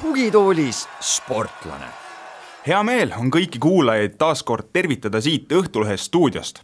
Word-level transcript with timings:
tugitoolis 0.00 0.88
sportlane. 1.00 1.86
hea 2.66 2.82
meel 2.82 3.12
on 3.16 3.30
kõiki 3.32 3.58
kuulajaid 3.58 4.18
taas 4.18 4.42
kord 4.42 4.68
tervitada 4.72 5.20
siit 5.20 5.52
Õhtulehe 5.52 5.96
stuudiost. 5.96 6.60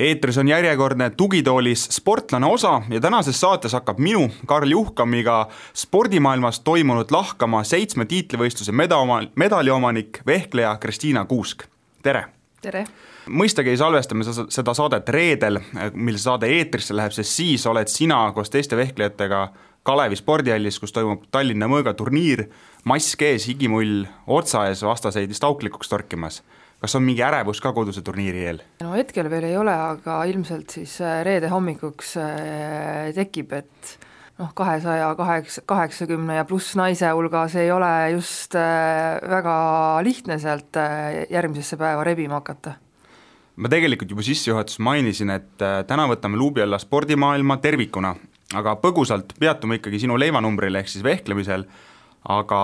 Eetris 0.00 0.38
on 0.38 0.48
järjekordne 0.48 1.10
Tugitoolis 1.10 1.84
sportlane 1.90 2.46
osa 2.46 2.82
ja 2.88 3.00
tänases 3.00 3.40
saates 3.40 3.72
hakkab 3.72 3.98
minu, 3.98 4.30
Karl 4.46 4.70
Juhkamiga 4.70 5.48
spordimaailmas 5.74 6.60
toimunud 6.60 7.12
lahkama 7.12 7.64
seitsme 7.64 8.06
tiitlivõistluse 8.08 8.72
meda-, 8.72 9.00
medaliomanik, 9.34 10.22
vehkleja 10.26 10.76
Kristiina 10.80 11.24
Kuusk, 11.24 11.66
tere! 12.02 12.24
tere! 12.62 12.86
mõistagi 13.30 13.76
salvestame 13.76 14.24
seda 14.24 14.74
saadet 14.74 15.08
reedel, 15.12 15.60
mil 15.94 16.16
saade 16.18 16.48
eetrisse 16.48 16.96
läheb, 16.96 17.12
sest 17.14 17.36
siis 17.36 17.66
oled 17.68 17.88
sina 17.92 18.22
koos 18.34 18.50
teiste 18.50 18.78
vehklejatega 18.80 19.48
Kalevi 19.86 20.16
spordihallis, 20.16 20.80
kus 20.80 20.92
toimub 20.92 21.28
Tallinna 21.32 21.68
mõõgaturniir, 21.70 22.46
mask 22.88 23.22
ees, 23.24 23.46
higimull 23.48 24.04
otsa 24.26 24.66
ees, 24.68 24.82
vastaseid 24.84 25.28
vist 25.28 25.44
auklikuks 25.44 25.92
torkimas. 25.92 26.40
Kas 26.80 26.96
on 26.96 27.04
mingi 27.06 27.22
ärevus 27.24 27.60
ka 27.62 27.72
koduse 27.76 28.02
turniiri 28.06 28.44
eel? 28.50 28.62
no 28.84 28.94
hetkel 28.96 29.30
veel 29.32 29.50
ei 29.50 29.56
ole, 29.60 29.74
aga 29.74 30.22
ilmselt 30.30 30.76
siis 30.78 30.98
äh, 31.04 31.20
reede 31.26 31.50
hommikuks 31.52 32.14
äh, 32.20 33.10
tekib, 33.16 33.52
et 33.58 33.96
noh, 34.40 34.52
kahesaja 34.56 35.12
kaheksa, 35.18 35.64
kaheksakümne 35.68 36.40
ja 36.40 36.46
pluss 36.48 36.76
naise 36.80 37.12
hulgas 37.16 37.56
ei 37.60 37.72
ole 37.74 37.92
just 38.16 38.56
äh, 38.58 39.18
väga 39.30 39.56
lihtne 40.06 40.38
sealt 40.42 40.80
järgmisesse 41.30 41.80
päeva 41.80 42.06
rebima 42.06 42.40
hakata 42.40 42.78
ma 43.60 43.68
tegelikult 43.68 44.10
juba 44.14 44.24
sissejuhatuses 44.24 44.80
mainisin, 44.80 45.30
et 45.34 45.60
täna 45.60 46.06
võtame 46.08 46.38
luubi 46.40 46.62
alla 46.64 46.78
spordimaailma 46.80 47.58
tervikuna 47.60 48.14
aga 48.56 48.74
põgusalt 48.82 49.34
peatume 49.38 49.78
ikkagi 49.78 50.02
sinu 50.04 50.16
leivanumbril 50.18 50.80
ehk 50.80 50.90
siis 50.90 51.04
vehklemisel, 51.06 51.66
aga 52.30 52.60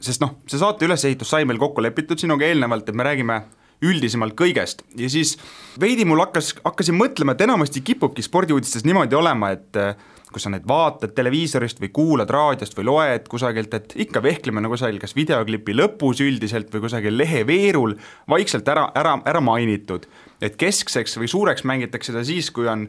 sest 0.00 0.22
noh, 0.22 0.38
see 0.48 0.60
saate 0.60 0.86
ülesehitus 0.88 1.32
sai 1.32 1.46
meil 1.48 1.60
kokku 1.60 1.82
lepitud 1.84 2.20
sinuga 2.20 2.48
eelnevalt, 2.48 2.88
et 2.88 2.96
me 2.96 3.06
räägime 3.06 3.40
üldisemalt 3.84 4.36
kõigest 4.36 4.82
ja 4.98 5.08
siis 5.12 5.36
veidi 5.80 6.04
mul 6.08 6.20
hakkas, 6.20 6.52
hakkasin 6.64 6.96
mõtlema, 6.98 7.34
et 7.34 7.44
enamasti 7.46 7.82
kipubki 7.84 8.24
spordiuudistes 8.24 8.84
niimoodi 8.84 9.16
olema, 9.16 9.52
et 9.56 9.78
eh, 9.80 9.94
kui 10.30 10.42
sa 10.42 10.52
neid 10.52 10.66
vaatad 10.68 11.14
televiisorist 11.16 11.80
või 11.82 11.90
kuulad 11.94 12.30
raadiost 12.30 12.76
või 12.78 12.86
loed 12.90 13.28
kusagilt, 13.30 13.74
et 13.74 13.94
ikka 14.04 14.22
vehklemine 14.22 14.70
kusagil 14.70 15.00
kas 15.02 15.16
videoklipi 15.16 15.74
lõpus 15.74 16.20
üldiselt 16.24 16.70
või 16.74 16.84
kusagil 16.84 17.16
lehe 17.16 17.42
veerul 17.48 17.96
vaikselt 18.30 18.68
ära, 18.68 18.90
ära, 18.94 19.16
ära 19.26 19.40
mainitud. 19.44 20.06
et 20.40 20.56
keskseks 20.56 21.18
või 21.18 21.28
suureks 21.28 21.64
mängitakse 21.64 22.12
seda 22.12 22.24
siis, 22.24 22.50
kui 22.50 22.68
on 22.68 22.88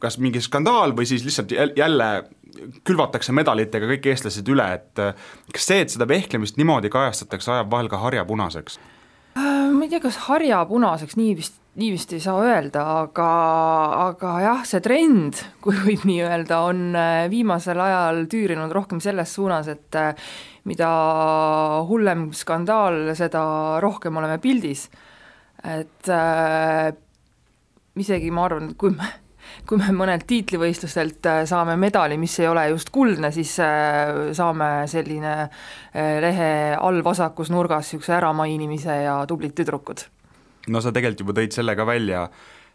kas 0.00 0.16
mingi 0.18 0.40
skandaal 0.40 0.94
või 0.96 1.06
siis 1.06 1.24
lihtsalt 1.26 1.52
jälle 1.76 2.10
külvatakse 2.86 3.34
medalitega 3.36 3.88
kõik 3.94 4.10
eestlased 4.12 4.48
üle, 4.52 4.66
et 4.78 5.02
äh, 5.02 5.28
kas 5.54 5.68
see, 5.70 5.84
et 5.84 5.94
seda 5.94 6.08
vehklemist 6.10 6.60
niimoodi 6.60 6.92
kajastatakse, 6.92 7.52
ajab 7.56 7.72
vahel 7.72 7.90
ka 7.92 8.00
harja 8.02 8.26
punaseks? 8.28 8.78
Äh, 9.38 9.70
ma 9.72 9.86
ei 9.86 9.92
tea, 9.92 10.02
kas 10.02 10.18
harja 10.26 10.62
punaseks 10.68 11.16
nii 11.18 11.34
vist, 11.38 11.58
nii 11.80 11.90
vist 11.94 12.12
ei 12.16 12.22
saa 12.22 12.40
öelda, 12.42 12.84
aga, 13.04 13.28
aga 14.08 14.32
jah, 14.44 14.64
see 14.68 14.82
trend, 14.84 15.42
kui 15.64 15.78
võib 15.86 16.06
nii 16.08 16.20
öelda, 16.26 16.62
on 16.70 16.88
äh, 16.98 17.24
viimasel 17.32 17.80
ajal 17.80 18.24
tüürinud 18.30 18.74
rohkem 18.74 19.02
selles 19.04 19.34
suunas, 19.36 19.70
et 19.70 20.00
mida 20.68 20.90
hullem 21.88 22.30
skandaal, 22.36 23.14
seda 23.18 23.42
rohkem 23.80 24.18
oleme 24.20 24.40
pildis. 24.42 24.88
et 25.64 26.08
äh, 26.08 26.92
isegi 28.00 28.30
ma 28.32 28.46
arvan, 28.48 28.70
et 28.70 28.78
kui 28.80 28.94
me 28.94 29.08
kui 29.68 29.80
me 29.80 29.90
mõnelt 29.94 30.26
tiitlivõistlustelt 30.30 31.26
äh, 31.30 31.42
saame 31.48 31.76
medali, 31.80 32.18
mis 32.20 32.36
ei 32.40 32.48
ole 32.50 32.66
just 32.72 32.92
kuldne, 32.94 33.32
siis 33.34 33.56
äh, 33.64 34.30
saame 34.36 34.70
selline 34.90 35.34
äh, 35.40 36.16
lehe 36.24 36.52
all 36.78 37.02
vasakus 37.06 37.52
nurgas 37.52 37.90
niisuguse 37.90 38.16
äramainimise 38.18 39.02
ja 39.04 39.20
tublid 39.28 39.54
tüdrukud. 39.58 40.06
no 40.68 40.80
sa 40.80 40.92
tegelikult 40.92 41.24
juba 41.24 41.36
tõid 41.40 41.56
selle 41.56 41.76
ka 41.76 41.86
välja, 41.86 42.26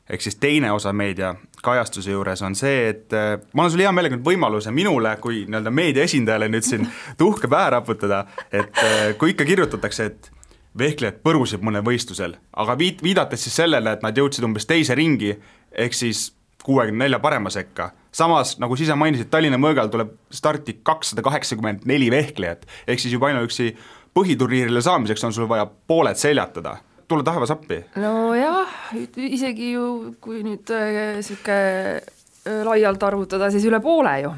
ehk 0.09 0.21
siis 0.21 0.37
teine 0.41 0.71
osa 0.71 0.93
meedia 0.93 1.33
kajastuse 1.65 2.11
juures 2.13 2.41
on 2.45 2.55
see, 2.55 2.89
et 2.89 3.13
ma 3.53 3.63
annan 3.63 3.73
sulle 3.73 3.87
hea 3.87 3.93
meelega 3.95 4.17
nüüd 4.17 4.27
võimaluse 4.27 4.73
minule 4.73 5.15
kui 5.21 5.45
nii-öelda 5.47 5.73
meedia 5.73 6.05
esindajale 6.05 6.49
nüüd 6.51 6.65
siin 6.67 6.87
tuhka 7.21 7.49
pähe 7.49 7.69
raputada, 7.77 8.25
et 8.51 8.83
kui 9.17 9.33
ikka 9.33 9.47
kirjutatakse, 9.47 10.05
et 10.11 10.31
vehklejad 10.77 11.21
põrusid 11.23 11.63
mõnel 11.63 11.83
võistlusel, 11.85 12.35
aga 12.53 12.75
viit-, 12.79 13.03
viidates 13.03 13.45
siis 13.47 13.55
sellele, 13.61 13.95
et 13.95 14.03
nad 14.03 14.17
jõudsid 14.17 14.45
umbes 14.47 14.67
teise 14.67 14.95
ringi, 14.97 15.33
ehk 15.71 15.95
siis 15.95 16.27
kuuekümne 16.65 17.05
nelja 17.05 17.19
parema 17.21 17.51
sekka. 17.53 17.91
samas, 18.15 18.55
nagu 18.59 18.75
sa 18.75 18.83
ise 18.83 18.95
mainisid, 18.95 19.29
Tallinna 19.29 19.59
mõõgal 19.61 19.91
tuleb 19.91 20.15
starti 20.31 20.79
kakssada 20.83 21.21
kaheksakümmend 21.21 21.85
neli 21.85 22.09
vehklejat, 22.11 22.65
ehk 22.87 22.99
siis 22.99 23.13
juba 23.13 23.29
ainuüksi 23.29 23.73
põhiturniirile 24.15 24.81
saamiseks 24.81 25.23
on 25.27 25.33
sul 25.35 25.49
vaja 25.51 25.65
pooled 25.65 26.15
seljatada 26.15 26.77
tule 27.07 27.23
taevas 27.25 27.53
appi. 27.53 27.79
nojah, 28.01 28.75
isegi 29.17 29.71
ju 29.75 29.87
kui 30.21 30.41
nüüd 30.45 30.69
niisugune 30.71 31.55
äh, 31.55 32.11
äh, 32.49 32.61
laialt 32.65 33.03
arvutada, 33.05 33.51
siis 33.53 33.65
üle 33.69 33.79
poole 33.83 34.15
ju. 34.23 34.33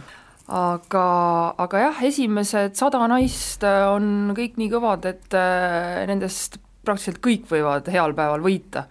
aga, 0.47 1.07
aga 1.63 1.83
jah, 1.87 2.03
esimesed 2.09 2.77
sada 2.79 3.03
naist 3.11 3.63
äh, 3.67 3.83
on 3.91 4.33
kõik 4.37 4.59
nii 4.59 4.71
kõvad, 4.73 5.07
et 5.13 5.39
nendest 6.11 6.59
praktiliselt 6.87 7.19
kõik 7.23 7.49
võivad 7.51 7.87
heal 7.91 8.15
päeval 8.15 8.43
võita 8.43 8.87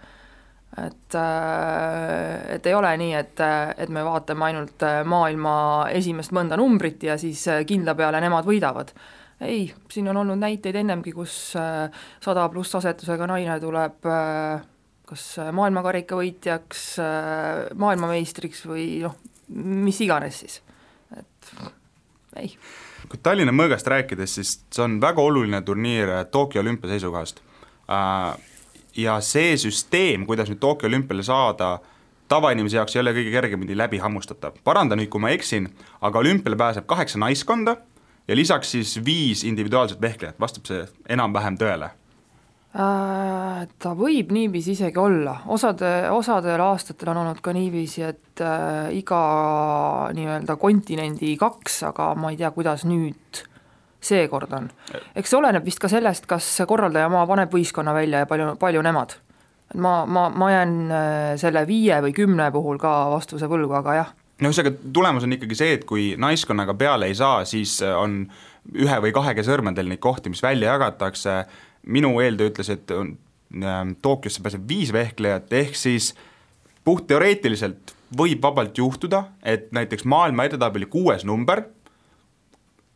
et, 0.85 1.15
äh, 1.15 2.55
et 2.55 2.65
ei 2.69 2.75
ole 2.77 2.91
nii, 3.01 3.13
et, 3.17 3.41
et 3.77 3.89
me 3.93 4.03
vaatame 4.05 4.49
ainult 4.49 4.85
äh, 4.85 5.01
maailma 5.07 5.53
esimest 5.97 6.33
mõnda 6.37 6.57
numbrit 6.59 7.03
ja 7.07 7.17
siis 7.21 7.47
äh, 7.49 7.63
kindla 7.67 7.95
peale 7.97 8.21
nemad 8.21 8.45
võidavad. 8.45 8.93
ei, 9.41 9.67
siin 9.93 10.09
on 10.09 10.17
olnud 10.23 10.39
näiteid 10.41 10.75
ennemgi, 10.79 11.11
kus 11.13 11.33
sada 11.53 12.47
pluss 12.49 12.75
asetusega 12.79 13.27
naine 13.29 13.59
tuleb 13.61 14.07
kas 15.07 15.25
maailmakarika 15.53 16.17
võitjaks, 16.17 16.87
maailmameistriks 17.77 18.63
või 18.65 18.87
noh, 19.03 19.13
mis 19.53 20.01
iganes 20.01 20.41
siis, 20.41 20.57
et 21.13 21.51
ei. 22.41 22.49
kui 23.05 23.21
Tallinna 23.21 23.53
mõõgast 23.53 23.87
rääkides, 23.93 24.33
siis 24.39 24.55
see 24.73 24.83
on 24.83 24.97
väga 25.05 25.21
oluline 25.21 25.61
turniir 25.61 26.09
Tokyo 26.33 26.65
olümpia 26.65 26.95
seisukohast 26.95 27.43
äh, 27.93 28.33
ja 28.97 29.19
see 29.21 29.57
süsteem, 29.57 30.25
kuidas 30.25 30.49
nüüd 30.49 30.59
Tokyo 30.59 30.89
olümpiale 30.89 31.23
saada, 31.23 31.77
tavainimese 32.27 32.79
jaoks 32.79 32.95
ei 32.95 33.01
ole 33.03 33.13
kõige 33.15 33.31
kergemini 33.35 33.77
läbi 33.77 34.01
hammustatav. 34.01 34.57
paranda 34.63 34.95
nüüd, 34.95 35.09
kui 35.09 35.21
ma 35.21 35.29
eksin, 35.35 35.69
aga 36.01 36.19
olümpiale 36.19 36.57
pääseb 36.57 36.87
kaheksa 36.89 37.19
naiskonda 37.19 37.77
ja 38.27 38.35
lisaks 38.35 38.71
siis 38.71 38.97
viis 39.05 39.43
individuaalset 39.43 40.01
vehklejat, 40.01 40.39
vastab 40.39 40.65
see 40.65 40.83
enam-vähem 41.09 41.57
tõele? 41.57 41.91
Äh, 42.77 43.61
ta 43.79 43.93
võib 43.97 44.33
niiviisi 44.35 44.75
isegi 44.75 44.99
olla, 45.01 45.39
osade, 45.49 46.09
osadel 46.13 46.61
aastatel 46.61 47.09
on 47.13 47.23
olnud 47.23 47.39
ka 47.41 47.53
niiviisi, 47.55 48.03
et 48.05 48.43
äh, 48.43 48.91
iga 48.93 49.21
nii-öelda 50.13 50.57
kontinendi 50.61 51.31
kaks, 51.39 51.79
aga 51.87 52.11
ma 52.19 52.33
ei 52.33 52.37
tea, 52.37 52.51
kuidas 52.53 52.83
nüüd 52.85 53.41
seekord 54.03 54.53
on. 54.53 54.69
eks 55.15 55.31
see 55.31 55.39
oleneb 55.39 55.65
vist 55.65 55.81
ka 55.81 55.89
sellest, 55.91 56.27
kas 56.29 56.49
korraldajamaa 56.67 57.25
paneb 57.29 57.53
võistkonna 57.53 57.95
välja 57.95 58.23
ja 58.23 58.29
palju, 58.29 58.53
palju 58.59 58.83
nemad. 58.85 59.17
ma, 59.75 60.05
ma, 60.05 60.27
ma 60.29 60.51
jään 60.51 60.75
äh, 60.87 61.33
selle 61.41 61.65
viie 61.67 61.99
või 62.05 62.13
kümne 62.15 62.51
puhul 62.51 62.79
ka 62.81 62.93
vastuse 63.11 63.49
võlgu, 63.51 63.73
aga 63.79 63.97
jah. 63.97 64.13
no 64.41 64.51
ühesõnaga, 64.51 64.75
tulemus 64.93 65.27
on 65.27 65.37
ikkagi 65.37 65.59
see, 65.59 65.73
et 65.79 65.85
kui 65.89 66.09
naiskonnaga 66.17 66.77
peale 66.77 67.09
ei 67.09 67.17
saa, 67.17 67.43
siis 67.45 67.79
äh, 67.85 67.95
on 67.97 68.23
ühe 68.75 69.01
või 69.03 69.13
kahega 69.15 69.43
sõrmedel 69.43 69.89
neid 69.89 70.03
kohti, 70.03 70.31
mis 70.31 70.43
välja 70.43 70.75
jagatakse, 70.75 71.43
minu 71.87 72.17
eeltöö 72.21 72.51
ütles, 72.51 72.71
et 72.73 72.91
on 72.95 73.15
äh, 73.63 73.83
Tokyosse 74.01 74.43
pääseb 74.45 74.67
viis 74.69 74.93
vehklejat, 74.93 75.53
ehk 75.53 75.75
siis 75.75 76.13
puhtteoreetiliselt 76.87 77.97
võib 78.17 78.43
vabalt 78.43 78.77
juhtuda, 78.77 79.25
et 79.43 79.71
näiteks 79.75 80.05
maailma 80.07 80.45
edetabeli 80.47 80.87
kuues 80.91 81.25
number 81.27 81.65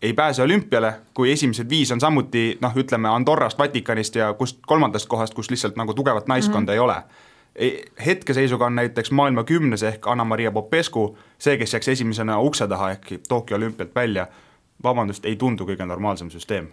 ei 0.01 0.13
pääse 0.13 0.41
olümpiale, 0.43 0.93
kui 1.13 1.31
esimesed 1.31 1.69
viis 1.69 1.91
on 1.91 1.99
samuti 2.01 2.57
noh, 2.61 2.75
ütleme 2.77 3.09
Andorrast, 3.09 3.59
Vatikanist 3.59 4.15
ja 4.15 4.33
kust 4.33 4.59
kolmandast 4.67 5.07
kohast, 5.07 5.33
kus 5.33 5.51
lihtsalt 5.51 5.77
nagu 5.77 5.93
tugevat 5.93 6.27
naiskonda 6.27 6.71
mm 6.71 6.75
-hmm. 6.75 6.79
ei 6.79 6.79
ole. 6.79 7.03
hetkeseisuga 8.05 8.65
on 8.65 8.75
näiteks 8.75 9.11
maailma 9.11 9.43
kümnes 9.43 9.83
ehk 9.83 10.07
Anna-Maria 10.07 10.51
Popescu 10.51 11.17
see, 11.37 11.57
kes 11.57 11.73
jääks 11.73 11.87
esimesena 11.87 12.39
ukse 12.39 12.67
taha 12.67 12.91
ehk 12.91 13.07
Tokyo 13.27 13.57
olümpialt 13.57 13.95
välja, 13.95 14.27
vabandust, 14.83 15.25
ei 15.25 15.35
tundu 15.35 15.65
kõige 15.65 15.85
normaalsem 15.85 16.29
süsteem 16.29 16.67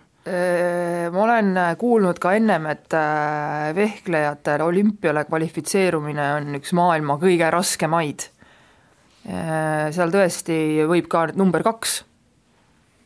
ma 1.12 1.22
olen 1.22 1.56
kuulnud 1.78 2.18
ka 2.18 2.32
ennem, 2.32 2.66
et 2.66 2.94
äh, 2.94 3.74
vehklejatel 3.74 4.60
olümpiale 4.60 5.24
kvalifitseerumine 5.24 6.32
on 6.34 6.54
üks 6.54 6.72
maailma 6.72 7.18
kõige 7.22 7.50
raskemaid. 7.50 8.20
seal 9.90 10.10
tõesti 10.10 10.86
võib 10.88 11.08
ka 11.08 11.26
number 11.36 11.62
kaks 11.62 12.04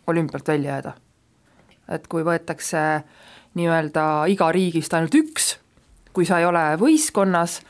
olümpialt 0.06 0.49
välja 0.49 0.70
jääda. 0.70 0.93
et 1.88 2.06
kui 2.06 2.22
võetakse 2.25 3.02
nii-öelda 3.54 4.25
iga 4.32 4.52
riigist 4.52 4.94
ainult 4.94 5.14
üks, 5.14 5.56
kui 6.12 6.25
sa 6.25 6.38
ei 6.40 6.46
ole 6.46 6.62
võistkonnas, 6.81 7.60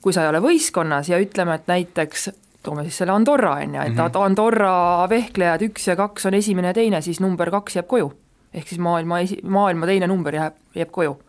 kui 0.00 0.12
sa 0.12 0.22
ei 0.22 0.28
ole 0.28 0.40
võistkonnas 0.40 1.10
ja 1.10 1.18
ütleme, 1.20 1.54
et 1.54 1.66
näiteks 1.66 2.30
toome 2.66 2.86
siis 2.86 3.00
selle 3.02 3.14
Andorra, 3.14 3.56
on 3.62 3.74
ju, 3.74 3.80
et 3.80 3.94
mm 3.94 4.00
-hmm. 4.00 4.24
Andorra 4.24 5.06
vehklejad 5.10 5.62
üks 5.68 5.88
ja 5.90 5.96
kaks 5.96 6.26
on 6.26 6.34
esimene 6.34 6.72
ja 6.72 6.74
teine, 6.74 7.00
siis 7.00 7.20
number 7.20 7.50
kaks 7.50 7.76
jääb 7.76 7.86
koju. 7.86 8.12
ehk 8.54 8.68
siis 8.68 8.80
maailma 8.80 9.20
esi, 9.20 9.38
maailma 9.42 9.86
teine 9.86 10.06
number 10.06 10.34
jääb, 10.34 10.54
jääb 10.74 10.90
koju. 10.90 11.22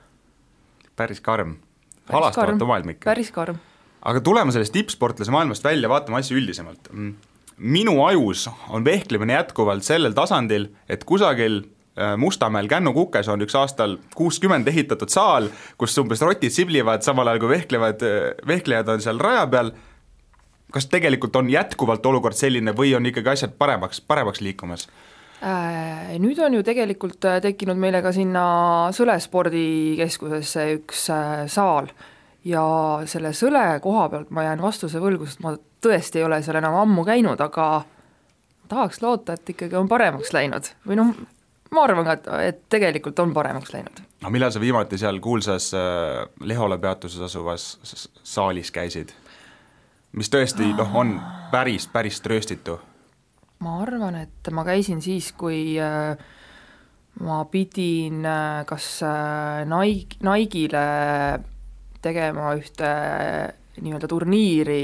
päris 0.95 1.21
karm. 1.21 1.55
halastavatu 2.13 2.65
maailm 2.65 2.89
ikka. 2.89 3.05
päris 3.05 3.31
karm. 3.31 3.57
aga 4.01 4.19
tuleme 4.21 4.51
sellest 4.51 4.73
tippsportlase 4.73 5.31
maailmast 5.31 5.63
välja, 5.63 5.89
vaatame 5.89 6.17
asju 6.17 6.37
üldisemalt. 6.37 6.89
Mm. 6.91 7.15
Minu 7.57 8.03
ajus 8.05 8.49
on 8.69 8.85
vehklemine 8.85 9.33
jätkuvalt 9.33 9.83
sellel 9.83 10.13
tasandil, 10.13 10.69
et 10.89 11.03
kusagil 11.03 11.61
äh, 11.63 12.15
Mustamäel 12.17 12.69
Kännu-Kukes 12.69 13.29
on 13.33 13.41
üks 13.41 13.57
aastal 13.57 13.97
kuuskümmend 14.15 14.67
ehitatud 14.67 15.09
saal, 15.09 15.49
kus 15.77 15.97
umbes 15.97 16.21
rotid 16.21 16.53
siblivad, 16.53 17.05
samal 17.05 17.27
ajal 17.27 17.43
kui 17.43 17.53
vehklevad, 17.55 18.05
äh, 18.05 18.31
vehklejad 18.47 18.93
on 18.93 19.03
seal 19.03 19.21
raja 19.21 19.47
peal 19.49 19.73
kas 20.73 20.89
tegelikult 20.91 21.35
on 21.39 21.49
jätkuvalt 21.49 22.05
olukord 22.05 22.35
selline 22.35 22.73
või 22.75 22.91
on 22.97 23.05
ikkagi 23.07 23.33
asjad 23.33 23.53
paremaks, 23.57 24.01
paremaks 24.01 24.43
liikumas? 24.43 24.87
Äh, 25.41 26.17
nüüd 26.21 26.39
on 26.43 26.57
ju 26.57 26.65
tegelikult 26.65 27.25
tekkinud 27.41 27.77
meile 27.77 28.01
ka 28.05 28.11
sinna 28.13 28.45
Sõle 28.93 29.17
spordikeskusesse 29.21 30.69
üks 30.79 31.07
saal 31.53 31.89
ja 32.47 32.63
selle 33.09 33.33
Sõle 33.37 33.65
koha 33.83 34.07
pealt 34.11 34.31
ma 34.33 34.47
jään 34.47 34.61
vastuse 34.61 35.01
võlgu, 35.01 35.29
sest 35.29 35.43
ma 35.45 35.55
tõesti 35.83 36.21
ei 36.21 36.27
ole 36.27 36.41
seal 36.43 36.59
enam 36.59 36.75
ammu 36.81 37.05
käinud, 37.07 37.41
aga 37.41 37.83
tahaks 38.67 39.01
loota, 39.01 39.37
et 39.37 39.49
ikkagi 39.55 39.77
on 39.79 39.87
paremaks 39.87 40.33
läinud 40.35 40.71
või 40.87 40.99
noh, 40.99 41.13
ma 41.71 41.85
arvan 41.87 42.07
ka, 42.07 42.17
et, 42.17 42.27
et 42.49 42.61
tegelikult 42.69 43.19
on 43.23 43.33
paremaks 43.35 43.73
läinud. 43.73 44.03
no 44.23 44.33
millal 44.33 44.51
sa 44.51 44.63
viimati 44.63 44.97
seal 44.97 45.19
kuulsas 45.23 45.71
Lehole 46.43 46.77
peatuses 46.77 47.21
asuvas 47.29 47.69
saalis 48.23 48.71
käisid? 48.71 49.13
mis 50.17 50.29
tõesti 50.33 50.71
noh, 50.77 50.95
on 50.95 51.17
päris, 51.51 51.87
päris 51.91 52.21
trööstitu? 52.21 52.79
ma 53.63 53.79
arvan, 53.81 54.17
et 54.21 54.51
ma 54.53 54.63
käisin 54.67 55.01
siis, 55.01 55.31
kui 55.37 55.77
äh, 55.81 56.17
ma 57.25 57.43
pidin 57.51 58.25
äh, 58.25 58.63
kas 58.69 58.99
äh, 59.05 59.63
Nike, 59.69 60.19
Nike'ile 60.25 60.83
tegema 62.01 62.53
ühte 62.57 62.89
nii-öelda 63.81 64.09
turniiri 64.09 64.83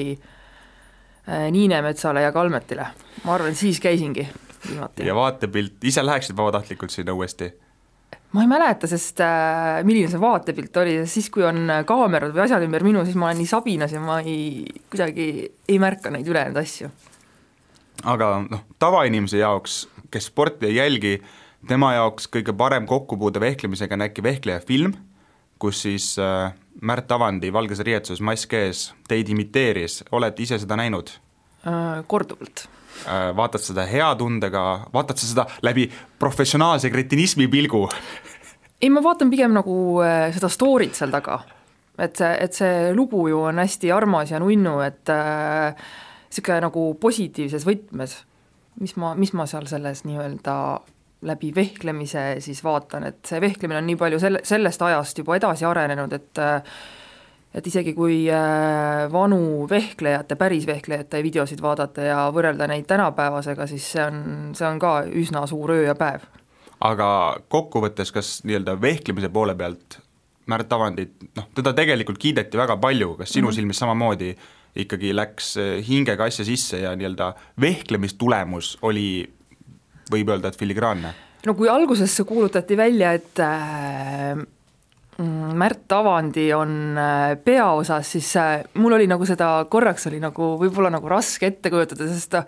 Niinemetsale 1.52 2.22
ja 2.22 2.32
Kalmetile. 2.36 2.88
ma 3.24 3.34
arvan, 3.34 3.56
siis 3.56 3.80
käisingi 3.80 4.28
viimati. 4.70 5.06
ja 5.08 5.16
vaatepilt, 5.16 5.84
ise 5.84 6.06
läheksid 6.06 6.38
vabatahtlikult 6.38 6.92
sinna 6.92 7.14
uuesti? 7.14 7.54
ma 8.34 8.42
ei 8.42 8.50
mäleta, 8.50 8.88
sest 8.90 9.22
äh, 9.22 9.84
milline 9.86 10.10
see 10.10 10.22
vaatepilt 10.22 10.78
oli, 10.82 10.96
siis 11.10 11.30
kui 11.34 11.46
on 11.46 11.64
äh, 11.70 11.84
kaamerad 11.88 12.34
või 12.34 12.46
asjad 12.48 12.66
ümber 12.66 12.86
minu, 12.86 13.04
siis 13.06 13.18
ma 13.20 13.30
olen 13.30 13.42
nii 13.44 13.50
sabinas 13.50 13.94
ja 13.94 14.02
ma 14.02 14.20
ei, 14.26 14.66
kuidagi 14.92 15.28
ei 15.70 15.80
märka 15.82 16.12
neid 16.14 16.28
ülejäänud 16.30 16.60
asju. 16.64 16.90
aga 18.16 18.34
noh, 18.50 18.66
tavainimese 18.82 19.42
jaoks, 19.44 19.84
kes 20.12 20.32
sporti 20.32 20.72
ei 20.72 20.80
jälgi, 20.80 21.18
tema 21.70 21.94
jaoks 21.98 22.28
kõige 22.34 22.56
parem 22.58 22.90
kokkupuude 22.90 23.42
vehklemisega 23.44 24.00
on 24.00 24.08
äkki 24.08 24.26
vehkleja 24.26 24.66
film, 24.66 24.98
kus 25.62 25.86
siis 25.86 26.16
äh, 26.22 26.52
Märt 26.82 27.12
Avandi 27.12 27.52
valges 27.54 27.80
riietuses, 27.86 28.22
mask 28.22 28.54
ees, 28.58 28.88
teid 29.08 29.30
imiteeris, 29.30 30.04
oled 30.12 30.40
ise 30.40 30.58
seda 30.60 30.78
näinud 30.80 31.12
äh,? 31.68 32.04
Korduvalt 32.08 32.66
äh,. 33.08 33.32
Vaatad 33.36 33.62
seda 33.62 33.86
hea 33.90 34.10
tundega, 34.20 34.64
vaatad 34.94 35.22
sa 35.22 35.30
seda 35.30 35.48
läbi 35.62 35.90
professionaalse 36.20 36.90
kretinismi 36.90 37.48
pilgu 37.48 37.88
ei, 38.84 38.90
ma 38.92 39.04
vaatan 39.04 39.32
pigem 39.32 39.54
nagu 39.56 39.76
äh, 40.04 40.30
seda 40.36 40.50
story't 40.52 40.98
seal 40.98 41.14
taga. 41.14 41.42
et 41.94 42.18
see, 42.18 42.30
et 42.42 42.56
see 42.58 42.94
lugu 42.98 43.28
ju 43.30 43.44
on 43.46 43.62
hästi 43.62 43.92
armas 43.94 44.32
ja 44.32 44.40
nunnu, 44.42 44.80
et 44.82 45.12
niisugune 45.14 46.58
äh, 46.58 46.64
nagu 46.66 46.86
positiivses 47.00 47.68
võtmes, 47.70 48.16
mis 48.82 48.96
ma, 48.98 49.12
mis 49.14 49.30
ma 49.38 49.46
seal 49.50 49.68
selles 49.70 50.02
nii-öelda 50.08 50.56
läbi 51.24 51.54
vehklemise 51.56 52.26
siis 52.44 52.64
vaatan, 52.64 53.08
et 53.10 53.24
see 53.26 53.42
vehklemine 53.42 53.82
on 53.82 53.88
nii 53.88 54.00
palju 54.00 54.20
selle, 54.20 54.44
sellest 54.44 54.82
ajast 54.82 55.24
juba 55.24 55.40
edasi 55.40 55.66
arenenud, 55.66 56.14
et 56.14 56.44
et 57.54 57.68
isegi 57.70 57.94
kui 57.94 58.24
äh, 58.34 59.04
vanu 59.14 59.68
vehklejate, 59.70 60.36
päris 60.36 60.66
vehklejate 60.66 61.22
videosid 61.24 61.62
vaadata 61.62 62.08
ja 62.08 62.22
võrrelda 62.34 62.66
neid 62.68 62.88
tänapäevasega, 62.90 63.68
siis 63.70 63.92
see 63.94 64.06
on, 64.06 64.24
see 64.58 64.66
on 64.68 64.80
ka 64.82 65.04
üsna 65.06 65.46
suur 65.48 65.76
öö 65.76 65.84
ja 65.86 65.94
päev 65.96 66.26
aga 66.84 67.10
kokkuvõttes, 67.54 68.12
kas 68.12 68.40
nii-öelda 68.48 68.76
vehklemise 68.82 69.30
poole 69.34 69.56
pealt 69.56 70.00
Märt 70.52 70.74
Avandit, 70.76 71.14
noh, 71.38 71.46
teda 71.56 71.72
tegelikult 71.72 72.18
kiideti 72.20 72.60
väga 72.60 72.76
palju, 72.82 73.14
kas 73.16 73.32
sinu 73.32 73.48
mm 73.48 73.50
-hmm. 73.50 73.56
silmis 73.56 73.80
samamoodi 73.80 74.34
ikkagi 74.76 75.14
läks 75.16 75.54
hingega 75.88 76.24
asja 76.24 76.46
sisse 76.46 76.80
ja 76.80 76.96
nii-öelda 76.96 77.34
vehklemistulemus 77.62 78.78
oli, 78.82 79.30
võib 80.12 80.34
öelda, 80.34 80.52
et 80.52 80.60
filigraanne? 80.60 81.14
no 81.44 81.56
kui 81.60 81.70
alguses 81.72 82.16
kuulutati 82.28 82.78
välja, 82.80 83.14
et 83.18 83.40
äh, 83.44 84.32
mm, 85.18 85.56
Märt 85.60 85.92
Avandi 85.92 86.48
on 86.56 86.98
äh, 86.98 87.34
peaosas, 87.44 88.14
siis 88.16 88.30
äh, 88.40 88.62
mul 88.80 88.96
oli 88.98 89.10
nagu 89.12 89.28
seda, 89.28 89.66
korraks 89.70 90.08
oli 90.12 90.22
nagu 90.24 90.54
võib-olla 90.62 90.94
nagu 90.94 91.12
raske 91.12 91.52
ette 91.52 91.72
kujutada, 91.74 92.08
sest 92.08 92.40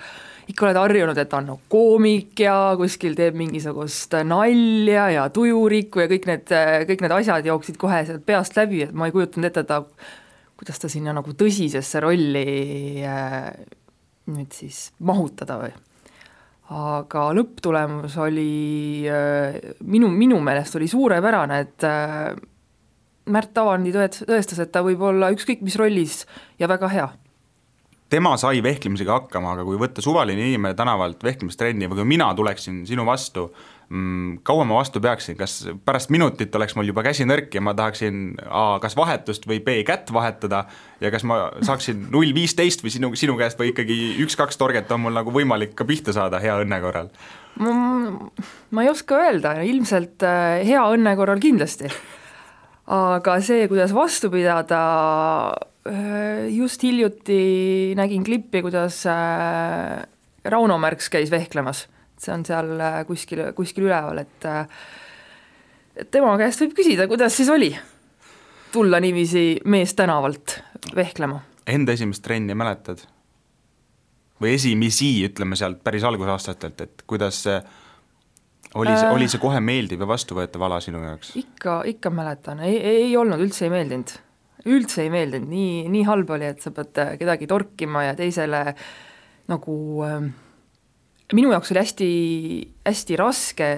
ikka 0.52 0.68
oled 0.68 0.80
harjunud, 0.80 1.18
et 1.18 1.30
ta 1.32 1.42
on 1.42 1.50
no, 1.50 1.58
koomik 1.72 2.46
ja 2.46 2.56
kuskil 2.80 3.18
teeb 3.18 3.36
mingisugust 3.40 4.14
nalja 4.28 5.10
ja 5.16 5.26
tujurikku 5.34 6.04
ja 6.04 6.12
kõik 6.12 6.30
need, 6.30 6.54
kõik 6.92 7.02
need 7.04 7.16
asjad 7.18 7.50
jooksid 7.50 7.82
kohe 7.82 8.04
sealt 8.08 8.24
peast 8.28 8.56
läbi, 8.60 8.86
et 8.86 8.94
ma 8.96 9.10
ei 9.10 9.16
kujutanud 9.16 9.50
ette 9.50 9.66
ta, 9.68 9.82
kuidas 10.56 10.80
ta 10.80 10.92
sinna 10.92 11.16
nagu 11.18 11.34
tõsisesse 11.36 12.00
rolli 12.06 12.46
nüüd 14.32 14.56
siis 14.56 14.88
mahutada 15.06 15.58
või. 15.62 15.74
Aga 16.74 17.28
lõpptulemus 17.38 18.16
oli 18.24 19.06
äh, 19.10 19.58
minu, 19.86 20.10
minu 20.10 20.40
meelest 20.42 20.80
oli 20.80 20.88
suurepärane, 20.90 21.60
et 21.62 21.86
äh, 21.86 22.34
Märt 23.26 23.58
Avandi 23.58 23.90
tõestas, 23.90 24.60
et 24.62 24.70
ta 24.70 24.84
võib 24.86 25.02
olla 25.02 25.32
ükskõik 25.34 25.64
mis 25.66 25.78
rollis 25.82 26.20
ja 26.62 26.70
väga 26.70 26.90
hea. 26.94 27.06
Tema 28.10 28.36
sai 28.38 28.60
vehklemisega 28.62 29.16
hakkama, 29.16 29.56
aga 29.56 29.64
kui 29.66 29.80
võtta 29.82 30.04
suvaline 30.06 30.44
inimene 30.52 30.78
tänavalt 30.78 31.24
vehklemistrenni 31.26 31.90
või 31.90 32.04
kui 32.04 32.12
mina 32.12 32.28
tuleksin 32.38 32.84
sinu 32.86 33.06
vastu, 33.08 33.48
mm, 33.50 33.75
kaua 34.44 34.66
ma 34.66 34.80
vastu 34.80 35.02
peaksin, 35.04 35.38
kas 35.38 35.60
pärast 35.86 36.10
minutit 36.14 36.56
oleks 36.58 36.74
mul 36.76 36.90
juba 36.90 37.04
käsi 37.06 37.28
nõrk 37.28 37.54
ja 37.54 37.62
ma 37.62 37.76
tahaksin 37.78 38.40
A 38.50 38.80
kas 38.82 38.98
vahetust 38.98 39.46
või 39.46 39.60
B 39.64 39.78
kätt 39.86 40.10
vahetada 40.14 40.64
ja 41.04 41.12
kas 41.14 41.26
ma 41.28 41.52
saaksin 41.62 42.08
null 42.14 42.34
viisteist 42.36 42.82
või 42.86 42.96
sinu, 42.96 43.12
sinu 43.20 43.38
käest 43.38 43.62
või 43.62 43.74
ikkagi 43.74 44.00
üks-kaks 44.26 44.58
torget 44.58 44.92
on 44.96 45.06
mul 45.06 45.14
nagu 45.16 45.34
võimalik 45.34 45.76
ka 45.78 45.86
pihta 45.86 46.16
saada 46.16 46.42
hea 46.42 46.58
õnne 46.64 46.82
korral? 46.82 47.14
ma, 47.62 47.76
ma 48.72 48.86
ei 48.86 48.90
oska 48.90 49.22
öelda, 49.28 49.60
ilmselt 49.62 50.26
äh, 50.26 50.66
hea 50.66 50.82
õnne 50.98 51.14
korral 51.20 51.44
kindlasti. 51.44 51.94
aga 52.90 53.40
see, 53.46 53.70
kuidas 53.70 53.94
vastu 53.94 54.34
pidada, 54.34 54.82
Äh, 55.86 56.50
just 56.50 56.82
hiljuti 56.82 57.94
nägin 57.98 58.24
klippi, 58.26 58.64
kuidas 58.66 59.04
äh, 59.06 60.02
Rauno 60.46 60.80
Märks 60.82 61.12
käis 61.14 61.30
vehklemas, 61.30 61.84
see 62.22 62.34
on 62.34 62.46
seal 62.48 62.72
äh, 62.80 63.02
kuskil, 63.08 63.42
kuskil 63.58 63.90
üleval, 63.90 64.24
et 64.24 64.48
et 65.96 66.12
tema 66.12 66.36
käest 66.40 66.62
võib 66.64 66.76
küsida, 66.78 67.08
kuidas 67.08 67.36
siis 67.38 67.50
oli 67.52 67.72
tulla 68.76 69.00
niiviisi 69.00 69.62
mees 69.72 69.94
tänavalt 69.96 70.60
vehklema. 70.96 71.40
Enda 71.68 71.96
esimest 71.96 72.24
trenni 72.24 72.56
mäletad? 72.56 73.06
või 74.42 74.58
esimesi, 74.58 75.14
ütleme 75.24 75.56
sealt 75.56 75.80
päris 75.84 76.04
algusaastatelt, 76.04 76.82
et 76.84 77.04
kuidas 77.08 77.38
see 77.46 77.56
oli 78.76 78.92
see 78.92 79.08
äh,, 79.08 79.14
oli 79.16 79.30
see 79.32 79.40
kohe 79.40 79.62
meeldiv 79.64 80.04
ja 80.04 80.08
vastuvõetav 80.10 80.66
ala 80.68 80.82
sinu 80.84 81.00
jaoks? 81.06 81.32
ikka, 81.40 81.78
ikka 81.88 82.12
mäletan, 82.12 82.60
ei, 82.68 82.82
ei 82.84 83.16
olnud, 83.16 83.40
üldse 83.40 83.70
ei 83.70 83.72
meeldinud 83.72 84.12
üldse 84.66 85.06
ei 85.06 85.12
meeldinud, 85.14 85.50
nii, 85.50 85.86
nii 85.94 86.06
halb 86.08 86.32
oli, 86.36 86.50
et 86.50 86.64
sa 86.64 86.74
pead 86.76 87.02
äh, 87.02 87.14
kedagi 87.22 87.48
torkima 87.50 88.08
ja 88.08 88.16
teisele 88.18 88.62
nagu 89.52 89.78
äh, 90.06 90.28
minu 91.34 91.52
jaoks 91.54 91.72
oli 91.74 91.82
hästi, 91.82 92.10
hästi 92.86 93.16
raske 93.18 93.70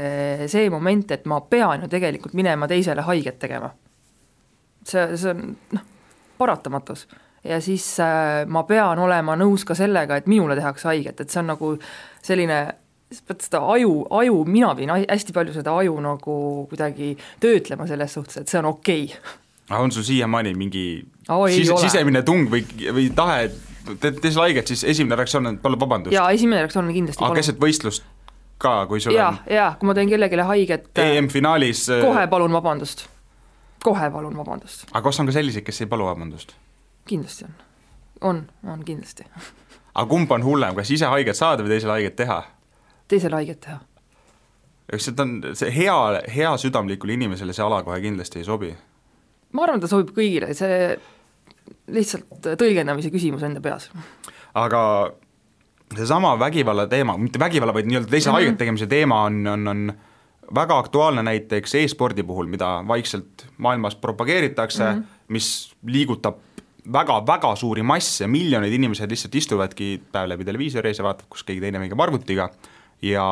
see 0.52 0.72
moment, 0.74 1.12
et 1.16 1.28
ma 1.30 1.40
pean 1.48 1.86
ju 1.86 1.92
tegelikult 1.92 2.36
minema 2.38 2.68
teisele 2.68 3.06
haiget 3.08 3.40
tegema. 3.40 3.72
see, 4.88 5.18
see 5.18 5.32
on 5.32 5.56
noh, 5.76 5.86
paratamatus. 6.38 7.08
ja 7.44 7.62
siis 7.62 7.86
äh, 8.04 8.44
ma 8.48 8.64
pean 8.64 9.00
olema 9.00 9.38
nõus 9.40 9.66
ka 9.66 9.76
sellega, 9.76 10.18
et 10.18 10.28
minule 10.28 10.56
tehakse 10.56 10.92
haiget, 10.92 11.22
et 11.22 11.30
see 11.30 11.40
on 11.40 11.52
nagu 11.54 11.74
selline 12.22 12.62
pead 13.28 13.42
seda 13.42 13.62
aju, 13.64 13.92
aju, 14.12 14.40
mina 14.46 14.74
pidin 14.76 14.92
hästi 14.92 15.34
palju 15.34 15.54
seda 15.56 15.78
aju 15.80 16.00
nagu 16.04 16.38
kuidagi 16.68 17.14
töötlema 17.40 17.88
selles 17.88 18.18
suhtes, 18.18 18.42
et 18.42 18.52
see 18.52 18.60
on 18.60 18.74
okei 18.74 19.06
okay 19.08 19.44
aga 19.70 19.84
on 19.84 19.92
sul 19.92 20.04
siiamaani 20.04 20.54
mingi 20.56 20.84
oh, 21.30 21.48
sis, 21.52 21.72
sisemine 21.82 22.24
tung 22.28 22.48
või, 22.52 22.64
või 22.96 23.10
tahe, 23.16 23.50
teed 23.50 23.77
teed 23.96 24.22
sulle 24.30 24.48
haiget, 24.48 24.68
siis 24.68 24.84
esimene 24.84 25.16
reaktsioon 25.20 25.52
on 25.52 25.58
palun 25.64 25.80
vabandust? 25.80 26.16
jaa, 26.16 26.30
esimene 26.36 26.64
reaktsioon 26.66 26.88
on 26.90 26.96
kindlasti 26.96 27.24
aga 27.26 27.40
keset 27.40 27.60
võistlust 27.62 28.06
ka, 28.58 28.86
kui 28.90 29.02
sul 29.04 29.16
ja 29.16 29.28
on, 29.34 29.40
ja 29.52 29.68
kui 29.80 29.90
ma 29.90 29.96
teen 29.98 30.10
kellelegi 30.10 30.42
haiget, 30.50 30.90
EM-finaalis 31.04 31.86
kohe 32.02 32.28
palun 32.32 32.54
vabandust. 32.58 33.06
kohe 33.84 34.10
palun 34.14 34.38
vabandust, 34.38 34.88
aga 34.92 35.04
kas 35.10 35.20
on 35.22 35.30
ka 35.30 35.36
selliseid, 35.38 35.66
kes 35.68 35.84
ei 35.86 35.92
palu 35.92 36.08
vabandust? 36.10 36.56
kindlasti 37.08 37.48
on, 37.48 37.58
on, 38.22 38.46
on 38.74 38.86
kindlasti. 38.86 39.28
aga 39.94 40.08
kumb 40.10 40.32
on 40.32 40.46
hullem, 40.46 40.76
kas 40.76 40.92
ise 40.92 41.10
haiget 41.12 41.38
saada 41.38 41.66
või 41.66 41.76
teisele 41.76 41.98
haiget 42.00 42.18
teha? 42.24 42.42
teisele 43.08 43.42
haiget 43.42 43.62
teha. 43.66 43.80
eks 44.94 45.10
see 45.10 45.22
on, 45.24 45.38
see 45.54 45.74
hea, 45.76 45.98
hea 46.36 46.56
südamlikule 46.58 47.18
inimesele 47.18 47.54
see 47.54 47.66
ala 47.66 47.84
kohe 47.84 48.02
kindlasti 48.02 48.42
ei 48.42 48.50
sobi. 48.50 48.74
ma 49.54 49.68
arvan, 49.68 49.84
ta 49.84 49.92
sobib 49.92 50.16
kõigile, 50.18 50.54
see 50.58 50.98
lihtsalt 51.88 52.52
tõlgendamise 52.60 53.12
küsimus 53.14 53.44
enda 53.44 53.62
peas. 53.62 53.90
aga 54.54 54.82
seesama 55.96 56.36
vägivalla 56.40 56.88
teema, 56.88 57.18
mitte 57.18 57.40
vägivalla, 57.40 57.74
vaid 57.74 57.88
nii-öelda 57.88 58.10
teise 58.10 58.30
mm 58.30 58.34
-hmm. 58.34 58.42
haiget 58.42 58.58
tegemise 58.58 58.88
teema 58.88 59.24
on, 59.24 59.48
on, 59.48 59.68
on 59.68 59.94
väga 60.56 60.78
aktuaalne 60.78 61.24
näiteks 61.24 61.76
e-spordi 61.76 62.24
puhul, 62.24 62.48
mida 62.48 62.84
vaikselt 62.88 63.48
maailmas 63.58 63.96
propageeritakse 63.96 64.84
mm, 64.84 65.00
-hmm. 65.00 65.06
mis 65.28 65.76
liigutab 65.86 66.36
väga-väga 66.94 67.56
suuri 67.56 67.84
masse, 67.84 68.28
miljonid 68.28 68.74
inimesed 68.74 69.12
lihtsalt 69.12 69.36
istuvadki 69.36 70.02
päev 70.12 70.30
läbi 70.30 70.46
televiisori 70.46 70.90
ees 70.90 71.00
ja 71.00 71.04
vaatavad, 71.04 71.30
kus 71.30 71.44
keegi 71.44 71.62
teine 71.62 71.80
mängib 71.80 72.00
arvutiga 72.00 72.50
ja 73.02 73.26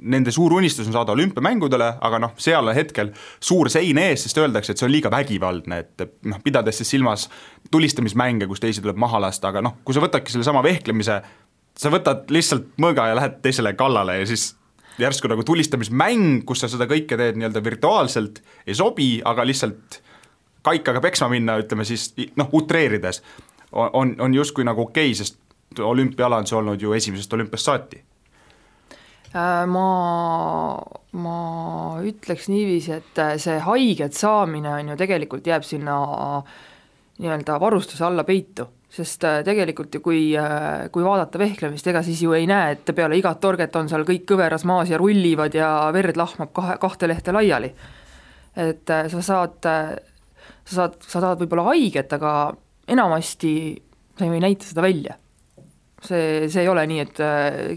nende 0.00 0.32
suur 0.34 0.52
unistus 0.52 0.86
on 0.86 0.94
saada 0.94 1.12
olümpiamängudele, 1.12 1.88
aga 2.00 2.18
noh, 2.22 2.32
seal 2.40 2.70
hetkel 2.74 3.12
suur 3.40 3.70
sein 3.72 3.98
ees, 4.02 4.24
sest 4.26 4.38
öeldakse, 4.40 4.72
et 4.72 4.80
see 4.80 4.88
on 4.88 4.92
liiga 4.94 5.10
vägivaldne, 5.12 5.78
et 5.84 6.06
noh, 6.28 6.40
pidades 6.44 6.80
siis 6.80 6.94
silmas 6.94 7.28
tulistamismänge, 7.70 8.48
kus 8.50 8.62
teisi 8.62 8.82
tuleb 8.82 8.98
maha 9.00 9.20
lasta, 9.22 9.52
aga 9.52 9.62
noh, 9.64 9.78
kui 9.84 9.96
sa 9.96 10.02
võtadki 10.04 10.34
sellesama 10.34 10.62
vehklemise, 10.66 11.20
sa 11.78 11.92
võtad 11.92 12.30
lihtsalt 12.34 12.74
mõõga 12.82 13.08
ja 13.10 13.18
lähed 13.18 13.40
teisele 13.44 13.74
kallale 13.78 14.18
ja 14.20 14.28
siis 14.28 14.52
järsku 15.00 15.30
nagu 15.30 15.44
tulistamismäng, 15.46 16.42
kus 16.48 16.64
sa 16.64 16.70
seda 16.70 16.88
kõike 16.90 17.16
teed 17.18 17.38
nii-öelda 17.40 17.62
virtuaalselt, 17.64 18.42
ei 18.66 18.76
sobi, 18.76 19.14
aga 19.24 19.46
lihtsalt 19.48 20.02
kaikaga 20.66 21.02
peksma 21.02 21.30
minna, 21.32 21.56
ütleme 21.62 21.86
siis 21.88 22.10
noh, 22.38 22.50
utreerides, 22.58 23.22
on, 23.72 24.16
on 24.20 24.34
justkui 24.34 24.66
nagu 24.68 24.88
okei 24.88 25.10
okay,, 25.10 25.18
sest 25.18 25.38
olümpiaala 25.80 26.42
on 26.42 26.48
see 26.48 26.58
olnud 26.58 26.82
ju 26.82 26.92
esimesest 26.92 27.32
olümpiast 27.32 27.70
saati 27.70 28.02
ma, 29.32 29.86
ma 31.16 31.36
ütleks 32.04 32.50
niiviisi, 32.52 32.92
et 32.98 33.20
äh, 33.22 33.34
see 33.40 33.56
haiget 33.64 34.16
saamine 34.16 34.74
on 34.76 34.92
ju 34.92 34.98
tegelikult 35.00 35.46
jääb 35.48 35.64
sinna 35.64 35.96
nii-öelda 37.22 37.56
varustuse 37.62 38.04
alla 38.04 38.26
peitu, 38.28 38.66
sest 38.92 39.24
äh, 39.28 39.40
tegelikult 39.46 39.94
ju 39.96 40.02
kui, 40.04 40.20
kui 40.92 41.06
vaadata 41.06 41.40
vehklemist, 41.40 41.88
ega 41.88 42.04
siis 42.04 42.20
ju 42.24 42.36
ei 42.36 42.48
näe, 42.50 42.76
et 42.76 42.92
peale 42.96 43.16
igat 43.16 43.40
torget 43.40 43.76
on 43.80 43.88
seal 43.88 44.04
kõik 44.08 44.26
kõveras 44.34 44.66
maas 44.68 44.92
ja 44.92 45.00
rullivad 45.00 45.56
ja 45.56 45.72
verd 45.96 46.20
lahmab 46.20 46.52
kahe, 46.56 46.76
kahte 46.82 47.08
lehte 47.08 47.32
laiali. 47.32 47.72
et 48.56 48.84
sa 48.84 49.22
saad, 49.24 49.56
sa 49.64 50.74
saad, 50.76 51.00
sa 51.00 51.24
saad 51.24 51.40
võib-olla 51.40 51.70
haiget, 51.70 52.12
aga 52.12 52.52
enamasti 52.88 53.54
sa 54.18 54.28
ju 54.28 54.36
ei 54.36 54.44
näita 54.44 54.68
seda 54.68 54.84
välja 54.84 55.16
see, 56.02 56.48
see 56.52 56.62
ei 56.64 56.70
ole 56.70 56.86
nii, 56.90 57.02
et 57.06 57.20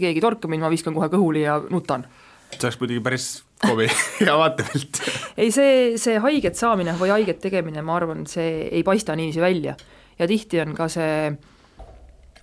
keegi 0.02 0.22
torkab 0.22 0.52
mind, 0.52 0.66
ma 0.66 0.72
viskan 0.72 0.94
kohe 0.96 1.10
kõhuli 1.12 1.44
ja 1.46 1.58
nutan. 1.70 2.06
see 2.50 2.66
oleks 2.66 2.80
muidugi 2.80 3.02
päris 3.04 3.26
kobi 3.62 3.88
hea 4.20 4.36
vaatepilt. 4.38 5.02
ei, 5.36 5.50
see, 5.54 5.96
see 6.00 6.18
haiget 6.22 6.58
saamine 6.58 6.96
või 7.00 7.12
haiget 7.14 7.40
tegemine, 7.42 7.82
ma 7.82 7.96
arvan, 8.00 8.26
see 8.30 8.66
ei 8.70 8.82
paista 8.86 9.16
niiviisi 9.16 9.40
välja. 9.40 9.76
ja 10.18 10.28
tihti 10.28 10.60
on 10.60 10.74
ka 10.76 10.88
see 10.92 11.30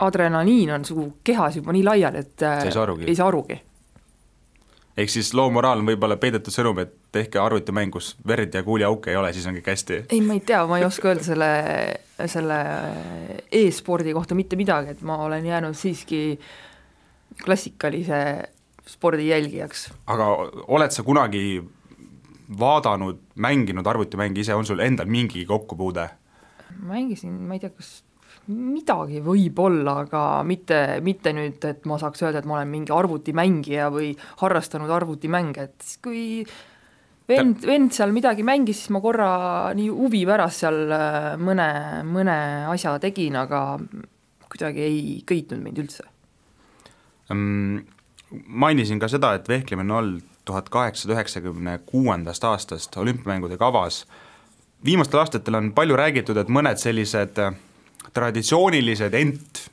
adrenaliin 0.03 0.73
on 0.73 0.85
su 0.85 1.13
kehas 1.23 1.55
juba 1.55 1.73
nii 1.73 1.83
laiali, 1.83 2.25
et 2.25 2.39
sa 2.39 2.65
ei 2.65 2.71
saa 2.71 2.83
arugi. 2.83 3.05
ei 3.07 3.15
saa 3.15 3.27
arugi. 3.27 3.59
ehk 4.97 5.09
siis 5.09 5.33
loo 5.33 5.49
moraal 5.53 5.83
on 5.83 5.87
võib-olla 5.87 6.17
peidetud 6.17 6.53
sõnum, 6.53 6.81
et 6.83 6.95
tehke 7.13 7.39
arvutimäng, 7.39 7.91
kus 7.93 8.13
verd 8.27 8.55
ja 8.55 8.63
kuuliauke 8.65 9.11
ei 9.11 9.17
ole, 9.19 9.33
siis 9.33 9.45
on 9.49 9.57
kõik 9.59 9.69
hästi. 9.73 9.99
ei, 10.09 10.21
ma 10.25 10.37
ei 10.37 10.43
tea, 10.45 10.63
ma 10.69 10.79
ei 10.81 10.87
oska 10.87 11.11
öelda 11.11 11.25
selle, 11.27 11.51
selle 12.31 12.59
e-spordi 13.51 14.15
kohta 14.17 14.37
mitte 14.37 14.57
midagi, 14.59 14.95
et 14.95 15.03
ma 15.05 15.19
olen 15.25 15.45
jäänud 15.45 15.77
siiski 15.77 16.23
klassikalise 17.43 18.23
spordi 18.87 19.29
jälgijaks. 19.29 19.87
aga 20.07 20.29
oled 20.67 20.95
sa 20.95 21.05
kunagi 21.05 21.61
vaadanud, 22.59 23.21
mänginud 23.35 23.87
arvutimänge 23.87 24.41
ise, 24.41 24.55
on 24.55 24.65
sul 24.65 24.81
endal 24.83 25.09
mingi 25.09 25.45
kokkupuude? 25.45 26.09
mängisin, 26.83 27.37
ma 27.45 27.53
ei 27.53 27.61
tea, 27.61 27.69
kas 27.69 28.01
midagi 28.49 29.21
võib-olla, 29.23 29.99
aga 30.03 30.21
mitte, 30.47 30.79
mitte 31.05 31.31
nüüd, 31.35 31.63
et 31.69 31.85
ma 31.87 31.99
saaks 32.01 32.25
öelda, 32.25 32.41
et 32.41 32.49
ma 32.49 32.57
olen 32.57 32.71
mingi 32.71 32.91
arvutimängija 32.91 33.87
või 33.93 34.11
harrastanud 34.41 34.91
arvutimänge, 34.91 35.69
et 35.69 35.93
kui 36.03 36.41
vend, 37.29 37.63
vend 37.67 37.93
seal 37.95 38.13
midagi 38.15 38.45
mängis, 38.47 38.83
siis 38.83 38.93
ma 38.95 39.01
korra 39.03 39.29
nii 39.77 39.89
huvi 39.93 40.23
pärast 40.27 40.65
seal 40.65 40.81
äh, 40.91 41.29
mõne, 41.39 41.69
mõne 42.07 42.37
asja 42.71 42.95
tegin, 43.03 43.37
aga 43.39 43.63
kuidagi 44.49 44.85
ei 44.85 45.01
köitnud 45.27 45.63
mind 45.63 45.83
üldse 45.85 46.07
mm,. 47.33 47.89
Mainisin 48.33 48.97
ka 48.97 49.05
seda, 49.05 49.35
et 49.37 49.45
vehklemine 49.45 49.93
on 49.93 49.97
olnud 49.99 50.29
tuhat 50.45 50.69
kaheksasada 50.73 51.13
üheksakümne 51.13 51.75
kuuendast 51.85 52.43
aastast 52.49 52.97
olümpiamängude 52.97 53.59
kavas. 53.61 54.07
viimastel 54.85 55.19
aastatel 55.19 55.55
on 55.55 55.69
palju 55.73 55.95
räägitud, 55.95 56.37
et 56.37 56.49
mõned 56.49 56.81
sellised 56.81 57.37
äh, 57.39 57.53
traditsioonilised, 58.13 59.13
ent 59.13 59.67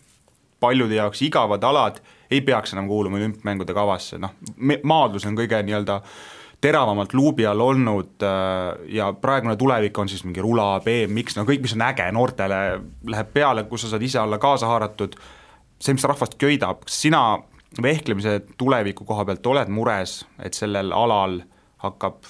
paljude 0.61 0.95
jaoks 0.95 1.23
igavad 1.23 1.65
alad 1.65 2.03
ei 2.31 2.41
peaks 2.41 2.77
enam 2.77 2.89
kuuluma 2.89 3.17
olümpiamängude 3.17 3.75
kavasse, 3.75 4.19
noh, 4.19 4.37
maadlus 4.85 5.27
on 5.27 5.39
kõige 5.39 5.63
nii-öelda 5.67 6.03
teravamalt 6.61 7.15
luubi 7.15 7.47
all 7.49 7.61
olnud 7.65 8.25
ja 8.93 9.13
praegune 9.17 9.57
tulevik 9.57 9.99
on 9.99 10.09
siis 10.09 10.25
mingi 10.25 10.43
rula, 10.45 10.75
BMX, 10.85 11.39
no 11.39 11.47
kõik, 11.49 11.63
mis 11.65 11.73
on 11.77 11.85
äge, 11.87 12.09
noortele 12.13 12.59
läheb 13.09 13.31
peale, 13.33 13.65
kus 13.71 13.87
sa 13.87 13.95
saad 13.95 14.05
ise 14.05 14.21
olla 14.21 14.39
kaasa 14.39 14.69
haaratud, 14.69 15.17
see, 15.81 15.97
mis 15.97 16.05
rahvast 16.05 16.37
köidab, 16.41 16.85
kas 16.85 17.01
sina 17.07 17.23
vehklemise 17.83 18.41
tuleviku 18.59 19.07
koha 19.09 19.25
pealt 19.25 19.47
oled 19.47 19.73
mures, 19.73 20.21
et 20.43 20.57
sellel 20.59 20.93
alal 20.93 21.41
hakkab 21.81 22.29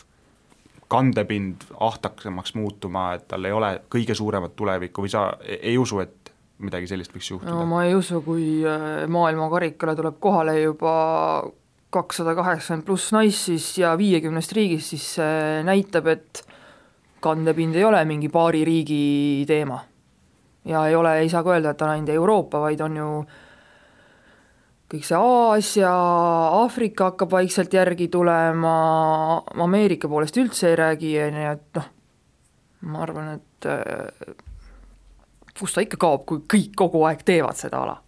kandepind 0.91 1.69
ahtaksemaks 1.81 2.55
muutuma, 2.59 3.13
et 3.15 3.29
tal 3.31 3.47
ei 3.47 3.55
ole 3.55 3.77
kõige 3.93 4.15
suuremat 4.19 4.57
tulevikku 4.59 5.05
või 5.05 5.13
sa 5.13 5.29
ei 5.47 5.77
usu, 5.79 6.01
et 6.03 6.33
midagi 6.61 6.91
sellist 6.91 7.15
võiks 7.15 7.31
juhtuda? 7.31 7.55
no 7.55 7.67
ma 7.71 7.85
ei 7.87 7.95
usu, 7.95 8.21
kui 8.27 8.61
maailmakarikale 9.09 9.95
tuleb 9.99 10.19
kohale 10.23 10.59
juba 10.61 10.95
kakssada 11.91 12.35
kaheksakümmend 12.39 12.87
pluss 12.87 13.11
naist 13.15 13.49
siis 13.49 13.67
ja 13.81 13.93
viiekümnest 13.99 14.53
riigist, 14.55 14.93
siis 14.95 15.07
see 15.19 15.61
näitab, 15.67 16.07
et 16.13 16.43
kandepind 17.21 17.77
ei 17.77 17.85
ole 17.85 18.03
mingi 18.09 18.31
paari 18.33 18.65
riigi 18.65 19.45
teema. 19.49 19.81
ja 20.65 20.87
ei 20.87 20.95
ole, 20.95 21.19
ei 21.19 21.29
saa 21.29 21.43
ka 21.43 21.55
öelda, 21.55 21.71
et 21.71 21.83
on 21.83 21.89
ainult 21.89 22.13
Euroopa, 22.15 22.61
vaid 22.61 22.81
on 22.85 22.97
ju 22.97 23.09
kõik 24.91 25.07
see 25.07 25.17
Aasia, 25.17 25.93
Aafrika 26.61 27.11
hakkab 27.11 27.31
vaikselt 27.33 27.75
järgi 27.75 28.09
tulema, 28.13 28.75
Ameerika 29.65 30.09
poolest 30.09 30.37
üldse 30.37 30.69
ei 30.71 30.77
räägi, 30.79 31.15
nii 31.33 31.49
et 31.55 31.81
noh, 31.81 31.89
ma 32.93 33.03
arvan, 33.07 33.33
et 33.39 33.71
kust 35.59 35.75
ta 35.75 35.85
ikka 35.85 35.99
kaob, 36.01 36.27
kui 36.29 36.45
kõik 36.45 36.77
kogu 36.77 37.03
aeg 37.09 37.25
teevad 37.27 37.59
seda 37.59 37.83
ala 37.83 37.99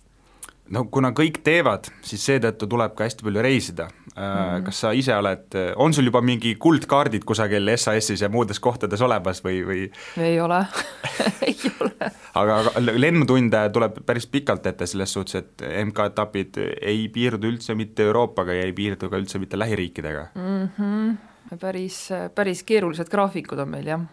no 0.73 0.85
kuna 0.93 1.11
kõik 1.17 1.41
teevad, 1.45 1.89
siis 2.05 2.23
seetõttu 2.27 2.69
tuleb 2.71 2.95
ka 2.97 3.07
hästi 3.07 3.27
palju 3.27 3.45
reisida 3.45 3.89
mm. 4.15 4.65
kas 4.67 4.83
sa 4.85 4.93
ise 4.97 5.15
oled, 5.17 5.57
on 5.83 5.95
sul 5.95 6.09
juba 6.09 6.23
mingi 6.25 6.55
kuldkaardid 6.61 7.27
kusagil 7.29 7.73
SAS-is 7.77 8.25
ja 8.25 8.31
muudes 8.33 8.61
kohtades 8.63 9.03
olemas 9.05 9.43
või, 9.45 9.61
või? 9.67 9.83
ei 10.23 10.39
ole 10.41 10.63
ei 11.49 11.57
ole. 11.75 12.13
aga 12.41 12.61
lennutunde 12.81 13.65
tuleb 13.75 14.01
päris 14.07 14.29
pikalt 14.33 14.67
ette 14.71 14.89
selles 14.89 15.13
suhtes, 15.13 15.43
et 15.43 15.67
MK-etapid 15.85 16.63
ei 16.81 17.05
piirdu 17.13 17.53
üldse 17.53 17.77
mitte 17.79 18.07
Euroopaga 18.09 18.57
ja 18.57 18.65
ei 18.69 18.75
piirdu 18.77 19.13
ka 19.13 19.21
üldse 19.21 19.43
mitte 19.43 19.61
lähiriikidega 19.61 20.27
mm. 20.35 20.67
-hmm. 20.79 21.61
päris, 21.61 22.09
päris 22.35 22.65
keerulised 22.65 23.13
graafikud 23.13 23.61
on 23.65 23.73
meil, 23.77 23.95
jah 23.95 24.11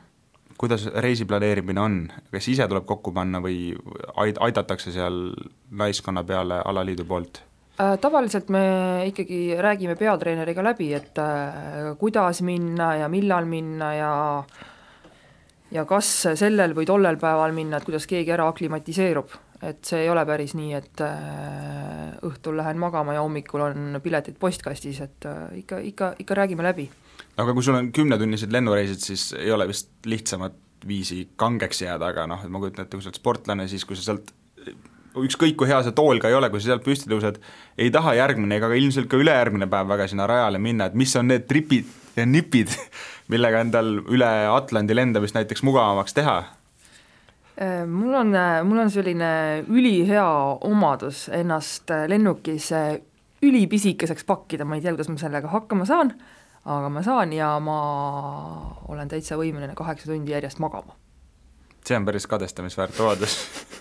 kuidas 0.60 0.90
reisi 1.00 1.24
planeerimine 1.24 1.80
on, 1.80 1.94
kas 2.34 2.48
ise 2.52 2.66
tuleb 2.68 2.84
kokku 2.84 3.14
panna 3.16 3.40
või 3.40 3.72
aid-, 4.20 4.42
aidatakse 4.44 4.92
seal 4.92 5.30
naiskonna 5.72 6.24
peale 6.24 6.62
alaliidu 6.66 7.06
poolt? 7.06 7.44
tavaliselt 8.02 8.50
me 8.52 8.62
ikkagi 9.08 9.56
räägime 9.56 9.96
peatreeneriga 9.96 10.64
läbi, 10.64 10.90
et 10.94 11.20
kuidas 12.00 12.42
minna 12.44 12.90
ja 13.00 13.08
millal 13.08 13.46
minna 13.48 13.94
ja 13.96 14.10
ja 15.72 15.86
kas 15.88 16.10
sellel 16.36 16.76
või 16.76 16.90
tollel 16.90 17.16
päeval 17.22 17.56
minna, 17.56 17.80
et 17.80 17.88
kuidas 17.88 18.08
keegi 18.10 18.34
ära 18.36 18.50
aklimatiseerub, 18.52 19.32
et 19.64 19.80
see 19.88 20.02
ei 20.04 20.10
ole 20.12 20.26
päris 20.28 20.58
nii, 20.60 20.74
et 20.76 21.04
õhtul 22.28 22.60
lähen 22.60 22.82
magama 22.84 23.16
ja 23.16 23.24
hommikul 23.24 23.64
on 23.70 24.02
piletid 24.04 24.36
postkastis, 24.42 25.00
et 25.06 25.30
ikka, 25.62 25.80
ikka, 25.94 26.14
ikka 26.20 26.42
räägime 26.42 26.68
läbi 26.68 26.90
aga 27.40 27.56
kui 27.56 27.64
sul 27.66 27.78
on 27.80 27.92
kümnetunnised 27.96 28.52
lennureisid, 28.54 29.02
siis 29.04 29.30
ei 29.38 29.52
ole 29.56 29.68
vist 29.70 29.92
lihtsamat 30.10 30.56
viisi 30.88 31.26
kangeks 31.40 31.84
jääda, 31.84 32.12
aga 32.14 32.26
noh, 32.30 32.44
et 32.44 32.52
ma 32.52 32.62
kujutan 32.62 32.86
ette, 32.86 32.98
kui 32.98 33.04
sa 33.04 33.12
oled 33.12 33.20
sportlane, 33.20 33.68
siis 33.72 33.86
kui 33.88 34.00
sa 34.00 34.10
sealt 34.10 34.32
ükskõik 35.26 35.58
kui 35.60 35.70
hea 35.70 35.82
see 35.86 35.96
tool 35.98 36.22
ka 36.22 36.32
ei 36.32 36.38
ole, 36.38 36.50
kui 36.52 36.62
sa 36.62 36.72
sealt 36.74 36.86
püsti 36.86 37.10
tõused, 37.12 37.40
ei 37.78 37.92
taha 37.94 38.16
järgmine 38.20 38.60
ega 38.60 38.70
ka 38.72 38.78
ilmselt 38.80 39.10
ka 39.12 39.20
ülejärgmine 39.20 39.70
päev 39.72 39.90
väga 39.92 40.08
sinna 40.12 40.28
rajale 40.30 40.62
minna, 40.62 40.90
et 40.90 40.98
mis 41.00 41.16
on 41.20 41.30
need 41.32 41.48
tripid 41.50 41.90
ja 42.18 42.26
nipid, 42.26 42.74
millega 43.32 43.64
endal 43.66 44.00
üle 44.08 44.32
Atlandi 44.54 44.98
lendamist 44.98 45.38
näiteks 45.38 45.64
mugavamaks 45.68 46.18
teha? 46.18 46.38
Äh, 47.60 47.84
mul 47.88 48.16
on, 48.16 48.34
mul 48.68 48.86
on 48.86 48.92
selline 48.92 49.32
ülihea 49.68 50.28
omadus 50.70 51.28
ennast 51.36 51.92
lennukis 52.08 52.72
ülipisikeseks 53.42 54.26
pakkida, 54.28 54.66
ma 54.66 54.78
ei 54.78 54.84
tea, 54.84 54.94
kuidas 54.94 55.10
ma 55.12 55.20
sellega 55.20 55.52
hakkama 55.52 55.88
saan, 55.88 56.14
aga 56.66 56.90
ma 56.92 57.04
saan 57.04 57.34
ja 57.34 57.54
ma 57.64 57.80
olen 58.92 59.12
täitsa 59.12 59.40
võimeline 59.40 59.76
kaheksa 59.80 60.12
tundi 60.12 60.36
järjest 60.36 60.60
magama. 60.60 60.96
see 61.88 61.98
on 61.98 62.06
päris 62.06 62.28
kadestamisväärt 62.28 63.00
omadus 63.00 63.38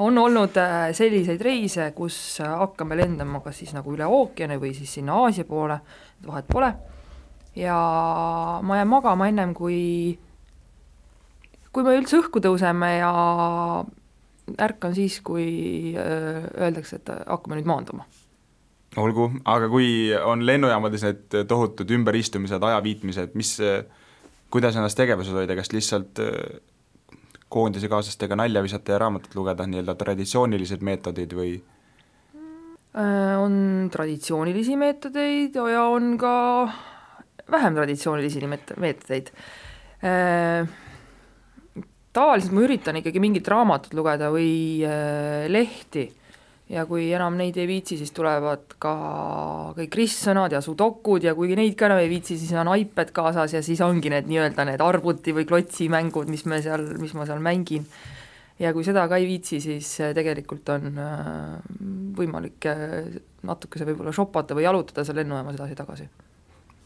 on 0.00 0.18
olnud 0.18 0.56
äh, 0.60 0.90
selliseid 0.96 1.42
reise, 1.44 1.90
kus 1.96 2.16
hakkame 2.44 2.96
lendama 2.98 3.42
kas 3.44 3.60
siis 3.62 3.74
nagu 3.76 3.92
üle 3.94 4.06
ookeani 4.08 4.58
või 4.60 4.72
siis 4.76 4.96
sinna 4.98 5.18
Aasia 5.24 5.46
poole, 5.48 5.80
vahet 6.26 6.48
pole, 6.50 6.70
ja 7.58 7.76
ma 8.62 8.80
jään 8.80 8.90
magama 8.90 9.28
ennem, 9.30 9.54
kui 9.54 9.78
kui 11.70 11.86
me 11.86 11.94
üldse 11.98 12.18
õhku 12.18 12.42
tõuseme 12.42 12.94
ja 12.98 13.12
ärkan 14.58 14.96
siis, 14.96 15.20
kui 15.24 15.92
äh, 15.94 16.42
öeldakse, 16.58 17.00
et 17.00 17.12
hakkame 17.26 17.60
nüüd 17.60 17.70
maanduma. 17.70 18.08
Olgu, 18.98 19.28
aga 19.46 19.68
kui 19.70 20.10
on 20.26 20.42
lennujaamades 20.42 21.04
need 21.06 21.34
tohutud 21.46 21.92
ümberistumised, 21.94 22.64
ajaviitmised, 22.66 23.36
mis, 23.38 23.52
kuidas 24.50 24.74
ennast 24.74 24.98
tegevuses 24.98 25.36
hoida, 25.36 25.54
kas 25.54 25.70
lihtsalt 25.70 26.18
äh, 27.50 27.52
koondise 27.52 27.88
kaaslastega 27.90 28.38
nalja 28.38 28.62
visata 28.62 28.94
ja 28.94 29.00
raamatut 29.02 29.34
lugeda, 29.34 29.66
nii-öelda 29.66 29.96
traditsioonilised 29.98 30.84
meetodid 30.86 31.34
või? 31.34 31.56
Äh, 32.94 33.34
on 33.38 33.90
traditsioonilisi 33.92 34.76
meetodeid 34.78 35.58
ja 35.58 35.84
on 35.90 36.14
ka 36.18 36.34
vähem 37.50 37.74
traditsioonilisi 37.74 38.46
meetodeid. 38.78 39.32
Äh, 40.06 40.70
tavaliselt 42.12 42.54
ma 42.54 42.64
üritan 42.66 43.02
ikkagi 43.02 43.22
mingit 43.22 43.48
raamatut 43.50 43.94
lugeda 43.98 44.30
või 44.34 44.82
lehti 45.50 46.08
ja 46.70 46.84
kui 46.86 47.08
enam 47.14 47.34
neid 47.38 47.56
ei 47.58 47.66
viitsi, 47.68 47.98
siis 47.98 48.12
tulevad 48.14 48.76
ka 48.82 48.92
kõik 49.76 49.96
ristsõnad 49.98 50.54
ja 50.54 50.62
sudokud 50.64 51.24
ja 51.26 51.34
kui 51.38 51.56
neid 51.58 51.74
ka 51.78 51.88
enam 51.88 52.02
ei 52.02 52.10
viitsi, 52.12 52.38
siis 52.38 52.54
on 52.58 52.70
iPad 52.76 53.10
kaasas 53.16 53.56
ja 53.56 53.62
siis 53.66 53.82
ongi 53.84 54.12
need 54.12 54.30
nii-öelda 54.30 54.66
need 54.68 54.84
arvuti 54.84 55.34
või 55.36 55.48
klotsimängud, 55.50 56.30
mis 56.30 56.46
me 56.50 56.60
seal, 56.64 56.86
mis 57.02 57.14
ma 57.18 57.26
seal 57.28 57.42
mängin. 57.42 57.86
ja 58.60 58.74
kui 58.76 58.84
seda 58.86 59.06
ka 59.08 59.18
ei 59.18 59.26
viitsi, 59.26 59.60
siis 59.64 59.88
äh, 60.04 60.12
tegelikult 60.14 60.68
on 60.76 61.00
äh, 61.00 61.56
võimalik 62.18 62.68
äh, 62.70 63.16
natukese 63.48 63.88
võib-olla 63.88 64.12
shopata 64.14 64.54
või 64.54 64.68
jalutada 64.68 65.04
seal 65.04 65.18
lennujaamas 65.22 65.58
edasi-tagasi. 65.58 66.06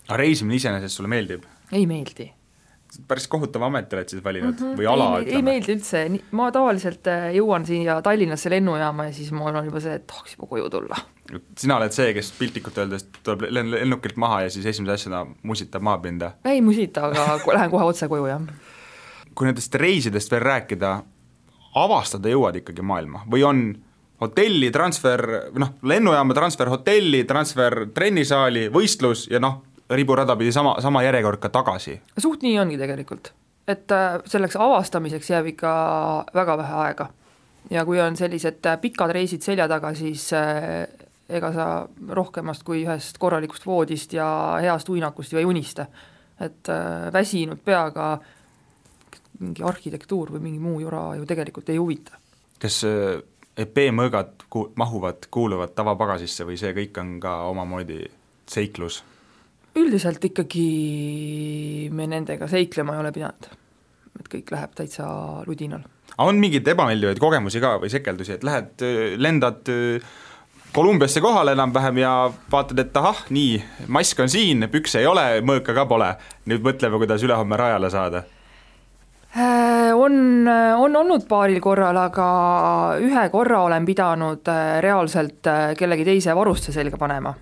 aga 0.08 0.22
reisimine 0.22 0.56
iseenesest 0.56 0.96
sulle 0.96 1.12
meeldib? 1.12 1.44
ei 1.72 1.84
meeldi 1.90 2.30
päris 3.08 3.26
kohutava 3.28 3.66
ameti 3.66 3.96
oled 3.96 4.08
siis 4.08 4.24
valinud 4.24 4.54
mm 4.54 4.66
-hmm. 4.66 4.78
või 4.78 4.88
ala, 4.90 5.08
ütleme? 5.20 5.36
ei 5.36 5.42
meeldi 5.42 5.74
üldse, 5.76 6.02
ma 6.30 6.50
tavaliselt 6.52 7.06
äh, 7.10 7.26
jõuan 7.36 7.66
siia 7.66 8.00
Tallinnasse 8.02 8.50
lennujaama 8.50 9.08
ja 9.08 9.12
siis 9.12 9.32
mul 9.32 9.54
on 9.54 9.64
juba 9.64 9.80
see, 9.80 9.94
et 9.94 10.06
tahaks 10.06 10.36
juba 10.36 10.46
koju 10.50 10.70
tulla. 10.70 10.96
sina 11.58 11.76
oled 11.76 11.92
see, 11.92 12.12
kes 12.14 12.32
piltlikult 12.38 12.78
öeldes 12.78 13.08
tuleb 13.22 13.46
lennukilt 13.50 14.16
maha 14.16 14.42
ja 14.42 14.50
siis 14.50 14.66
esimese 14.66 14.92
asjana 14.92 15.26
musitab 15.42 15.82
maapinda? 15.82 16.32
ei 16.44 16.60
musita, 16.60 17.06
aga 17.06 17.40
lähen 17.58 17.70
kohe 17.70 17.84
otse 17.84 18.08
koju, 18.08 18.26
jah. 18.26 18.40
kui 19.34 19.46
nendest 19.46 19.74
reisidest 19.74 20.30
veel 20.30 20.42
rääkida, 20.42 21.02
avastada 21.74 22.28
jõuad 22.28 22.56
ikkagi 22.62 22.82
maailma 22.82 23.24
või 23.30 23.44
on 23.44 23.66
hotelli 24.20 24.70
transfer, 24.70 25.26
noh, 25.58 25.74
lennujaama 25.82 26.34
transfer 26.34 26.68
hotelli, 26.68 27.24
transfer 27.24 27.86
trennisaali, 27.94 28.68
võistlus 28.72 29.26
ja 29.30 29.40
noh, 29.42 29.62
riburada 29.90 30.36
pidi 30.36 30.52
sama, 30.52 30.76
sama 30.80 31.02
järjekord 31.02 31.40
ka 31.40 31.48
tagasi. 31.48 32.00
suht 32.18 32.42
nii 32.42 32.58
ongi 32.58 32.78
tegelikult, 32.80 33.32
et 33.68 33.92
äh, 33.92 34.18
selleks 34.26 34.56
avastamiseks 34.56 35.30
jääb 35.30 35.52
ikka 35.54 35.72
väga 36.34 36.58
vähe 36.58 36.74
aega. 36.86 37.08
ja 37.70 37.84
kui 37.84 38.00
on 38.00 38.16
sellised 38.16 38.66
äh, 38.66 38.80
pikad 38.80 39.10
reisid 39.10 39.42
selja 39.42 39.68
taga, 39.68 39.94
siis 39.94 40.32
äh, 40.32 40.86
ega 41.28 41.52
sa 41.52 41.66
rohkemast 42.08 42.64
kui 42.64 42.84
ühest 42.84 43.18
korralikust 43.18 43.66
voodist 43.66 44.12
ja 44.12 44.58
heast 44.60 44.88
uinakust 44.88 45.32
ju 45.32 45.38
ei 45.38 45.44
unista. 45.44 45.86
et 46.40 46.68
väsinud 47.12 47.60
peaga 47.64 48.18
mingi 49.38 49.62
arhitektuur 49.62 50.32
või 50.34 50.40
mingi 50.40 50.58
muu 50.58 50.80
jura 50.80 51.14
ju 51.16 51.26
tegelikult 51.26 51.68
ei 51.68 51.76
huvita. 51.76 52.18
kas 52.58 52.82
EP 53.56 53.76
mõõgad 53.94 54.48
ku-, 54.50 54.72
mahuvad, 54.74 55.28
kuuluvad 55.30 55.74
tavapagasisse 55.74 56.44
või 56.44 56.58
see 56.58 56.74
kõik 56.74 56.98
on 57.00 57.20
ka 57.20 57.42
omamoodi 57.46 58.02
seiklus? 58.50 59.04
Üldiselt 59.80 60.24
ikkagi 60.24 60.68
me 61.92 62.06
nendega 62.10 62.48
seiklema 62.50 62.94
ei 62.94 63.02
ole 63.02 63.12
pidanud. 63.14 63.50
et 64.20 64.28
kõik 64.30 64.52
läheb 64.54 64.74
täitsa 64.74 65.06
ludinal. 65.46 65.82
on 66.18 66.38
mingeid 66.38 66.68
ebameeldivaid 66.68 67.18
kogemusi 67.18 67.60
ka 67.60 67.78
või 67.82 67.90
sekeldusi, 67.90 68.38
et 68.38 68.44
lähed, 68.46 68.86
lendad 69.18 69.74
Kolumbiasse 70.74 71.20
kohale 71.20 71.52
enam-vähem 71.54 71.98
ja 71.98 72.12
vaatad, 72.50 72.78
et 72.82 72.96
ahah, 72.98 73.20
nii, 73.30 73.60
mask 73.94 74.18
on 74.24 74.28
siin, 74.28 74.66
pükse 74.72 74.98
ei 74.98 75.06
ole, 75.06 75.22
mõõka 75.46 75.70
ka 75.70 75.84
pole, 75.86 76.08
nüüd 76.50 76.64
mõtleme, 76.66 76.98
kuidas 76.98 77.22
ülehomme 77.22 77.54
rajale 77.60 77.90
saada 77.94 78.24
äh, 79.38 79.92
on, 79.94 80.16
on 80.50 80.96
olnud 80.98 81.28
paaril 81.30 81.60
korral, 81.62 82.00
aga 82.02 82.26
ühe 82.98 83.22
korra 83.30 83.62
olen 83.68 83.86
pidanud 83.86 84.50
äh, 84.50 84.80
reaalselt 84.82 85.46
äh, 85.46 85.76
kellegi 85.78 86.08
teise 86.10 86.34
varuste 86.34 86.74
selga 86.74 86.98
panema 86.98 87.36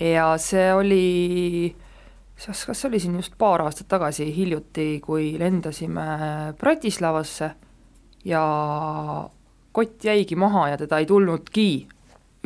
ja 0.00 0.28
see 0.40 0.68
oli, 0.74 1.74
kas, 2.46 2.66
see 2.72 2.88
oli 2.88 3.00
siin 3.00 3.16
just 3.16 3.36
paar 3.38 3.64
aastat 3.64 3.88
tagasi, 3.88 4.28
hiljuti, 4.36 5.00
kui 5.04 5.34
lendasime 5.40 6.06
Bratislavasse 6.58 7.50
ja 8.24 8.44
kott 9.72 10.04
jäigi 10.04 10.36
maha 10.36 10.68
ja 10.72 10.80
teda 10.80 10.98
ei 10.98 11.06
tulnudki 11.06 11.68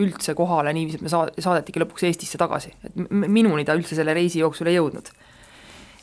üldse 0.00 0.34
kohale 0.34 0.72
niiviisi, 0.72 0.98
et 1.00 1.04
me 1.04 1.12
saa-, 1.12 1.30
saadetigi 1.38 1.82
lõpuks 1.82 2.06
Eestisse 2.08 2.38
tagasi, 2.40 2.72
et 2.86 2.96
minuni 3.10 3.66
ta 3.68 3.76
üldse 3.76 3.98
selle 3.98 4.14
reisi 4.16 4.40
jooksul 4.40 4.70
ei 4.70 4.78
jõudnud. 4.78 5.10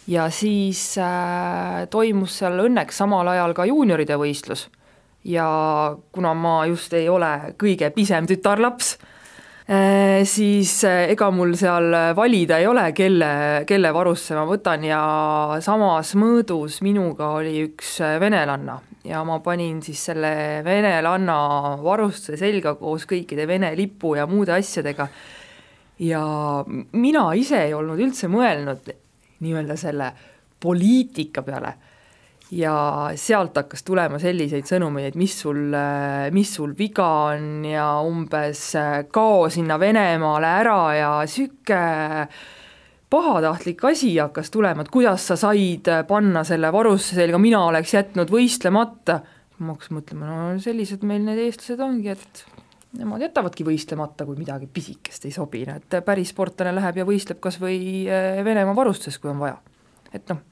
ja 0.07 0.29
siis 0.31 0.97
äh, 1.01 1.87
toimus 1.89 2.37
seal 2.39 2.59
õnneks 2.63 3.01
samal 3.03 3.27
ajal 3.27 3.53
ka 3.53 3.65
juunioride 3.67 4.15
võistlus 4.15 4.67
ja 5.27 5.47
kuna 6.11 6.33
ma 6.33 6.65
just 6.69 6.93
ei 6.93 7.09
ole 7.09 7.53
kõige 7.59 7.89
pisem 7.91 8.27
tütarlaps, 8.27 8.95
siis 9.67 10.71
äh, 10.87 11.09
ega 11.11 11.27
mul 11.35 11.51
seal 11.59 11.91
valida 12.15 12.61
ei 12.61 12.67
ole, 12.69 12.85
kelle, 12.95 13.31
kelle 13.67 13.89
varusse 13.91 14.35
ma 14.37 14.45
võtan 14.47 14.85
ja 14.87 14.99
samas 15.63 16.13
mõõdus 16.15 16.79
minuga 16.85 17.33
oli 17.35 17.65
üks 17.65 17.97
äh, 17.99 18.15
venelanna 18.21 18.77
ja 19.07 19.25
ma 19.27 19.41
panin 19.43 19.81
siis 19.83 20.05
selle 20.09 20.31
venelanna 20.63 21.35
varustuse 21.83 22.39
selga 22.39 22.77
koos 22.79 23.03
kõikide 23.09 23.47
Vene 23.47 23.73
lipu 23.75 24.15
ja 24.15 24.27
muude 24.27 24.55
asjadega. 24.55 25.07
ja 25.99 26.23
mina 26.93 27.27
ise 27.35 27.65
ei 27.65 27.73
olnud 27.73 27.99
üldse 27.99 28.31
mõelnud 28.31 28.91
nii-öelda 29.43 29.75
selle 29.75 30.11
poliitika 30.63 31.43
peale 31.43 31.73
ja 32.51 32.75
sealt 33.19 33.57
hakkas 33.59 33.83
tulema 33.83 34.19
selliseid 34.21 34.67
sõnumeid, 34.69 35.11
et 35.11 35.17
mis 35.19 35.33
sul, 35.41 35.73
mis 36.35 36.53
sul 36.55 36.75
viga 36.77 37.07
on 37.33 37.65
ja 37.67 37.87
umbes 38.07 38.69
kao 39.11 39.49
sinna 39.51 39.79
Venemaale 39.79 40.51
ära 40.61 40.79
ja 40.95 41.09
sihuke 41.27 41.81
pahatahtlik 43.09 43.83
asi 43.87 44.13
hakkas 44.17 44.51
tulema, 44.51 44.83
et 44.83 44.91
kuidas 44.91 45.27
sa 45.29 45.37
said 45.39 45.89
panna 46.07 46.43
selle 46.47 46.71
varustuse 46.73 47.21
selga, 47.21 47.39
mina 47.41 47.65
oleks 47.67 47.95
jätnud 47.95 48.31
võistlemata. 48.31 49.21
ma 49.57 49.73
hakkasin 49.73 49.97
mõtlema, 49.97 50.27
no 50.29 50.61
sellised 50.61 51.03
meil 51.07 51.23
need 51.25 51.39
eestlased 51.41 51.79
ongi, 51.81 52.11
et 52.13 52.43
nemad 52.99 53.23
jätavadki 53.25 53.65
võistlemata, 53.65 54.25
kui 54.27 54.37
midagi 54.37 54.69
pisikest 54.69 55.25
ei 55.25 55.33
sobi, 55.33 55.63
et 55.65 55.97
päris 56.05 56.29
sportlane 56.29 56.75
läheb 56.77 57.01
ja 57.01 57.05
võistleb 57.07 57.41
kas 57.41 57.57
või 57.59 58.05
Venemaa 58.07 58.75
varustuses, 58.77 59.17
kui 59.19 59.31
on 59.31 59.41
vaja. 59.41 59.57
et 60.13 60.29
noh, 60.29 60.43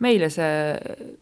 meile 0.00 0.30
see 0.30 1.18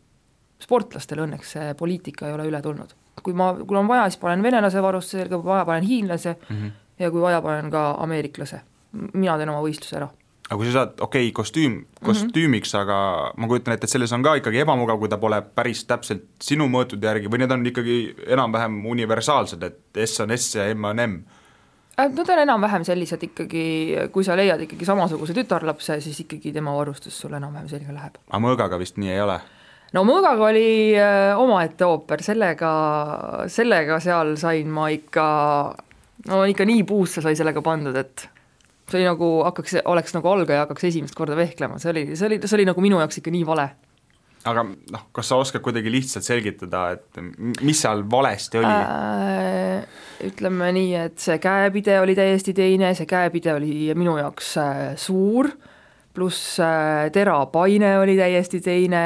sportlastel 0.63 1.23
õnneks 1.25 1.55
see 1.57 1.75
poliitika 1.79 2.29
ei 2.29 2.37
ole 2.37 2.49
üle 2.51 2.63
tulnud. 2.63 2.95
kui 3.23 3.37
ma, 3.39 3.53
kui 3.55 3.79
on 3.79 3.89
vaja, 3.91 4.09
siis 4.11 4.21
panen 4.23 4.43
venelase 4.43 4.83
varusse 4.83 5.19
selga, 5.19 5.39
kui 5.39 5.51
vaja, 5.51 5.67
panen 5.69 5.87
hiinlase 5.87 6.37
mm 6.39 6.57
-hmm. 6.57 6.73
ja 6.99 7.11
kui 7.11 7.21
vaja, 7.21 7.43
panen 7.43 7.71
ka 7.71 7.91
ameeriklase. 7.99 8.61
mina 9.13 9.37
teen 9.39 9.49
oma 9.49 9.63
võistluse 9.63 9.97
ära. 9.97 10.09
aga 10.51 10.57
kui 10.57 10.67
sa 10.67 10.73
saad, 10.73 11.01
okei 11.01 11.29
okay,, 11.29 11.33
kostüüm, 11.33 11.85
kostüümiks 12.05 12.73
mm, 12.73 12.79
-hmm. 12.79 12.83
aga 12.83 13.33
ma 13.37 13.47
kujutan 13.47 13.75
ette, 13.75 13.85
et 13.85 13.91
selles 13.91 14.13
on 14.13 14.23
ka 14.23 14.35
ikkagi 14.35 14.59
ebamugav, 14.59 14.99
kui 14.99 15.09
ta 15.09 15.19
pole 15.19 15.43
päris 15.43 15.85
täpselt 15.85 16.25
sinu 16.41 16.67
mõõtude 16.69 17.05
järgi 17.07 17.29
või 17.29 17.39
need 17.39 17.51
on 17.51 17.67
ikkagi 17.67 18.17
enam-vähem 18.27 18.87
universaalsed, 18.87 19.63
et 19.63 20.07
S 20.07 20.21
on 20.21 20.31
S 20.31 20.55
ja 20.55 20.75
M 20.75 20.85
on 20.85 21.01
M? 21.01 21.23
Äh, 22.01 22.09
Nad 22.09 22.29
on 22.29 22.39
enam-vähem 22.39 22.85
sellised 22.85 23.23
ikkagi, 23.23 23.65
kui 24.13 24.25
sa 24.25 24.37
leiad 24.37 24.61
ikkagi 24.61 24.85
samasuguse 24.85 25.35
tütarlapse, 25.35 26.01
siis 26.01 26.21
ikkagi 26.21 26.53
tema 26.53 26.75
varustus 26.77 27.21
sul 27.21 27.33
enam-vähem 27.33 27.69
selga 27.69 27.93
läheb. 27.93 28.15
aga 28.29 28.41
mõõgaga 28.47 28.79
vist 28.79 28.97
nii 28.97 29.11
ei 29.11 29.21
ole? 29.21 29.41
No 29.97 30.05
mõõgaga 30.09 30.49
oli 30.51 30.67
äh, 30.97 31.39
omaette 31.39 31.87
ooper, 31.89 32.23
sellega, 32.25 32.73
sellega 33.53 33.99
seal 34.03 34.35
sain 34.41 34.71
ma 34.73 34.89
ikka, 34.93 35.27
no 36.29 36.45
ikka 36.49 36.69
nii 36.69 36.85
puusse 36.89 37.25
sai 37.25 37.39
sellega 37.39 37.65
pandud, 37.65 37.97
et 37.97 38.27
see 38.89 39.01
oli 39.01 39.09
nagu 39.09 39.31
hakkaks, 39.47 39.79
oleks 39.89 40.15
nagu 40.17 40.33
algaja 40.33 40.67
hakkaks 40.67 40.91
esimest 40.91 41.17
korda 41.19 41.39
vehklema, 41.39 41.81
see 41.83 41.93
oli, 41.95 42.05
see 42.17 42.29
oli, 42.29 42.43
see 42.45 42.59
oli 42.59 42.69
nagu 42.69 42.85
minu 42.85 43.01
jaoks 43.03 43.23
ikka 43.23 43.33
nii 43.35 43.49
vale. 43.49 43.71
Aga 44.49 44.65
noh, 44.67 45.03
kas 45.15 45.29
sa 45.31 45.37
oskad 45.39 45.63
kuidagi 45.63 45.91
lihtsalt 45.93 46.27
selgitada, 46.27 46.89
et 46.97 47.21
mis 47.63 47.79
seal 47.79 48.03
valesti 48.11 48.59
oli? 48.59 48.71
Äh,? 48.73 49.85
ütleme 50.27 50.69
nii, 50.75 50.91
et 50.99 51.23
see 51.23 51.39
käepide 51.43 52.01
oli 52.03 52.15
täiesti 52.19 52.55
teine, 52.55 52.93
see 52.99 53.07
käepide 53.11 53.55
oli 53.55 53.91
minu 53.99 54.17
jaoks 54.19 54.51
äh, 54.63 54.81
suur, 54.99 55.49
pluss 56.15 56.59
äh, 56.63 57.09
terapaine 57.15 57.97
oli 58.01 58.17
täiesti 58.19 58.61
teine, 58.63 59.05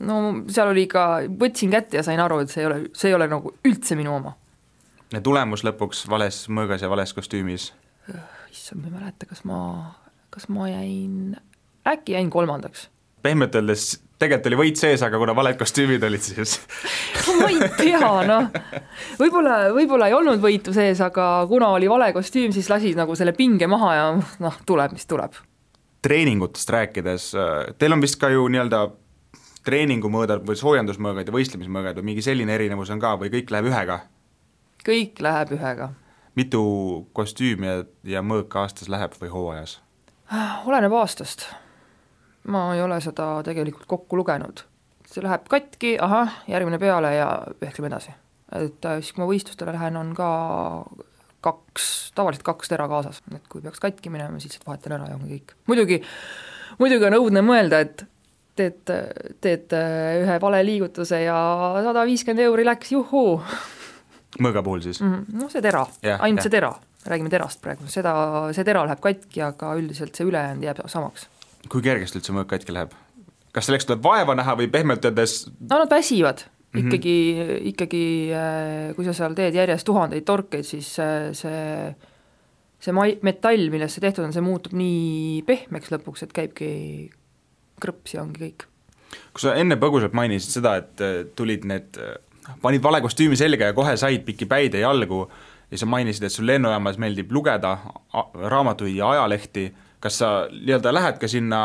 no 0.00 0.18
seal 0.52 0.72
oli 0.72 0.86
ka, 0.90 1.06
võtsin 1.40 1.72
kätte 1.74 2.00
ja 2.00 2.04
sain 2.06 2.20
aru, 2.22 2.40
et 2.44 2.52
see 2.52 2.64
ei 2.64 2.70
ole, 2.70 2.80
see 2.96 3.12
ei 3.12 3.18
ole 3.18 3.28
nagu 3.30 3.54
üldse 3.66 3.98
minu 3.98 4.16
oma. 4.16 4.36
ja 5.12 5.20
tulemus 5.24 5.64
lõpuks 5.66 6.06
vales 6.10 6.44
mõõgas 6.48 6.84
ja 6.84 6.90
vales 6.92 7.14
kostüümis? 7.16 7.72
issand, 8.52 8.82
ma 8.82 8.90
ei 8.90 8.98
mäleta, 8.98 9.28
kas 9.28 9.44
ma, 9.48 9.60
kas 10.34 10.48
ma 10.52 10.70
jäin, 10.70 11.36
äkki 11.86 12.16
jäin 12.16 12.30
kolmandaks 12.32 12.88
pehmelt 13.26 13.54
öeldes 13.58 13.96
tegelikult 14.20 14.48
oli 14.50 14.58
võit 14.60 14.80
sees, 14.80 15.02
aga 15.04 15.18
kuna 15.20 15.34
valed 15.36 15.58
kostüümid 15.60 16.04
olid, 16.06 16.24
siis 16.24 16.56
ma 17.40 17.48
ei 17.52 17.58
tea, 17.76 18.12
noh, 18.28 18.48
võib-olla, 19.20 19.58
võib-olla 19.76 20.08
ei 20.10 20.16
olnud 20.16 20.40
võitu 20.42 20.74
sees, 20.76 21.02
aga 21.04 21.26
kuna 21.50 21.72
oli 21.76 21.90
vale 21.90 22.12
kostüüm, 22.16 22.54
siis 22.54 22.70
lasid 22.72 22.98
nagu 22.98 23.16
selle 23.18 23.34
pinge 23.36 23.68
maha 23.70 23.92
ja 23.96 24.06
noh, 24.16 24.62
tuleb, 24.68 24.96
mis 24.96 25.08
tuleb. 25.10 25.36
treeningutest 26.06 26.70
rääkides, 26.70 27.32
teil 27.80 27.96
on 27.96 28.04
vist 28.04 28.20
ka 28.20 28.30
ju 28.32 28.46
nii-öelda 28.52 28.86
treeningumõõdad 29.66 30.46
või 30.46 30.58
soojendusmõõgad 30.60 31.28
ja 31.28 31.34
võistlemismõõgad 31.34 32.00
või 32.00 32.12
mingi 32.12 32.24
selline 32.24 32.54
erinevus 32.54 32.90
on 32.94 33.02
ka 33.02 33.16
või 33.20 33.32
kõik 33.34 33.52
läheb 33.54 33.70
ühega? 33.72 34.00
kõik 34.86 35.20
läheb 35.20 35.52
ühega. 35.58 35.90
mitu 36.38 36.62
kostüümi 37.12 37.66
ja, 37.66 37.84
ja 38.16 38.22
mõõka 38.22 38.64
aastas 38.64 38.88
läheb 38.92 39.14
või 39.20 39.32
hooajas? 39.34 39.80
oleneb 40.66 40.94
aastast 40.94 41.48
ma 42.50 42.70
ei 42.74 42.82
ole 42.82 42.98
seda 43.02 43.40
tegelikult 43.46 43.86
kokku 43.90 44.18
lugenud. 44.20 44.64
see 45.06 45.22
läheb 45.22 45.44
katki, 45.48 45.96
ahah, 46.02 46.40
järgmine 46.50 46.80
peale 46.82 47.12
ja 47.14 47.28
vehkleme 47.60 47.90
edasi. 47.92 48.14
et 48.52 48.84
äh, 48.84 48.98
siis, 49.00 49.12
kui 49.12 49.22
ma 49.22 49.30
võistlustele 49.30 49.74
lähen, 49.74 49.96
on 49.96 50.14
ka 50.14 50.30
kaks, 51.46 52.12
tavaliselt 52.14 52.46
kaks 52.46 52.70
tera 52.72 52.88
kaasas, 52.90 53.22
et 53.34 53.46
kui 53.50 53.62
peaks 53.62 53.82
katki 53.82 54.10
minema, 54.10 54.38
siis 54.40 54.56
lihtsalt 54.56 54.66
vahetan 54.66 54.98
ära 54.98 55.10
ja 55.10 55.18
ongi 55.18 55.38
kõik. 55.38 55.56
muidugi, 55.70 56.02
muidugi 56.78 57.08
on 57.10 57.18
õudne 57.20 57.42
mõelda, 57.46 57.82
et 57.86 58.06
teed, 58.56 58.92
teed 59.44 59.76
äh, 59.76 60.22
ühe 60.24 60.40
vale 60.42 60.64
liigutuse 60.66 61.22
ja 61.22 61.36
sada 61.84 62.04
viiskümmend 62.08 62.44
euri 62.48 62.66
läks, 62.66 62.92
juhuu. 62.96 63.38
mõõga 64.40 64.64
puhul 64.66 64.82
siis 64.84 65.00
mm? 65.00 65.14
-hmm. 65.14 65.40
noh, 65.42 65.52
see 65.52 65.62
tera, 65.64 65.86
ainult 66.18 66.42
ja. 66.42 66.48
see 66.48 66.56
tera, 66.58 66.74
räägime 67.06 67.32
terast 67.32 67.62
praegu, 67.62 67.88
seda, 67.92 68.12
see 68.56 68.64
tera 68.64 68.84
läheb 68.88 69.00
katki, 69.00 69.42
aga 69.46 69.74
üldiselt 69.78 70.16
see 70.16 70.28
ülejäänud 70.28 70.68
jääb 70.68 70.84
samaks 70.90 71.28
kui 71.70 71.84
kergesti 71.84 72.20
üldse 72.20 72.34
mõõk 72.36 72.50
katki 72.54 72.74
läheb? 72.74 72.94
kas 73.56 73.70
selleks 73.70 73.86
tuleb 73.88 74.02
vaeva 74.04 74.34
näha 74.36 74.52
või 74.58 74.68
pehmelt 74.72 75.06
öeldes 75.08 75.46
no 75.48 75.78
nad 75.80 75.90
väsivad 75.90 76.42
mm 76.44 76.80
-hmm. 76.80 76.86
ikkagi, 76.86 77.16
ikkagi 77.72 78.04
äh, 78.36 78.94
kui 78.96 79.04
sa 79.04 79.14
seal 79.16 79.34
teed 79.34 79.54
järjest 79.54 79.86
tuhandeid 79.86 80.24
torkeid, 80.24 80.64
siis 80.64 80.98
äh, 81.00 81.32
see 81.32 81.96
see 82.80 82.92
mai-, 82.92 83.18
metall, 83.22 83.70
millest 83.72 83.96
see 83.96 84.04
tehtud 84.04 84.24
on, 84.24 84.32
see 84.32 84.44
muutub 84.44 84.74
nii 84.76 85.42
pehmeks 85.46 85.90
lõpuks, 85.90 86.22
et 86.22 86.32
käibki 86.32 87.10
krõps 87.82 88.14
ja 88.16 88.22
ongi 88.22 88.42
kõik. 88.46 88.66
kui 89.32 89.44
sa 89.44 89.54
enne 89.56 89.78
põgusalt 89.80 90.16
mainisid 90.16 90.58
seda, 90.58 90.76
et 90.82 91.04
äh, 91.04 91.18
tulid 91.36 91.64
need, 91.68 91.98
panid 92.62 92.82
vale 92.82 93.00
kostüümi 93.04 93.36
selga 93.38 93.72
ja 93.72 93.76
kohe 93.76 93.96
said 93.96 94.24
pikki 94.26 94.48
päid 94.50 94.74
ja 94.74 94.88
jalgu 94.88 95.26
ja 95.70 95.78
sa 95.80 95.88
mainisid, 95.90 96.28
et 96.28 96.32
sul 96.32 96.46
lennujaamas 96.46 96.98
meeldib 97.02 97.32
lugeda 97.34 97.78
raamatuid 98.34 98.94
ja 98.94 99.10
ajalehti 99.16 99.72
kas 100.00 100.18
sa 100.18 100.28
nii-öelda 100.50 100.94
lähed 100.94 101.18
ka 101.18 101.28
sinna 101.28 101.60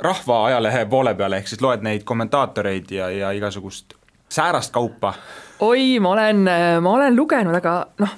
rahva 0.00 0.46
ajalehe 0.46 0.86
poole 0.90 1.14
peale, 1.14 1.38
ehk 1.40 1.48
siis 1.48 1.62
loed 1.62 1.84
neid 1.86 2.04
kommentaatoreid 2.04 2.90
ja, 2.92 3.08
ja 3.10 3.30
igasugust 3.36 3.94
säärast 4.34 4.72
kaupa? 4.74 5.14
oi, 5.64 6.00
ma 6.00 6.14
olen, 6.16 6.44
ma 6.82 6.94
olen 6.98 7.16
lugenud, 7.16 7.54
aga 7.54 7.76
noh, 8.02 8.16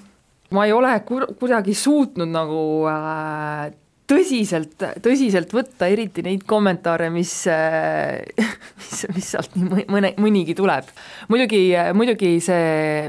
ma 0.56 0.64
ei 0.66 0.72
ole 0.72 0.94
kur-, 1.08 1.28
kuidagi 1.38 1.74
suutnud 1.76 2.32
nagu 2.32 2.60
äh, 2.90 3.68
tõsiselt, 4.10 4.80
tõsiselt 5.02 5.52
võtta, 5.54 5.88
eriti 5.90 6.24
neid 6.26 6.46
kommentaare, 6.48 7.10
mis 7.14 7.32
äh,, 7.50 8.22
mis, 8.78 9.04
mis 9.14 9.30
sealt 9.34 9.56
nii 9.58 9.86
mõne, 9.92 10.14
mõnigi 10.22 10.56
tuleb. 10.58 10.90
muidugi, 11.32 11.68
muidugi 11.96 12.36
see 12.44 13.08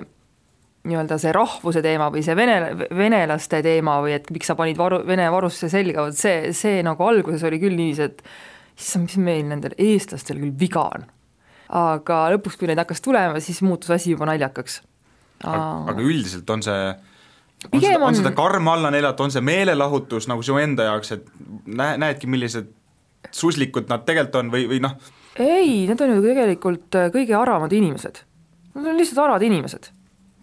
nii-öelda 0.88 1.18
see 1.20 1.34
rahvuse 1.36 1.82
teema 1.84 2.08
või 2.14 2.24
see 2.26 2.36
vene, 2.38 2.58
venelaste 2.96 3.60
teema 3.66 3.98
või 4.04 4.16
et 4.18 4.30
miks 4.34 4.50
sa 4.50 4.56
panid 4.60 4.78
varu, 4.80 5.02
vene 5.08 5.28
varustuse 5.34 5.70
selga, 5.74 6.06
vot 6.08 6.18
see, 6.18 6.54
see 6.56 6.80
nagu 6.86 7.04
alguses 7.04 7.44
oli 7.48 7.60
küll 7.62 7.76
niiviisi, 7.78 8.08
et 8.08 8.24
issand, 8.78 9.08
mis 9.10 9.18
meil 9.22 9.46
nendel 9.50 9.76
eestlastel 9.82 10.40
küll 10.42 10.56
viga 10.60 10.86
on. 10.96 11.08
aga 11.78 12.22
lõpuks, 12.32 12.56
kui 12.60 12.70
neid 12.70 12.80
hakkas 12.80 13.04
tulema, 13.04 13.42
siis 13.44 13.60
muutus 13.66 13.92
asi 13.92 14.14
juba 14.14 14.30
naljakaks. 14.30 14.80
aga 15.44 16.00
üldiselt 16.00 16.50
on 16.50 16.64
see 16.66 16.88
on 17.72 17.82
seda, 17.82 18.00
on 18.06 18.18
seda 18.22 18.32
karm 18.38 18.68
alla 18.72 18.92
neelata, 18.94 19.24
on 19.24 19.34
see 19.34 19.44
meelelahutus 19.46 20.30
nagu 20.32 20.46
su 20.46 20.58
enda 20.62 20.90
jaoks, 20.92 21.14
et 21.18 21.30
näe, 21.66 21.98
näedki, 22.02 22.30
millised 22.32 22.72
suslikud 23.32 23.90
nad 23.92 24.06
tegelikult 24.08 24.42
on 24.44 24.54
või, 24.54 24.68
või 24.72 24.82
noh? 24.84 24.96
ei, 25.38 25.86
need 25.90 26.02
on 26.02 26.16
ju 26.16 26.24
tegelikult 26.24 26.98
kõige 27.14 27.36
aravamad 27.38 27.74
inimesed. 27.76 28.24
Nad 28.78 28.92
on 28.94 29.00
lihtsalt 29.00 29.26
arvad 29.26 29.44
inimesed 29.46 29.92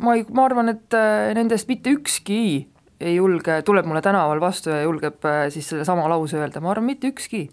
ma 0.02 0.14
ei, 0.18 0.24
ma 0.34 0.46
arvan, 0.48 0.72
et 0.74 0.96
äh, 0.96 1.32
nendest 1.36 1.68
mitte 1.70 1.92
ükski 1.94 2.40
ei 3.04 3.16
julge, 3.16 3.58
tuleb 3.66 3.86
mulle 3.88 4.02
tänaval 4.04 4.40
vastu 4.42 4.72
ja 4.72 4.82
julgeb 4.84 5.24
äh, 5.28 5.46
siis 5.54 5.68
sellesama 5.70 6.06
lause 6.10 6.38
öelda, 6.40 6.62
ma 6.64 6.72
arvan, 6.72 6.88
mitte 6.88 7.10
ükski. 7.12 7.46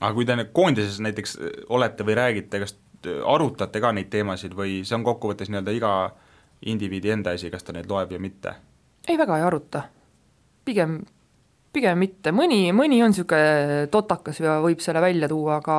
aga 0.00 0.12
kui 0.16 0.26
te 0.26 0.36
nüüd 0.38 0.52
koondises 0.56 1.00
näiteks 1.04 1.38
äh, 1.38 1.54
olete 1.72 2.06
või 2.06 2.18
räägite, 2.18 2.62
kas 2.64 2.76
arutate 3.26 3.80
ka 3.82 3.90
neid 3.94 4.12
teemasid 4.12 4.52
või 4.54 4.82
see 4.86 4.94
on 4.94 5.06
kokkuvõttes 5.06 5.50
nii-öelda 5.50 5.72
iga 5.74 5.94
indiviidi 6.66 7.10
enda 7.10 7.34
asi, 7.36 7.50
kas 7.50 7.64
ta 7.64 7.72
neid 7.72 7.90
loeb 7.90 8.12
ja 8.12 8.20
mitte? 8.20 8.54
ei, 9.08 9.18
väga 9.18 9.38
ei 9.38 9.42
aruta. 9.42 9.82
pigem, 10.64 11.00
pigem 11.72 11.98
mitte, 11.98 12.32
mõni, 12.32 12.64
mõni 12.76 13.02
on 13.02 13.14
niisugune 13.14 13.86
totakas 13.90 14.40
ja 14.40 14.60
võib 14.62 14.80
selle 14.80 15.00
välja 15.02 15.28
tuua, 15.28 15.58
aga 15.62 15.78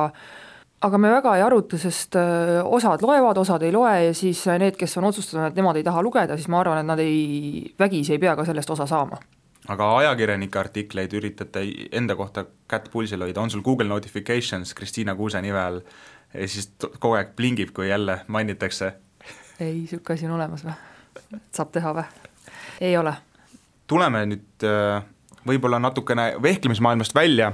aga 0.84 0.98
me 1.00 1.10
väga 1.10 1.36
ei 1.38 1.44
aruta, 1.44 1.78
sest 1.80 2.16
äh, 2.20 2.58
osad 2.64 3.02
loevad, 3.02 3.38
osad 3.40 3.62
ei 3.64 3.72
loe 3.72 3.94
ja 4.08 4.16
siis 4.16 4.42
need, 4.60 4.76
kes 4.76 4.98
on 5.00 5.08
otsustanud, 5.08 5.48
et 5.48 5.56
nemad 5.60 5.78
ei 5.80 5.86
taha 5.86 6.02
lugeda, 6.04 6.36
siis 6.36 6.50
ma 6.52 6.60
arvan, 6.60 6.82
et 6.82 6.90
nad 6.90 7.00
ei, 7.00 7.72
vägisi 7.80 8.16
ei 8.16 8.20
pea 8.20 8.36
ka 8.36 8.44
sellest 8.44 8.74
osa 8.76 8.86
saama. 8.90 9.20
aga 9.68 9.86
ajakirjanike 9.96 10.58
artikleid 10.60 11.14
üritate 11.16 11.62
enda 11.92 12.16
kohta 12.16 12.44
kätt 12.68 12.90
pulsil 12.92 13.22
hoida, 13.24 13.40
on 13.40 13.50
sul 13.50 13.62
Google 13.64 13.88
Notifications 13.88 14.74
Kristiina 14.74 15.14
Kuuse 15.16 15.40
nime 15.40 15.60
all 15.60 15.80
ja 16.34 16.48
siis 16.48 16.68
kogu 16.98 17.14
aeg 17.16 17.32
plingib, 17.36 17.72
kui 17.72 17.88
jälle 17.88 18.20
mainitakse? 18.26 18.92
Ei, 19.60 19.72
niisugune 19.80 20.18
asi 20.18 20.26
on 20.26 20.36
olemas 20.38 20.64
või? 20.66 20.76
saab 21.54 21.72
teha 21.74 21.94
või? 21.96 22.04
ei 22.80 22.96
ole. 22.96 23.14
tuleme 23.86 24.24
nüüd 24.30 24.66
äh, 24.66 25.04
võib-olla 25.46 25.80
natukene 25.82 26.32
vehklemismaailmast 26.42 27.14
välja 27.14 27.52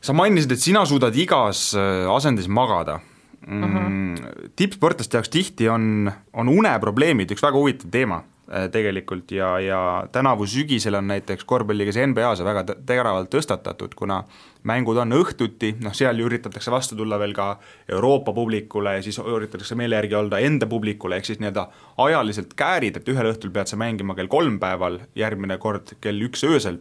sa 0.00 0.14
mainisid, 0.14 0.52
et 0.54 0.62
sina 0.62 0.84
suudad 0.86 1.14
igas 1.18 1.72
äh, 1.76 2.06
asendis 2.14 2.48
magada 2.48 3.00
mm. 3.46 3.64
-hmm. 3.64 4.50
tippsportlaste 4.56 5.16
jaoks 5.16 5.28
tihti 5.28 5.68
on, 5.68 6.10
on 6.32 6.48
uneprobleemid 6.48 7.30
üks 7.34 7.42
väga 7.42 7.58
huvitav 7.58 7.90
teema 7.90 8.22
tegelikult 8.72 9.32
ja, 9.32 9.48
ja 9.60 9.80
tänavu 10.12 10.46
sügisel 10.48 10.96
on 10.96 11.10
näiteks 11.10 11.44
korvpalliga 11.44 11.92
see 11.92 12.06
NBA-s 12.08 12.40
väga 12.44 12.64
teravalt 12.86 13.28
tõstatatud, 13.34 13.92
kuna 13.98 14.22
mängud 14.68 14.96
on 15.02 15.12
õhtuti, 15.18 15.74
noh 15.84 15.94
seal 15.96 16.18
ju 16.18 16.28
üritatakse 16.30 16.72
vastu 16.72 16.96
tulla 16.96 17.18
veel 17.20 17.34
ka 17.36 17.50
Euroopa 17.92 18.32
publikule 18.32 18.96
ja 18.96 19.04
siis 19.04 19.20
üritatakse 19.20 19.76
meele 19.78 20.00
järgi 20.00 20.16
olla 20.16 20.40
enda 20.44 20.66
publikule, 20.66 21.18
ehk 21.18 21.28
siis 21.28 21.42
nii-öelda 21.42 21.66
ajaliselt 22.04 22.54
käärid, 22.56 22.96
et 22.96 23.12
ühel 23.12 23.32
õhtul 23.32 23.52
pead 23.54 23.70
sa 23.70 23.76
mängima 23.80 24.16
kell 24.16 24.32
kolm 24.32 24.58
päeval, 24.62 25.00
järgmine 25.18 25.58
kord 25.60 25.98
kell 26.00 26.28
üks 26.28 26.44
öösel 26.48 26.80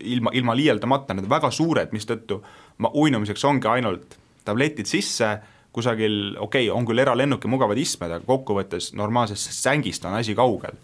ilma, 0.00 0.34
ilma 0.34 0.56
liialdamata, 0.56 1.14
need 1.14 1.28
on 1.28 1.34
väga 1.34 1.50
suured, 1.54 1.94
mistõttu 1.94 2.40
ma 2.82 2.90
uinumiseks 2.94 3.44
ongi 3.46 3.70
ainult 3.70 4.18
tabletid 4.44 4.88
sisse, 4.90 5.36
kusagil 5.74 6.36
okei 6.38 6.68
okay,, 6.68 6.72
on 6.74 6.86
küll 6.86 7.02
eralennuk 7.02 7.44
ja 7.44 7.50
mugavad 7.50 7.78
istmed, 7.80 8.12
aga 8.12 8.26
kokkuvõttes 8.26 8.92
normaalsest 8.98 9.54
sängist 9.56 10.04
on 10.06 10.18
asi 10.18 10.36
kaugel. 10.38 10.76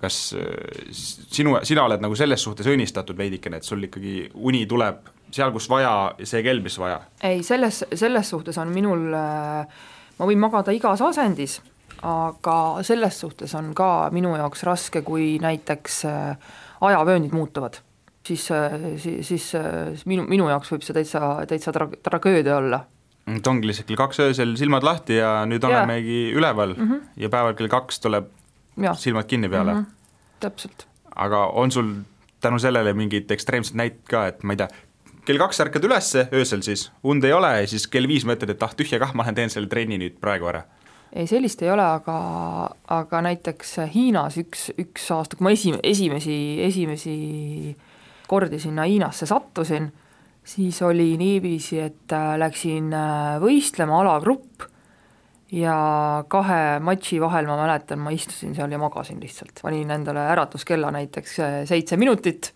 Kas 0.00 0.34
äh, 0.38 0.88
sinu, 0.92 1.58
sina 1.66 1.84
oled 1.88 2.02
nagu 2.04 2.16
selles 2.18 2.42
suhtes 2.42 2.68
õnnistatud 2.70 3.18
veidikene, 3.18 3.60
et 3.60 3.68
sul 3.68 3.86
ikkagi 3.86 4.28
uni 4.34 4.64
tuleb 4.70 5.10
seal, 5.34 5.52
kus 5.54 5.68
vaja, 5.70 6.14
see 6.22 6.42
kell, 6.46 6.62
mis 6.64 6.78
vaja? 6.78 7.00
ei, 7.22 7.42
selles, 7.46 7.84
selles 7.94 8.34
suhtes 8.34 8.58
on 8.62 8.74
minul, 8.74 9.08
äh, 9.18 9.88
ma 10.18 10.28
võin 10.28 10.42
magada 10.42 10.74
igas 10.74 11.02
asendis, 11.04 11.60
aga 12.04 12.58
selles 12.86 13.18
suhtes 13.20 13.54
on 13.58 13.72
ka 13.76 14.10
minu 14.14 14.34
jaoks 14.38 14.64
raske, 14.68 15.02
kui 15.06 15.34
näiteks 15.42 16.04
äh, 16.10 16.54
ajavööndid 16.84 17.34
muutuvad 17.34 17.80
siis, 18.24 18.48
siis, 18.96 19.28
siis 19.28 20.06
minu, 20.08 20.24
minu 20.28 20.48
jaoks 20.48 20.72
võib 20.72 20.84
see 20.84 20.96
täitsa, 20.96 21.20
täitsa 21.48 21.74
tra-, 21.76 21.90
tragöödia 22.04 22.56
olla. 22.56 22.84
et 23.28 23.46
ongi 23.46 23.68
lihtsalt 23.68 23.88
kell 23.88 24.00
kaks 24.00 24.20
öösel 24.20 24.56
silmad 24.60 24.84
lahti 24.84 25.18
ja 25.18 25.42
nüüd 25.48 25.64
olemegi 25.64 26.32
üleval 26.36 26.74
mm 26.76 26.88
-hmm. 26.88 27.04
ja 27.16 27.28
päeval 27.28 27.54
kell 27.58 27.68
kaks 27.72 28.00
tuleb 28.00 28.28
silmad 28.98 29.28
kinni 29.30 29.48
peale 29.48 29.74
mm. 29.74 29.80
-hmm. 29.80 30.38
täpselt. 30.40 30.86
aga 31.14 31.46
on 31.46 31.70
sul 31.70 31.94
tänu 32.40 32.58
sellele 32.58 32.92
mingid 32.92 33.30
ekstreemsed 33.30 33.76
näited 33.76 34.04
ka, 34.10 34.26
et 34.26 34.42
ma 34.42 34.52
ei 34.52 34.56
tea, 34.56 34.68
kell 35.24 35.40
kaks 35.40 35.60
ärkad 35.64 35.84
ülesse 35.84 36.28
öösel 36.32 36.62
siis, 36.62 36.90
und 37.02 37.24
ei 37.24 37.32
ole 37.32 37.52
ja 37.60 37.66
siis 37.66 37.86
kell 37.88 38.08
viis 38.08 38.26
mõtled, 38.28 38.50
et 38.50 38.62
ah 38.62 38.74
tühja 38.76 39.00
kah, 39.00 39.14
ma 39.14 39.24
lähen 39.24 39.34
teen 39.34 39.52
selle 39.52 39.70
trenni 39.70 39.98
nüüd 39.98 40.20
praegu 40.20 40.50
ära. 40.52 40.64
ei, 41.12 41.26
sellist 41.26 41.62
ei 41.62 41.70
ole, 41.70 41.84
aga, 41.84 42.18
aga 42.88 43.20
näiteks 43.22 43.76
Hiinas 43.94 44.36
üks, 44.36 44.70
üks 44.78 45.10
aasta, 45.14 45.36
kui 45.36 45.44
ma 45.44 45.54
esi, 45.54 45.74
esimesi, 45.82 46.38
esimesi 46.66 47.76
kordi 48.26 48.58
sinna 48.58 48.82
Hiinasse 48.88 49.26
sattusin, 49.26 49.92
siis 50.44 50.82
oli 50.82 51.16
niiviisi, 51.16 51.80
et 51.80 52.12
äh, 52.12 52.34
läksin 52.40 52.92
äh, 52.92 53.36
võistlema, 53.42 54.00
alagrupp, 54.02 54.66
ja 55.54 55.74
kahe 56.30 56.60
matši 56.84 57.20
vahel 57.22 57.48
ma 57.48 57.58
mäletan, 57.60 58.00
ma 58.02 58.12
istusin 58.14 58.54
seal 58.56 58.72
ja 58.72 58.80
magasin 58.80 59.20
lihtsalt, 59.22 59.60
panin 59.62 59.90
endale 59.94 60.24
äratuskella 60.32 60.90
näiteks 60.94 61.38
äh, 61.42 61.60
seitse 61.68 61.98
minutit 62.00 62.52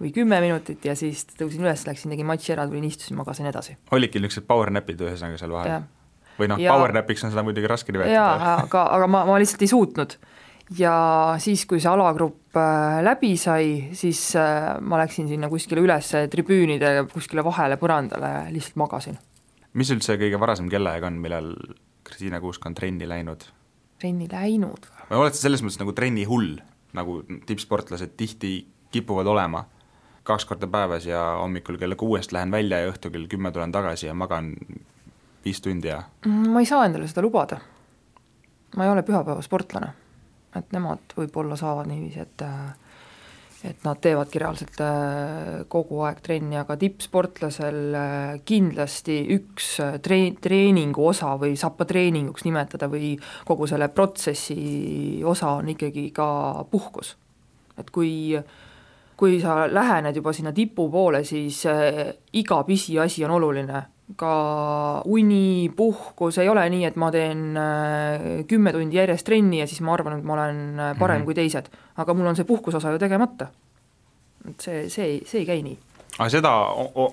või 0.00 0.12
kümme 0.14 0.38
minutit 0.44 0.84
ja 0.84 0.94
siis 0.98 1.24
tõusin 1.38 1.64
üles, 1.64 1.86
läksin, 1.88 2.12
tegin 2.12 2.28
matši 2.28 2.54
ära, 2.54 2.66
tulin, 2.68 2.84
istusin, 2.86 3.16
magasin 3.18 3.48
edasi. 3.50 3.76
olidki 3.96 4.20
niisugused 4.22 4.48
power 4.48 4.72
nap'id 4.74 5.00
ühesõnaga 5.02 5.40
seal 5.40 5.54
vahel? 5.56 5.86
või 6.36 6.50
noh, 6.52 6.60
power 6.60 6.92
nap'iks 6.98 7.24
on 7.26 7.32
seda 7.32 7.44
muidugi 7.46 7.70
raske 7.70 7.94
nimetada. 7.94 8.56
aga, 8.62 8.88
aga 8.98 9.08
ma, 9.10 9.24
ma 9.28 9.38
lihtsalt 9.40 9.64
ei 9.64 9.72
suutnud. 9.72 10.18
ja 10.78 10.96
siis, 11.42 11.64
kui 11.66 11.80
see 11.80 11.90
alagrupp 11.90 12.60
äh, 12.60 13.00
läbi 13.06 13.32
sai, 13.40 13.72
siis 13.96 14.20
äh, 14.38 14.76
ma 14.80 15.00
läksin 15.00 15.32
sinna 15.32 15.50
kuskile 15.52 15.82
üles 15.82 16.12
tribüünide 16.30 17.08
kuskile 17.12 17.44
vahele 17.46 17.80
põrandale 17.80 18.32
ja 18.36 18.46
lihtsalt 18.52 18.78
magasin. 18.84 19.18
mis 19.72 19.90
üldse 19.96 20.20
kõige 20.20 20.38
varasem 20.40 20.70
kellaaeg 20.70 21.08
on, 21.08 21.18
millal 21.24 21.54
Kristiina 22.06 22.40
Kuusk 22.40 22.66
on 22.66 22.74
trenni 22.74 23.08
läinud? 23.08 23.44
trenni 23.98 24.28
läinud. 24.32 24.86
või 25.10 25.22
oled 25.24 25.34
sa 25.34 25.46
selles 25.46 25.62
mõttes 25.64 25.80
nagu 25.80 25.92
trennihull, 25.96 26.58
nagu 26.96 27.22
tippsportlased 27.46 28.16
tihti 28.16 28.66
kipuvad 28.92 29.26
olema? 29.26 29.64
kaks 30.26 30.44
korda 30.44 30.66
päevas 30.66 31.04
ja 31.06 31.20
hommikul 31.40 31.76
kella 31.78 31.94
kuuest 31.94 32.32
lähen 32.34 32.50
välja 32.50 32.80
ja 32.82 32.90
õhtul 32.90 33.12
kell 33.14 33.28
kümme 33.30 33.52
tulen 33.54 33.72
tagasi 33.72 34.08
ja 34.08 34.14
magan 34.14 34.52
viis 35.44 35.60
tundi 35.62 35.88
ja 35.88 36.02
Mm, 36.26 36.48
ma 36.50 36.60
ei 36.60 36.66
saa 36.66 36.84
endale 36.86 37.06
seda 37.06 37.22
lubada. 37.22 37.60
ma 38.76 38.84
ei 38.84 38.90
ole 38.90 39.02
pühapäevasportlane. 39.02 39.92
et 40.56 40.72
nemad 40.72 40.98
võib-olla 41.16 41.56
saavad 41.56 41.86
niiviisi, 41.86 42.20
et 42.20 42.42
äh, 42.42 42.74
et 43.64 43.84
nad 43.86 43.98
teevadki 44.02 44.40
reaalselt 44.40 44.80
äh, 44.84 45.62
kogu 45.72 46.02
aeg 46.06 46.20
trenni, 46.24 46.58
aga 46.60 46.76
tippsportlasel 46.80 47.78
äh, 47.96 48.34
kindlasti 48.46 49.16
üks 49.36 49.70
äh, 49.84 49.96
treen-, 50.04 50.36
treeningu 50.42 51.08
osa 51.08 51.32
või 51.40 51.56
saab 51.58 51.78
ka 51.80 51.88
treeninguks 51.88 52.44
nimetada 52.46 52.90
või 52.92 53.14
kogu 53.48 53.68
selle 53.70 53.88
protsessi 53.94 55.22
osa 55.24 55.56
on 55.60 55.72
ikkagi 55.72 56.10
ka 56.16 56.28
puhkus. 56.70 57.16
et 57.78 57.90
kui 57.90 58.36
kui 59.16 59.40
sa 59.40 59.64
lähened 59.72 60.16
juba 60.16 60.32
sinna 60.36 60.52
tipu 60.52 60.90
poole, 60.92 61.22
siis 61.24 61.62
iga 62.36 62.58
pisiasi 62.68 63.24
on 63.24 63.30
oluline, 63.38 63.78
ka 64.14 65.02
uni, 65.10 65.72
puhkus, 65.76 66.38
ei 66.38 66.48
ole 66.48 66.62
nii, 66.70 66.84
et 66.86 66.98
ma 67.00 67.08
teen 67.10 67.56
äh, 67.58 68.26
kümme 68.46 68.70
tundi 68.74 69.00
järjest 69.00 69.26
trenni 69.26 69.58
ja 69.58 69.66
siis 69.66 69.82
ma 69.82 69.96
arvan, 69.96 70.20
et 70.20 70.26
ma 70.26 70.36
olen 70.36 70.60
äh, 70.78 70.92
parem 70.98 71.16
mm 71.16 71.22
-hmm. 71.22 71.24
kui 71.24 71.34
teised. 71.34 71.66
aga 71.96 72.14
mul 72.14 72.26
on 72.26 72.36
see 72.36 72.44
puhkusosa 72.44 72.90
ju 72.90 72.98
tegemata. 72.98 73.48
et 74.48 74.60
see, 74.60 74.88
see 74.88 75.04
ei, 75.04 75.22
see 75.26 75.40
ei 75.40 75.46
käi 75.46 75.62
nii. 75.62 75.78
aga 76.18 76.28
seda, 76.28 76.52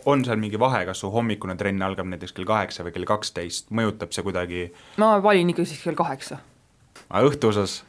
on 0.05 0.25
seal 0.25 0.37
mingi 0.37 0.59
vahe, 0.59 0.85
kas 0.85 0.99
su 0.99 1.09
hommikune 1.09 1.55
trenn 1.55 1.81
algab 1.81 2.05
näiteks 2.05 2.33
kell 2.33 2.45
kaheksa 2.45 2.83
või 2.83 2.91
kell 2.91 3.05
kaksteist, 3.05 3.71
mõjutab 3.71 4.11
see 4.11 4.23
kuidagi, 4.23 4.71
ma 4.97 5.23
valin 5.23 5.49
ikka 5.49 5.65
siis 5.65 5.83
kell 5.83 5.95
kaheksa. 5.95 6.37
aga 7.09 7.25
õhtu 7.27 7.47
osas 7.47 7.83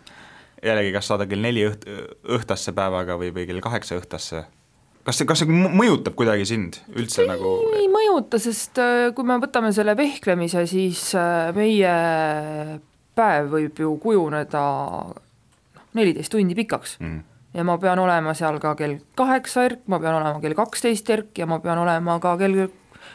jällegi, 0.62 0.92
kas 0.92 1.06
saada 1.06 1.26
kell 1.26 1.40
neli 1.40 1.68
õht-, 1.68 1.84
õhtasse 2.24 2.72
päevaga 2.72 3.18
või, 3.20 3.34
või 3.34 3.46
kell 3.46 3.60
kaheksa 3.60 4.00
õhtasse? 4.00 4.44
Kas 5.04 5.20
see, 5.20 5.28
kas 5.28 5.42
see 5.42 5.50
mõjutab 5.50 6.16
kuidagi 6.18 6.46
sind 6.48 6.80
üldse 6.96 7.24
ei, 7.24 7.28
nagu 7.28 7.52
ei 7.76 7.90
mõjuta, 7.92 8.40
sest 8.42 8.80
äh, 8.82 9.10
kui 9.16 9.26
me 9.28 9.36
võtame 9.42 9.72
selle 9.76 9.96
vehklemise, 9.98 10.64
siis 10.70 11.10
äh, 11.18 11.52
meie 11.56 11.92
päev 13.14 13.52
võib 13.52 13.84
ju 13.84 13.94
kujuneda 14.02 14.64
noh, 15.12 15.86
neliteist 15.98 16.32
tundi 16.34 16.56
pikaks 16.58 16.98
mm. 17.02 17.20
ja 17.58 17.66
ma 17.68 17.76
pean 17.82 18.00
olema 18.02 18.34
seal 18.38 18.58
ka 18.62 18.74
kell 18.78 18.98
kaheksa 19.18 19.68
erk, 19.68 19.84
ma 19.92 20.00
pean 20.02 20.18
olema 20.18 20.42
kell 20.42 20.56
kaksteist 20.58 21.12
erk 21.14 21.38
ja 21.38 21.48
ma 21.50 21.60
pean 21.64 21.84
olema 21.84 22.18
ka 22.22 22.36
kell 22.40 22.66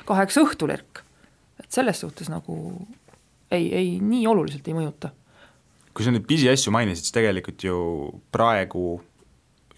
kaheksa 0.10 0.46
õhtul 0.46 0.74
erk. 0.78 1.04
et 1.60 1.72
selles 1.74 2.06
suhtes 2.06 2.30
nagu 2.32 2.60
ei, 3.52 3.74
ei 3.74 3.96
nii 4.02 4.28
oluliselt 4.30 4.68
ei 4.70 4.78
mõjuta. 4.78 5.12
kui 5.94 6.06
sa 6.06 6.14
nüüd 6.14 6.30
pisiasju 6.30 6.72
mainisid, 6.72 7.08
siis 7.08 7.18
tegelikult 7.18 7.66
ju 7.66 7.80
praegu 8.32 9.00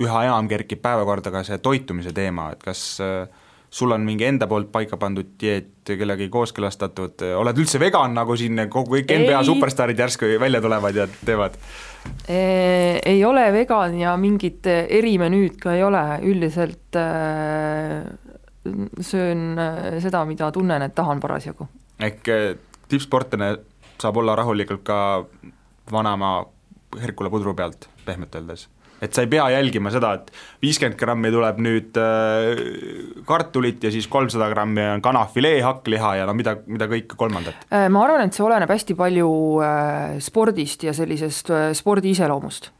üha 0.01 0.25
enam 0.27 0.49
kerkib 0.51 0.81
päevakorda 0.83 1.33
ka 1.33 1.45
see 1.47 1.61
toitumise 1.63 2.13
teema, 2.15 2.51
et 2.55 2.63
kas 2.63 2.81
äh, 3.03 3.29
sul 3.71 3.93
on 3.95 4.03
mingi 4.03 4.27
enda 4.27 4.47
poolt 4.51 4.71
paika 4.71 4.97
pandud 4.99 5.35
dieet, 5.39 5.71
kellegagi 5.87 6.27
kooskõlastatud, 6.31 7.23
oled 7.39 7.61
üldse 7.63 7.79
vegan, 7.81 8.13
nagu 8.17 8.35
siin 8.37 8.65
kogu 8.71 8.97
kõik 8.97 9.13
NBA 9.23 9.43
superstaarid 9.47 9.99
järsku 9.99 10.27
välja 10.41 10.61
tulevad 10.63 10.97
ja 10.97 11.07
teevad? 11.25 11.55
ei 12.27 13.19
ole 13.25 13.45
vegan 13.53 13.93
ja 13.99 14.15
mingit 14.17 14.65
erimenüüd 14.67 15.59
ka 15.61 15.75
ei 15.77 15.83
ole, 15.85 16.03
üldiselt 16.25 16.97
äh, 16.97 18.01
söön 18.99 19.59
äh, 19.59 19.99
seda, 19.99 20.25
mida 20.25 20.51
tunnen, 20.51 20.81
et 20.81 20.95
tahan 20.95 21.19
parasjagu. 21.19 21.67
ehk 21.99 22.27
eh, 22.27 22.57
tippsportlane 22.89 23.55
saab 24.01 24.17
olla 24.17 24.35
rahulikult 24.35 24.83
ka 24.83 25.25
vanaema 25.91 26.45
Herkula 27.01 27.29
pudru 27.29 27.53
pealt, 27.55 27.87
pehmelt 28.05 28.35
öeldes. 28.35 28.67
Et 29.01 29.13
sa 29.13 29.23
ei 29.25 29.29
pea 29.31 29.47
jälgima 29.55 29.91
seda, 29.93 30.13
et 30.19 30.29
viiskümmend 30.61 30.97
grammi 30.99 31.31
tuleb 31.33 31.61
nüüd 31.65 31.97
äh, 31.99 33.23
kartulit 33.27 33.83
ja 33.83 33.91
siis 33.93 34.07
kolmsada 34.11 34.49
grammi 34.53 34.83
on 34.95 35.01
kanafilee, 35.03 35.61
hakkliha 35.65 36.15
ja 36.21 36.27
no 36.29 36.35
mida, 36.37 36.55
mida 36.67 36.87
kõike 36.91 37.17
kolmandat. 37.17 37.65
Äh, 37.73 37.87
ma 37.91 38.05
arvan, 38.05 38.27
et 38.27 38.37
see 38.37 38.45
oleneb 38.45 38.69
hästi 38.71 38.97
palju 38.99 39.31
äh, 39.65 40.19
spordist 40.21 40.85
ja 40.85 40.93
sellisest 40.93 41.49
äh, 41.49 41.71
spordi 41.77 42.13
iseloomust. 42.15 42.71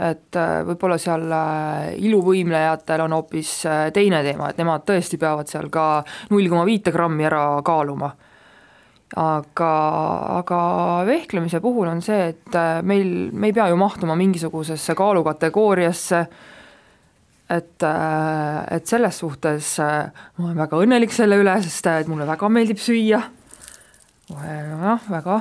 et 0.00 0.36
äh, 0.40 0.62
võib-olla 0.64 0.96
seal 0.98 1.26
äh, 1.28 1.90
iluvõimlejatel 2.08 3.02
on 3.04 3.12
hoopis 3.18 3.52
teine 3.94 4.22
teema, 4.24 4.48
et 4.48 4.58
nemad 4.58 4.86
tõesti 4.88 5.18
peavad 5.20 5.48
seal 5.50 5.68
ka 5.70 6.02
null 6.30 6.48
koma 6.48 6.64
viite 6.64 6.90
grammi 6.90 7.28
ära 7.28 7.44
kaaluma. 7.62 8.10
Aga, 9.18 9.72
aga 10.38 10.60
vehklemise 11.08 11.60
puhul 11.62 11.88
on 11.90 12.02
see, 12.04 12.30
et 12.30 12.54
äh, 12.54 12.78
meil, 12.86 13.30
me 13.32 13.50
ei 13.50 13.56
pea 13.56 13.66
ju 13.70 13.78
mahtuma 13.80 14.14
mingisugusesse 14.18 14.94
kaalukategooriasse, 14.98 16.20
et, 17.50 17.82
et 18.70 18.86
selles 18.86 19.18
suhtes 19.18 19.74
äh, 19.82 20.22
ma 20.38 20.46
olen 20.46 20.62
väga 20.62 20.84
õnnelik 20.84 21.14
selle 21.14 21.40
üle, 21.42 21.56
sest 21.64 21.90
äh, 21.90 22.04
et 22.04 22.10
mulle 22.10 22.28
väga 22.28 22.50
meeldib 22.52 22.78
süüa, 22.82 23.20
jah, 24.30 25.10
väga, 25.10 25.40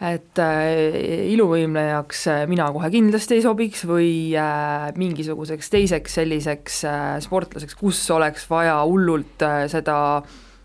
et 0.00 0.40
äh, 0.40 1.26
iluvõimlejaks 1.34 2.22
äh, 2.30 2.44
mina 2.48 2.70
kohe 2.72 2.88
kindlasti 2.94 3.36
ei 3.36 3.44
sobiks 3.44 3.82
või 3.90 4.12
äh, 4.38 4.86
mingisuguseks 4.96 5.74
teiseks 5.74 6.20
selliseks 6.20 6.78
äh, 6.88 7.10
sportlaseks, 7.26 7.76
kus 7.76 8.00
oleks 8.14 8.46
vaja 8.48 8.78
hullult 8.86 9.42
äh, 9.44 9.64
seda 9.72 9.98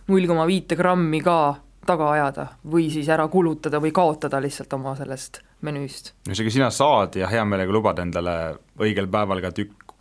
null 0.08 0.30
koma 0.30 0.46
viite 0.48 0.78
grammi 0.78 1.20
ka 1.26 1.40
taga 1.88 2.10
ajada 2.12 2.48
või 2.72 2.88
siis 2.94 3.10
ära 3.14 3.28
kulutada 3.32 3.80
või 3.84 3.94
kaotada 3.96 4.42
lihtsalt 4.44 4.74
oma 4.78 4.96
sellest 4.98 5.42
menüüst. 5.66 6.14
ühesõnaga, 6.28 6.54
sina 6.54 6.70
saad 6.74 7.18
ja 7.20 7.30
hea 7.32 7.46
meelega 7.46 7.74
lubad 7.74 8.00
endale 8.04 8.36
õigel 8.82 9.10
päeval 9.12 9.42
ka 9.44 9.52
tükk 9.56 9.96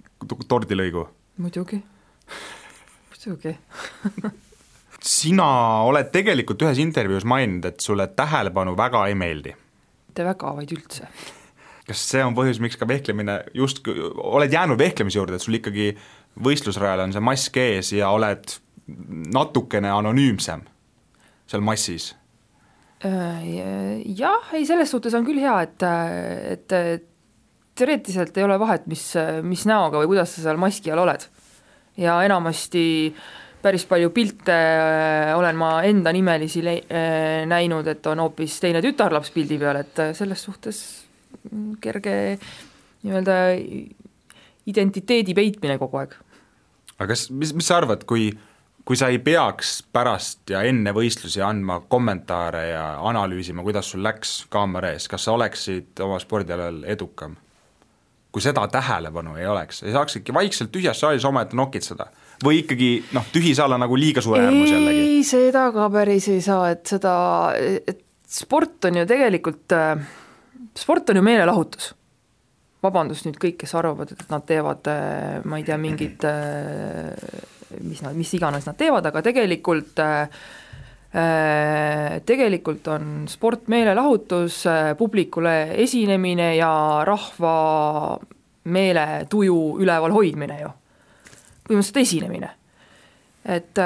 tordilõigu. 0.49 1.07
muidugi, 1.38 1.83
muidugi 3.12 3.57
sina 5.05 5.47
oled 5.85 6.11
tegelikult 6.12 6.64
ühes 6.64 6.81
intervjuus 6.83 7.27
maininud, 7.29 7.68
et 7.68 7.81
sulle 7.85 8.09
tähelepanu 8.16 8.77
väga 8.77 9.07
ei 9.09 9.14
meeldi. 9.18 9.55
mitte 10.09 10.25
väga, 10.25 10.57
vaid 10.57 10.77
üldse. 10.77 11.09
kas 11.87 12.05
see 12.11 12.25
on 12.25 12.37
põhjus, 12.37 12.61
miks 12.64 12.81
ka 12.81 12.88
vehklemine 12.88 13.42
justkui, 13.55 13.97
oled 14.16 14.53
jäänud 14.53 14.79
vehklemise 14.79 15.20
juurde, 15.20 15.37
et 15.37 15.44
sul 15.44 15.61
ikkagi 15.61 15.92
võistlusrajal 16.44 17.05
on 17.05 17.12
see 17.12 17.25
mask 17.25 17.57
ees 17.61 17.92
ja 17.92 18.11
oled 18.11 18.57
natukene 19.33 19.90
anonüümsem 19.92 20.64
seal 21.50 21.64
massis? 21.64 22.12
Äh, 23.04 24.00
jah, 24.16 24.52
ei 24.57 24.64
selles 24.68 24.92
suhtes 24.94 25.14
on 25.16 25.26
küll 25.26 25.42
hea, 25.42 25.54
et, 25.66 25.85
et 26.54 27.09
teoreetiliselt 27.76 28.37
ei 28.38 28.46
ole 28.46 28.59
vahet, 28.61 28.87
mis, 28.88 29.11
mis 29.44 29.64
näoga 29.68 30.00
või 30.00 30.14
kuidas 30.14 30.33
sa 30.33 30.44
seal 30.46 30.61
maski 30.61 30.92
all 30.94 31.02
oled. 31.04 31.26
ja 32.00 32.16
enamasti 32.26 32.85
päris 33.62 33.85
palju 33.88 34.11
pilte 34.11 34.54
äh, 34.54 35.33
olen 35.37 35.57
ma 35.57 35.70
enda 35.85 36.12
nimelisi 36.12 36.62
äh, 36.64 37.44
näinud, 37.48 37.87
et 37.92 38.07
on 38.07 38.24
hoopis 38.24 38.57
teine 38.62 38.83
tütarlaps 38.85 39.33
pildi 39.35 39.59
peal, 39.61 39.83
et 39.85 40.02
selles 40.16 40.42
suhtes 40.48 40.80
kerge 41.85 42.38
nii-öelda 43.04 43.37
identiteedi 44.70 45.35
peitmine 45.37 45.76
kogu 45.83 46.00
aeg. 46.00 46.16
aga 46.96 47.12
kas, 47.12 47.28
mis, 47.30 47.52
mis 47.52 47.68
sa 47.68 47.83
arvad, 47.83 48.09
kui 48.09 48.30
kui 48.85 48.99
sa 49.01 49.09
ei 49.09 49.18
peaks 49.25 49.79
pärast 49.92 50.51
ja 50.53 50.61
enne 50.68 50.92
võistlusi 50.97 51.40
andma 51.44 51.81
kommentaare 51.88 52.66
ja 52.68 52.85
analüüsima, 53.09 53.64
kuidas 53.64 53.88
sul 53.92 54.05
läks 54.05 54.42
kaamera 54.53 54.92
ees, 54.92 55.09
kas 55.09 55.25
sa 55.25 55.37
oleksid 55.37 56.05
oma 56.05 56.20
spordialal 56.23 56.85
edukam? 56.85 57.38
kui 58.35 58.42
seda 58.42 58.64
tähelepanu 58.66 59.37
ei 59.38 59.47
oleks, 59.47 59.85
ei 59.87 59.92
saaks 59.94 60.16
ikka 60.18 60.35
vaikselt 60.35 60.73
tühjas 60.75 60.99
saalis 60.99 61.23
omaette 61.29 61.55
nokitseda 61.55 62.09
või 62.42 62.64
ikkagi 62.64 62.88
noh, 63.14 63.29
tühi 63.31 63.53
saal 63.55 63.77
on 63.77 63.85
nagu 63.85 63.94
liiga 63.94 64.25
suure 64.27 64.42
äärmus 64.42 64.73
jällegi? 64.73 65.05
ei, 65.05 65.20
seda 65.29 65.68
ka 65.70 65.87
päris 65.94 66.27
ei 66.33 66.40
saa, 66.42 66.73
et 66.75 66.83
seda, 66.90 67.12
et 67.55 68.03
sport 68.27 68.90
on 68.90 68.99
ju 68.99 69.07
tegelikult, 69.07 69.77
sport 70.83 71.14
on 71.14 71.20
ju 71.20 71.25
meelelahutus 71.31 71.92
vabandust 72.83 73.29
nüüd 73.29 73.38
kõik, 73.40 73.61
kes 73.62 73.75
arvavad, 73.79 74.11
et 74.12 74.27
nad 74.35 74.44
teevad, 74.51 74.90
ma 75.47 75.61
ei 75.61 75.64
tea, 75.64 75.79
mingit 75.81 76.27
mis 77.82 78.02
nad, 78.04 78.14
mis 78.16 78.34
iganes 78.37 78.66
nad 78.68 78.78
teevad, 78.78 79.06
aga 79.10 79.22
tegelikult 79.24 80.04
tegelikult 82.26 82.88
on 82.90 83.10
sport 83.30 83.68
meelelahutus, 83.70 84.64
publikule 84.98 85.52
esinemine 85.84 86.56
ja 86.56 87.04
rahva 87.06 87.52
meeletuju 88.64 89.58
üleval 89.84 90.14
hoidmine 90.16 90.58
ju. 90.58 90.72
põhimõtteliselt 91.68 92.02
esinemine. 92.02 92.50
et 93.44 93.78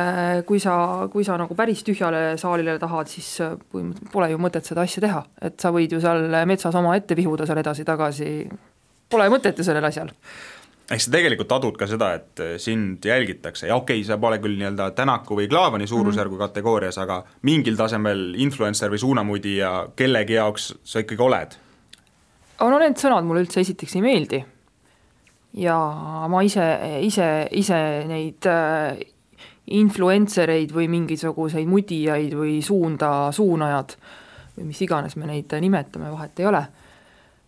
kui 0.46 0.61
sa, 0.62 1.09
kui 1.12 1.24
sa 1.24 1.37
nagu 1.37 1.55
päris 1.55 1.83
tühjale 1.85 2.38
saalile 2.38 2.79
tahad, 2.79 3.09
siis 3.11 3.42
põhimõtteliselt 3.42 4.12
pole 4.12 4.31
ju 4.31 4.38
mõtet 4.38 4.64
seda 4.64 4.87
asja 4.87 5.03
teha, 5.05 5.24
et 5.42 5.61
sa 5.61 5.72
võid 5.74 5.92
ju 5.92 6.01
seal 6.01 6.31
metsas 6.46 6.74
oma 6.74 6.96
ette 6.96 7.16
vihuda 7.18 7.44
seal 7.46 7.59
edasi-tagasi, 7.61 8.48
pole 9.11 9.29
mõtet 9.29 9.59
ju 9.59 9.66
sellel 9.66 9.85
asjal 9.85 10.14
ehk 10.88 11.03
sa 11.05 11.12
tegelikult 11.12 11.53
adud 11.53 11.77
ka 11.79 11.87
seda, 11.88 12.12
et 12.16 12.42
äh, 12.42 12.55
sind 12.61 13.05
jälgitakse 13.05 13.68
ja 13.68 13.77
okei 13.77 14.01
okay,, 14.01 14.07
sa 14.09 14.18
pole 14.20 14.38
küll 14.40 14.57
nii-öelda 14.57 14.90
Tänaku 14.96 15.37
või 15.37 15.48
Klaavani 15.51 15.87
suurusjärgu 15.87 16.35
mm 16.35 16.40
-hmm. 16.40 16.48
kategoorias, 16.48 16.98
aga 16.98 17.22
mingil 17.42 17.77
tasemel 17.77 18.35
influencer 18.40 18.90
või 18.90 18.98
suunamudija 18.98 19.72
kellegi 19.96 20.38
jaoks 20.38 20.74
sa 20.85 21.05
ikkagi 21.05 21.22
oled? 21.22 21.59
no 22.61 22.79
need 22.79 22.96
sõnad 22.96 23.24
mulle 23.24 23.44
üldse 23.44 23.61
esiteks 23.61 23.96
ei 23.96 24.03
meeldi. 24.03 24.44
ja 25.55 25.77
ma 26.29 26.42
ise, 26.42 26.64
ise, 27.01 27.48
ise 27.51 28.05
neid 28.09 28.46
äh, 28.46 28.98
influencer 29.66 30.51
eid 30.51 30.72
või 30.72 30.88
mingisuguseid 30.88 31.68
mudijaid 31.68 32.33
või 32.33 32.62
suunda, 32.62 33.33
suunajad 33.33 33.96
või 34.57 34.64
mis 34.64 34.81
iganes 34.83 35.16
me 35.16 35.27
neid 35.27 35.53
nimetame, 35.61 36.11
vahet 36.11 36.40
ei 36.40 36.46
ole, 36.46 36.62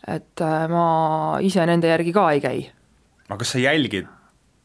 et 0.06 0.40
äh, 0.40 0.68
ma 0.68 1.38
ise 1.40 1.66
nende 1.66 1.88
järgi 1.88 2.12
ka 2.12 2.30
ei 2.32 2.40
käi 2.40 2.60
aga 3.30 3.38
kas 3.44 3.54
sa 3.54 3.62
jälgid 3.62 4.08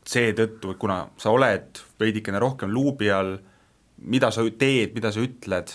seetõttu, 0.06 0.74
et 0.74 0.82
kuna 0.82 1.00
sa 1.22 1.34
oled 1.34 1.82
veidikene 2.02 2.42
rohkem 2.42 2.74
luubi 2.74 3.10
all, 3.14 3.38
mida 4.06 4.32
sa 4.34 4.46
teed, 4.46 4.94
mida 4.98 5.12
sa 5.14 5.24
ütled, 5.24 5.74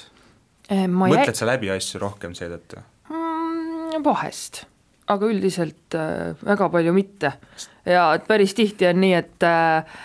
eh, 0.69 0.87
mõtled 0.87 1.39
sa 1.39 1.49
läbi 1.49 1.71
asju 1.73 2.03
rohkem 2.03 2.35
seetõttu 2.39 2.83
mm,? 3.11 4.03
Vahest, 4.05 4.65
aga 5.11 5.29
üldiselt 5.29 5.97
äh, 5.99 6.33
väga 6.47 6.71
palju 6.73 6.95
mitte. 6.97 7.35
ja 7.85 8.15
et 8.17 8.27
päris 8.29 8.55
tihti 8.57 8.87
on 8.89 9.01
nii, 9.03 9.15
et 9.19 9.47
äh, 9.47 9.99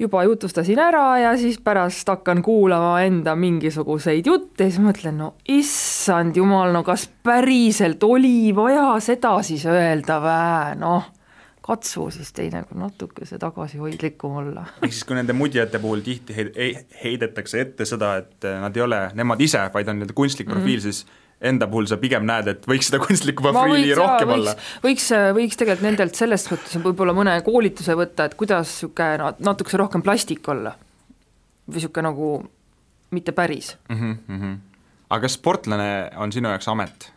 juba 0.00 0.22
jutustasin 0.24 0.78
ära 0.80 1.04
ja 1.20 1.34
siis 1.36 1.58
pärast 1.62 2.08
hakkan 2.08 2.42
kuulama 2.42 2.94
enda 3.04 3.34
mingisuguseid 3.36 4.26
jutte 4.30 4.66
ja 4.66 4.72
siis 4.72 4.82
mõtlen, 4.84 5.18
no 5.20 5.34
issand 5.48 6.38
jumal, 6.38 6.72
no 6.72 6.84
kas 6.86 7.08
päriselt 7.22 8.02
oli 8.06 8.54
vaja 8.56 8.94
seda 9.04 9.36
siis 9.46 9.66
öelda 9.68 10.20
vä, 10.22 10.44
noh 10.80 11.10
katsu 11.62 12.08
siis 12.10 12.32
teinekord 12.32 12.78
natukese 12.80 13.38
tagasihoidlikum 13.38 14.36
olla. 14.42 14.66
ehk 14.82 14.92
siis, 14.92 15.04
kui 15.04 15.18
nende 15.18 15.36
mudjate 15.36 15.78
puhul 15.78 16.04
tihti 16.04 16.36
heidetakse 17.04 17.60
ette 17.60 17.88
seda, 17.88 18.16
et 18.22 18.48
nad 18.62 18.76
ei 18.76 18.86
ole 18.86 19.00
nemad 19.14 19.40
ise, 19.40 19.62
vaid 19.74 19.88
on 19.88 20.00
nii-öelda 20.00 20.16
kunstlik 20.16 20.48
mhm. 20.48 20.56
profiil 20.56 20.78
mm, 20.78 20.88
-hmm. 20.88 21.00
siis 21.00 21.28
enda 21.40 21.66
puhul 21.66 21.86
sa 21.88 21.96
pigem 22.00 22.26
näed, 22.28 22.48
et 22.52 22.66
võiks 22.68 22.90
seda 22.90 23.00
kunstlikku 23.00 23.44
profiili 23.46 23.94
rohkem 23.96 24.28
võiks, 24.28 24.38
olla. 24.38 24.54
võiks, 24.84 25.06
võiks 25.36 25.60
tegelikult 25.60 25.86
nendelt 25.88 26.18
selles 26.18 26.44
mõttes 26.50 26.80
võib-olla 26.84 27.14
mõne 27.16 27.36
koolituse 27.46 27.96
võtta, 27.96 28.28
et 28.28 28.36
kuidas 28.40 28.74
niisugune 28.74 29.30
natukese 29.46 29.80
rohkem 29.80 30.04
plastik 30.04 30.48
olla. 30.48 30.74
või 31.66 31.78
niisugune 31.80 32.08
nagu 32.08 32.28
mitte 33.10 33.32
päris 33.32 33.76
mm. 33.88 34.18
-hmm. 34.28 34.58
aga 35.10 35.20
kas 35.20 35.38
sportlane 35.38 36.10
on 36.16 36.32
sinu 36.32 36.48
jaoks 36.48 36.68
amet? 36.68 37.12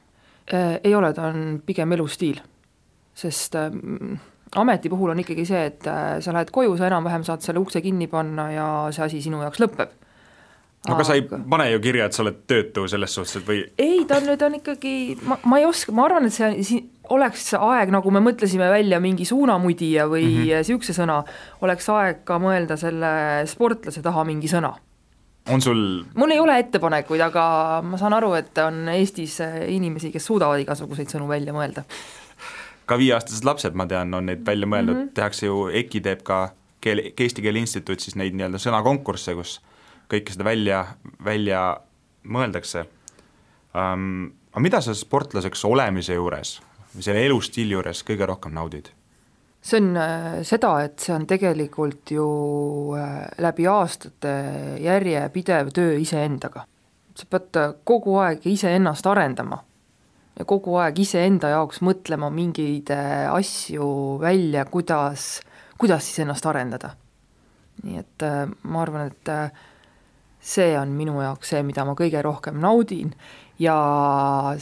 Äh, 0.54 0.80
ei 0.84 0.96
ole, 0.96 1.14
ta 1.14 1.28
on 1.28 1.62
pigem 1.66 1.92
elustiil, 1.92 2.40
sest 3.16 3.56
äh, 3.56 3.72
ameti 4.56 4.90
puhul 4.90 5.14
on 5.14 5.22
ikkagi 5.24 5.46
see, 5.48 5.66
et 5.72 5.88
äh, 5.90 6.16
sa 6.24 6.34
lähed 6.36 6.52
koju, 6.54 6.78
sa 6.78 6.88
enam-vähem 6.90 7.26
saad 7.28 7.44
selle 7.46 7.62
ukse 7.64 7.82
kinni 7.82 8.08
panna 8.12 8.50
ja 8.54 8.70
see 8.94 9.06
asi 9.06 9.22
sinu 9.26 9.42
jaoks 9.44 9.62
lõpeb. 9.64 9.94
aga 10.84 10.96
Aga... 10.98 11.04
sa 11.08 11.18
ei 11.18 11.24
pane 11.28 11.70
ju 11.72 11.82
kirja, 11.84 12.10
et 12.10 12.18
sa 12.18 12.24
oled 12.26 12.44
töötu 12.50 12.88
selles 12.92 13.16
suhtes, 13.16 13.38
et 13.40 13.48
või? 13.48 13.64
ei, 13.80 14.04
ta 14.10 14.20
nüüd 14.24 14.42
on 14.46 14.60
ikkagi, 14.60 14.96
ma, 15.30 15.40
ma 15.48 15.62
ei 15.62 15.68
oska, 15.68 15.96
ma 15.96 16.08
arvan, 16.10 16.28
et 16.30 16.36
see 16.36 16.66
siin 16.68 16.90
oleks 17.14 17.50
aeg, 17.58 17.92
nagu 17.92 18.12
me 18.16 18.22
mõtlesime 18.24 18.70
välja 18.72 19.00
mingi 19.04 19.26
suunamudija 19.28 20.08
või 20.12 20.26
niisuguse 20.46 20.94
mm 20.94 20.96
-hmm. 20.96 21.00
sõna, 21.02 21.20
oleks 21.62 21.90
aeg 21.92 22.24
ka 22.28 22.40
mõelda 22.40 22.78
selle 22.80 23.14
sportlase 23.50 24.02
taha 24.02 24.24
mingi 24.28 24.52
sõna 24.52 24.76
on 25.52 25.62
sul 25.62 26.06
mul 26.16 26.32
ei 26.32 26.40
ole 26.40 26.56
ettepanekuid, 26.60 27.20
aga 27.20 27.82
ma 27.84 27.98
saan 28.00 28.14
aru, 28.16 28.34
et 28.40 28.58
on 28.64 28.88
Eestis 28.88 29.42
inimesi, 29.68 30.12
kes 30.12 30.26
suudavad 30.26 30.62
igasuguseid 30.64 31.12
sõnu 31.12 31.28
välja 31.28 31.52
mõelda 31.56 31.84
ka 32.86 32.98
viieaastased 32.98 33.46
lapsed, 33.48 33.78
ma 33.78 33.86
tean, 33.90 34.14
on 34.14 34.28
neid 34.30 34.44
välja 34.46 34.68
mõeldud 34.68 34.96
mm, 34.96 35.02
-hmm. 35.08 35.14
tehakse 35.18 35.46
ju, 35.46 35.68
EKI 35.82 36.02
teeb 36.02 36.24
ka 36.28 36.40
keel, 36.82 37.02
Eesti 37.18 37.42
Keele 37.42 37.64
Instituut 37.64 38.04
siis 38.04 38.18
neid 38.20 38.36
nii-öelda 38.36 38.60
sõnakonkursse, 38.62 39.36
kus 39.38 39.60
kõike 40.12 40.36
seda 40.36 40.48
välja, 40.48 40.86
välja 41.24 41.64
mõeldakse 42.24 42.86
um,. 43.74 44.34
aga 44.54 44.62
mida 44.62 44.82
sa 44.86 44.94
sportlaseks 44.94 45.66
olemise 45.66 46.14
juures 46.14 46.60
või 46.94 47.06
selle 47.06 47.24
elustiili 47.26 47.74
juures 47.74 48.04
kõige 48.06 48.28
rohkem 48.30 48.54
naudid? 48.54 48.92
see 49.64 49.80
on 49.80 49.98
äh, 49.98 50.44
seda, 50.44 50.76
et 50.84 51.00
see 51.00 51.16
on 51.16 51.26
tegelikult 51.28 52.12
ju 52.12 52.28
äh, 53.00 53.26
läbi 53.42 53.68
aastate 53.68 54.34
järjepidev 54.84 55.72
töö 55.74 55.98
iseendaga. 55.98 56.66
sa 57.16 57.26
pead 57.30 57.62
kogu 57.84 58.18
aeg 58.20 58.46
iseennast 58.46 59.08
arendama 59.08 59.64
kogu 60.42 60.78
aeg 60.82 60.98
iseenda 61.04 61.52
jaoks 61.54 61.84
mõtlema 61.86 62.32
mingeid 62.34 62.90
äh, 62.94 63.28
asju 63.34 64.18
välja, 64.22 64.66
kuidas, 64.66 65.38
kuidas 65.78 66.08
siis 66.08 66.24
ennast 66.26 66.46
arendada. 66.50 66.96
nii 67.84 68.00
et 68.00 68.26
äh, 68.26 68.48
ma 68.64 68.82
arvan, 68.82 69.12
et 69.14 69.30
äh, 69.30 69.52
see 70.44 70.74
on 70.80 70.94
minu 70.98 71.22
jaoks 71.22 71.54
see, 71.54 71.64
mida 71.64 71.86
ma 71.86 71.96
kõige 71.98 72.22
rohkem 72.26 72.60
naudin 72.62 73.14
ja 73.62 73.78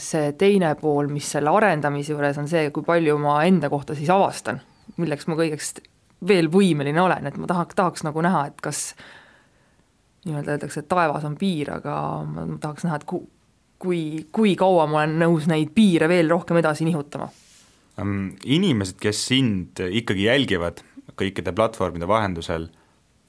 see 0.00 0.32
teine 0.38 0.74
pool, 0.80 1.08
mis 1.12 1.30
selle 1.34 1.50
arendamise 1.50 2.12
juures 2.12 2.38
on 2.38 2.48
see, 2.48 2.68
kui 2.70 2.84
palju 2.86 3.16
ma 3.20 3.40
enda 3.48 3.70
kohta 3.72 3.96
siis 3.98 4.12
avastan, 4.12 4.60
milleks 5.00 5.26
ma 5.28 5.38
kõigeks 5.40 5.74
veel 6.28 6.48
võimeline 6.52 7.00
olen, 7.02 7.26
et 7.26 7.36
ma 7.40 7.48
tahaks, 7.50 7.74
tahaks 7.74 8.04
nagu 8.06 8.22
näha, 8.22 8.46
et 8.52 8.60
kas 8.62 8.92
nii-öelda 10.26 10.54
öeldakse, 10.54 10.84
et 10.84 10.90
taevas 10.90 11.24
on 11.26 11.34
piir, 11.38 11.72
aga 11.74 11.94
ma, 12.28 12.46
tahaks 12.62 12.86
näha, 12.86 13.00
et 13.00 13.06
ku-, 13.08 13.24
kui, 13.82 14.02
kui 14.34 14.54
kaua 14.58 14.86
ma 14.90 15.02
olen 15.02 15.18
nõus 15.24 15.48
neid 15.50 15.72
piire 15.74 16.08
veel 16.10 16.30
rohkem 16.30 16.60
edasi 16.62 16.86
nihutama? 16.88 17.28
Inimesed, 18.48 18.96
kes 19.02 19.26
sind 19.28 19.82
ikkagi 19.82 20.24
jälgivad 20.28 20.80
kõikide 21.18 21.52
platvormide 21.54 22.08
vahendusel, 22.08 22.70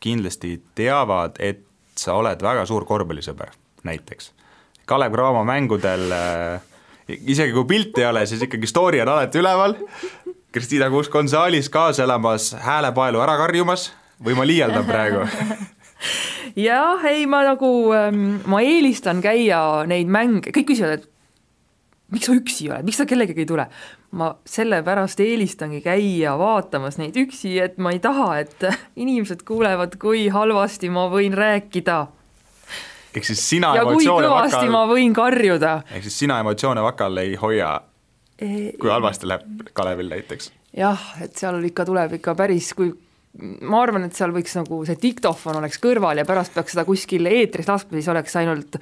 kindlasti 0.04 0.56
teavad, 0.78 1.36
et 1.44 1.66
sa 2.00 2.16
oled 2.20 2.42
väga 2.42 2.64
suur 2.68 2.86
korvpallisõber, 2.88 3.52
näiteks. 3.88 4.32
Kalev 4.90 5.14
Cramo 5.16 5.44
mängudel 5.48 6.12
äh, 6.12 6.64
isegi 7.08 7.54
kui 7.56 7.68
pilti 7.68 8.04
ei 8.04 8.10
ole, 8.10 8.26
siis 8.28 8.42
ikkagi 8.48 8.68
story 8.68 9.02
on 9.04 9.14
alati 9.14 9.40
üleval, 9.40 9.76
Kristiina 10.54 10.90
Kuusk 10.94 11.16
on 11.16 11.30
saalis 11.30 11.70
kaasa 11.74 12.04
elamas, 12.06 12.52
häälepaelu 12.62 13.22
ära 13.24 13.38
karjumas 13.40 13.88
või 14.24 14.36
ma 14.38 14.46
liialdan 14.48 14.86
praegu 14.86 15.24
jah, 16.56 17.04
ei 17.10 17.26
ma 17.30 17.44
nagu, 17.48 17.72
ähm, 17.98 18.40
ma 18.50 18.62
eelistan 18.66 19.22
käia 19.24 19.84
neid 19.90 20.12
mänge, 20.12 20.54
kõik 20.56 20.72
küsivad, 20.74 21.02
et 21.02 21.10
miks 22.14 22.30
sa 22.30 22.36
üksi 22.38 22.70
oled, 22.70 22.88
miks 22.88 23.00
sa 23.02 23.08
kellegagi 23.10 23.44
ei 23.46 23.50
tule? 23.50 23.68
ma 24.14 24.28
sellepärast 24.46 25.24
eelistangi 25.26 25.80
käia 25.82 26.36
vaatamas 26.38 27.00
neid 27.00 27.16
üksi, 27.18 27.56
et 27.64 27.80
ma 27.82 27.96
ei 27.96 28.02
taha, 28.02 28.28
et 28.44 28.68
inimesed 29.04 29.42
kuulevad, 29.48 29.98
kui 30.02 30.28
halvasti 30.34 30.92
ma 30.94 31.08
võin 31.10 31.34
rääkida. 31.38 31.98
ehk 33.14 33.26
siis 33.26 33.42
sina 33.56 33.74
ja 33.78 33.88
kui 33.88 34.06
kõvasti 34.06 34.60
vakal... 34.60 34.76
ma 34.76 34.84
võin 34.92 35.16
karjuda. 35.18 35.80
ehk 35.90 36.06
siis 36.06 36.20
sina 36.26 36.38
emotsioone 36.44 36.86
vakal 36.86 37.18
ei 37.24 37.34
hoia, 37.42 37.80
kui 38.38 38.92
halvasti 38.92 39.32
läheb 39.32 39.74
Kalevil 39.74 40.14
näiteks? 40.14 40.52
jah, 40.78 41.10
et 41.26 41.34
seal 41.40 41.58
ikka 41.66 41.88
tuleb 41.90 42.20
ikka 42.20 42.38
päris, 42.38 42.70
kui 42.78 42.94
ma 43.42 43.82
arvan, 43.82 44.06
et 44.08 44.18
seal 44.18 44.34
võiks 44.34 44.54
nagu 44.60 44.84
see 44.86 45.00
diktofon 45.02 45.58
oleks 45.58 45.80
kõrval 45.82 46.22
ja 46.22 46.26
pärast 46.28 46.54
peaks 46.54 46.76
seda 46.76 46.86
kuskil 46.86 47.26
eetris 47.32 47.70
laskma, 47.70 47.98
siis 47.98 48.10
oleks 48.14 48.36
ainult 48.42 48.78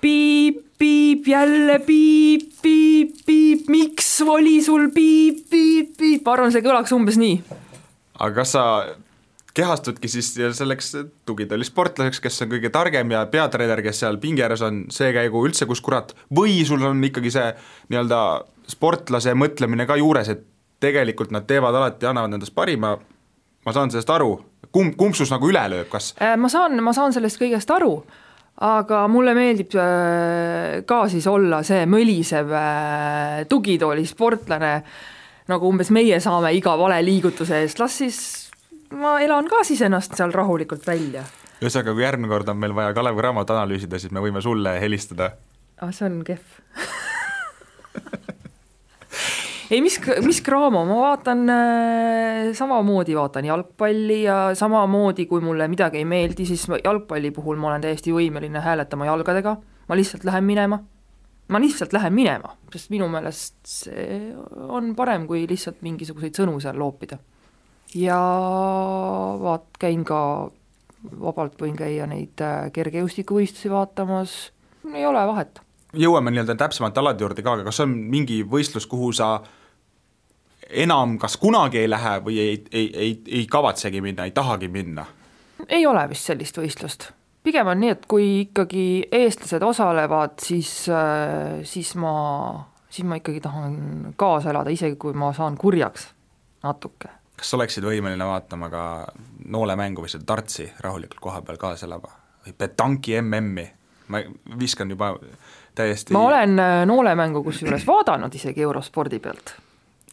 piip, 0.00 0.62
piip, 0.80 1.28
jälle 1.28 1.78
piip, 1.86 2.50
piip, 2.62 3.14
piip, 3.26 3.68
miks 3.72 4.10
oli 4.26 4.58
sul 4.64 4.90
piip, 4.94 5.46
piip, 5.50 5.94
piip, 5.96 6.24
ma 6.26 6.36
arvan, 6.36 6.52
see 6.52 6.64
kõlaks 6.64 6.92
umbes 6.96 7.20
nii. 7.20 7.38
aga 8.20 8.34
kas 8.42 8.52
sa 8.56 8.64
kehastudki 9.56 10.08
siis 10.08 10.28
selleks 10.56 10.92
tugitoolisportlaseks, 11.26 12.20
kes 12.22 12.44
on 12.44 12.52
kõige 12.52 12.70
targem 12.72 13.16
ja 13.16 13.24
peatreener, 13.32 13.82
kes 13.82 14.04
seal 14.04 14.20
pinge 14.22 14.44
ääres 14.46 14.62
on, 14.66 14.84
see 14.92 15.10
käigu 15.16 15.42
üldse 15.46 15.66
kus 15.68 15.82
kurat, 15.84 16.14
või 16.36 16.60
sul 16.68 16.84
on 16.86 17.02
ikkagi 17.04 17.32
see 17.34 17.48
nii-öelda 17.90 18.20
sportlase 18.70 19.34
mõtlemine 19.34 19.88
ka 19.88 19.98
juures, 19.98 20.30
et 20.30 20.44
tegelikult 20.80 21.32
nad 21.34 21.48
teevad 21.48 21.76
alati, 21.76 22.06
annavad 22.08 22.38
endast 22.38 22.54
parima, 22.56 22.94
ma 23.66 23.74
saan 23.76 23.92
sellest 23.92 24.10
aru, 24.12 24.32
kumb, 24.72 24.96
kumb 24.98 25.16
sus 25.16 25.30
nagu 25.32 25.48
üle 25.50 25.62
lööb, 25.72 25.88
kas? 25.92 26.12
Äh, 26.20 26.36
ma 26.40 26.50
saan, 26.52 26.78
ma 26.84 26.94
saan 26.96 27.14
sellest 27.16 27.40
kõigest 27.40 27.70
aru, 27.74 27.92
aga 28.66 29.04
mulle 29.12 29.34
meeldib 29.36 29.76
äh, 29.78 30.80
ka 30.88 31.02
siis 31.12 31.26
olla 31.30 31.62
see 31.66 31.84
mölisev 31.90 32.52
äh, 32.56 33.40
tugitoolisportlane, 33.50 34.74
nagu 35.50 35.68
umbes 35.72 35.90
meie 35.94 36.20
saame 36.22 36.54
iga 36.56 36.76
vale 36.78 37.00
liigutuse 37.04 37.64
eest, 37.64 37.82
las 37.82 37.98
siis 38.00 38.20
ma 38.96 39.18
elan 39.22 39.48
ka 39.50 39.64
siis 39.66 39.82
ennast 39.86 40.16
seal 40.18 40.32
rahulikult 40.34 40.86
välja. 40.86 41.26
ühesõnaga, 41.60 41.94
kui 41.94 42.06
järgmine 42.06 42.32
kord 42.32 42.48
on 42.48 42.58
meil 42.62 42.74
vaja 42.76 42.94
Kalev 42.96 43.18
Cramot 43.18 43.50
analüüsida, 43.52 44.00
siis 44.00 44.12
me 44.14 44.24
võime 44.24 44.42
sulle 44.42 44.78
helistada. 44.80 45.34
ah, 45.80 45.92
see 45.92 46.08
on 46.08 46.22
kehv 46.24 46.58
ei, 49.70 49.80
mis, 49.82 50.00
mis 50.26 50.42
Cramo, 50.42 50.84
ma 50.84 51.00
vaatan 51.00 51.42
äh, 51.54 52.52
samamoodi 52.58 53.16
vaatan 53.16 53.48
jalgpalli 53.48 54.22
ja 54.22 54.38
samamoodi, 54.58 55.26
kui 55.30 55.42
mulle 55.44 55.68
midagi 55.70 56.02
ei 56.02 56.08
meeldi, 56.08 56.46
siis 56.48 56.66
jalgpalli 56.84 57.30
puhul 57.34 57.60
ma 57.60 57.70
olen 57.72 57.84
täiesti 57.86 58.14
võimeline 58.14 58.62
hääletama 58.64 59.06
jalgadega, 59.06 59.56
ma 59.88 59.98
lihtsalt 59.98 60.26
lähen 60.28 60.44
minema. 60.44 60.80
ma 61.50 61.58
lihtsalt 61.58 61.92
lähen 61.92 62.14
minema, 62.14 62.52
sest 62.70 62.92
minu 62.94 63.08
meelest 63.10 63.56
see 63.66 64.30
on 64.70 64.94
parem, 64.94 65.26
kui 65.26 65.48
lihtsalt 65.50 65.80
mingisuguseid 65.82 66.36
sõnu 66.38 66.60
seal 66.62 66.78
loopida 66.78 67.18
ja 67.94 68.18
vaat 69.40 69.66
käin 69.82 70.04
ka, 70.06 70.50
vabalt 71.20 71.58
võin 71.62 71.76
käia 71.78 72.06
neid 72.10 72.42
äh, 72.44 72.68
kergejõustikuvõistlusi 72.74 73.70
vaatamas, 73.72 74.36
ei 74.94 75.06
ole 75.06 75.24
vahet. 75.26 75.60
jõuame 75.94 76.30
nii-öelda 76.30 76.54
täpsemalt 76.54 76.98
alade 76.98 77.24
juurde 77.24 77.42
ka, 77.42 77.56
aga 77.58 77.66
kas 77.66 77.80
on 77.82 77.96
mingi 78.12 78.42
võistlus, 78.46 78.86
kuhu 78.86 79.12
sa 79.12 79.40
enam 80.70 81.18
kas 81.18 81.36
kunagi 81.40 81.82
ei 81.82 81.90
lähe 81.90 82.16
või 82.24 82.38
ei, 82.38 82.58
ei, 82.72 82.90
ei, 82.94 83.14
ei 83.40 83.46
kavatsegi 83.50 84.00
minna, 84.00 84.24
ei 84.24 84.34
tahagi 84.36 84.68
minna? 84.68 85.06
ei 85.68 85.86
ole 85.86 86.08
vist 86.10 86.30
sellist 86.30 86.58
võistlust. 86.58 87.10
pigem 87.42 87.66
on 87.66 87.80
nii, 87.80 87.94
et 87.96 88.06
kui 88.10 88.28
ikkagi 88.46 88.86
eestlased 89.12 89.62
osalevad, 89.62 90.38
siis, 90.42 90.88
äh, 90.88 91.60
siis 91.64 91.94
ma, 92.00 92.14
siis 92.90 93.08
ma 93.08 93.20
ikkagi 93.20 93.40
tahan 93.40 94.14
kaasa 94.16 94.54
elada, 94.54 94.70
isegi 94.70 94.96
kui 95.00 95.16
ma 95.16 95.32
saan 95.36 95.58
kurjaks 95.60 96.10
natuke 96.62 97.20
kas 97.40 97.50
sa 97.50 97.56
oleksid 97.56 97.84
võimeline 97.88 98.26
vaatama 98.28 98.68
ka 98.72 98.82
noolemängu 99.48 100.04
või 100.04 100.12
seda 100.12 100.26
dartsi 100.28 100.66
rahulikult 100.84 101.22
koha 101.24 101.40
peal 101.42 101.60
kaasa 101.60 101.88
elama 101.88 102.12
või 102.44 102.52
petanki 102.56 103.16
MM-i, 103.22 103.64
ma 104.12 104.20
viskan 104.60 104.92
juba 104.92 105.14
täiesti 105.74 106.12
ma 106.16 106.26
olen 106.28 106.58
äh, 106.60 106.82
noolemängu 106.88 107.42
kusjuures 107.46 107.86
vaadanud 107.88 108.34
isegi 108.34 108.62
eurospordi 108.62 109.18
pealt. 109.18 109.54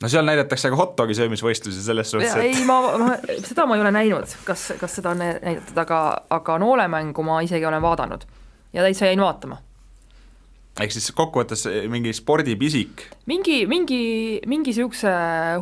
No 0.02 0.10
seal 0.12 0.26
näidatakse 0.28 0.72
ka 0.72 0.80
hot 0.80 0.98
dogi 0.98 1.18
söömisvõistlusi 1.18 1.84
selles 1.84 2.12
suhtes, 2.14 2.36
et 2.36 2.52
ei, 2.52 2.66
ma, 2.68 2.82
ma, 3.02 3.14
seda 3.46 3.66
ma 3.70 3.78
ei 3.78 3.86
ole 3.86 3.94
näinud, 3.96 4.36
kas, 4.48 4.72
kas 4.80 5.00
seda 5.00 5.14
on 5.16 5.24
näidatud, 5.24 5.78
aga, 5.84 6.02
aga 6.38 6.58
noolemängu 6.62 7.26
ma 7.26 7.40
isegi 7.46 7.66
olen 7.66 7.82
vaadanud 7.82 8.28
ja 8.74 8.86
täitsa 8.86 9.10
jäin 9.10 9.24
vaatama 9.24 9.62
ehk 10.84 10.94
siis 10.94 11.10
kokkuvõttes 11.18 11.66
mingi 11.90 12.14
spordipisik? 12.14 13.08
mingi, 13.30 13.64
mingi, 13.70 14.02
mingi 14.46 14.70
niisuguse 14.72 15.14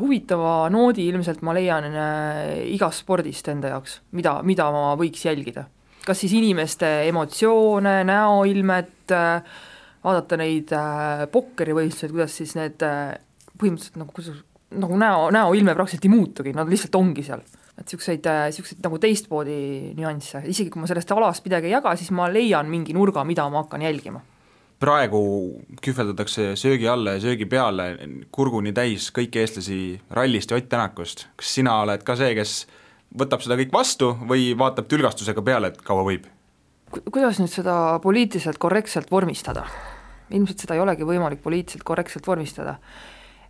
huvitava 0.01 0.65
noodi 0.73 1.07
ilmselt 1.11 1.43
ma 1.45 1.55
leian 1.55 1.87
äh, 1.91 2.65
igast 2.75 3.05
spordist 3.05 3.47
enda 3.51 3.71
jaoks, 3.75 4.01
mida, 4.17 4.39
mida 4.43 4.67
ma 4.75 4.89
võiks 4.99 5.23
jälgida. 5.27 5.69
kas 6.05 6.19
siis 6.21 6.35
inimeste 6.37 6.89
emotsioone, 7.07 8.01
näoilmet 8.07 9.15
äh,, 9.15 9.55
vaadata 10.05 10.37
neid 10.37 10.73
pokkerivõistluseid, 11.31 12.11
kuidas 12.13 12.35
siis 12.37 12.51
need 12.59 12.83
põhimõtteliselt 13.59 13.99
nagu, 14.01 14.15
kuidas 14.15 14.41
nagu 14.75 14.97
näo, 14.99 15.29
näoilme 15.33 15.75
praktiliselt 15.77 16.07
ei 16.07 16.13
muutugi, 16.13 16.53
nad 16.55 16.69
lihtsalt 16.71 16.95
ongi 16.99 17.23
seal. 17.25 17.43
et 17.75 17.83
niisuguseid, 17.83 18.23
niisuguseid 18.23 18.79
äh, 18.79 18.85
nagu 18.87 18.99
teistmoodi 19.03 19.57
nüansse, 19.97 20.45
isegi 20.47 20.71
kui 20.71 20.79
ma 20.79 20.87
sellest 20.87 21.11
alast 21.11 21.43
midagi 21.45 21.67
ei 21.67 21.75
jaga, 21.75 21.95
siis 21.99 22.11
ma 22.15 22.29
leian 22.31 22.69
mingi 22.71 22.95
nurga, 22.95 23.25
mida 23.27 23.49
ma 23.49 23.65
hakkan 23.65 23.83
jälgima 23.83 24.21
praegu 24.79 25.19
kühveldatakse 25.81 26.53
söögi 26.59 26.87
alla 26.91 27.15
ja 27.15 27.21
söögi 27.23 27.45
peale 27.49 27.93
kurguni 28.35 28.73
täis 28.75 29.07
kõiki 29.15 29.39
eestlasi 29.39 29.77
rallist 30.11 30.51
ja 30.51 30.57
Ott 30.59 30.67
Tänakust. 30.69 31.27
kas 31.39 31.53
sina 31.55 31.77
oled 31.81 32.03
ka 32.03 32.17
see, 32.19 32.33
kes 32.35 32.65
võtab 33.15 33.43
seda 33.43 33.57
kõik 33.59 33.71
vastu 33.73 34.11
või 34.27 34.51
vaatab 34.57 34.89
tülgastusega 34.91 35.43
peale, 35.45 35.71
et 35.71 35.81
kaua 35.81 36.03
võib? 36.07 36.27
kuidas 37.11 37.39
nüüd 37.41 37.51
seda 37.51 37.99
poliitiliselt 38.03 38.59
korrektselt 38.61 39.11
vormistada? 39.11 39.65
ilmselt 40.29 40.63
seda 40.63 40.75
ei 40.75 40.81
olegi 40.83 41.07
võimalik 41.07 41.41
poliitiliselt 41.43 41.83
korrektselt 41.85 42.27
vormistada. 42.27 42.79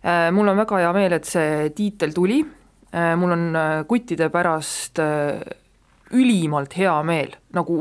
Äh, 0.04 0.30
mul 0.32 0.48
on 0.48 0.60
väga 0.60 0.82
hea 0.82 0.92
meel, 0.94 1.16
et 1.16 1.28
see 1.28 1.70
tiitel 1.74 2.12
tuli, 2.14 2.42
äh, 2.92 3.14
mul 3.18 3.32
on 3.34 3.46
äh, 3.56 3.78
kuttide 3.88 4.28
pärast 4.30 5.00
ülimalt 6.14 6.76
hea 6.78 6.94
meel, 7.02 7.32
nagu 7.56 7.78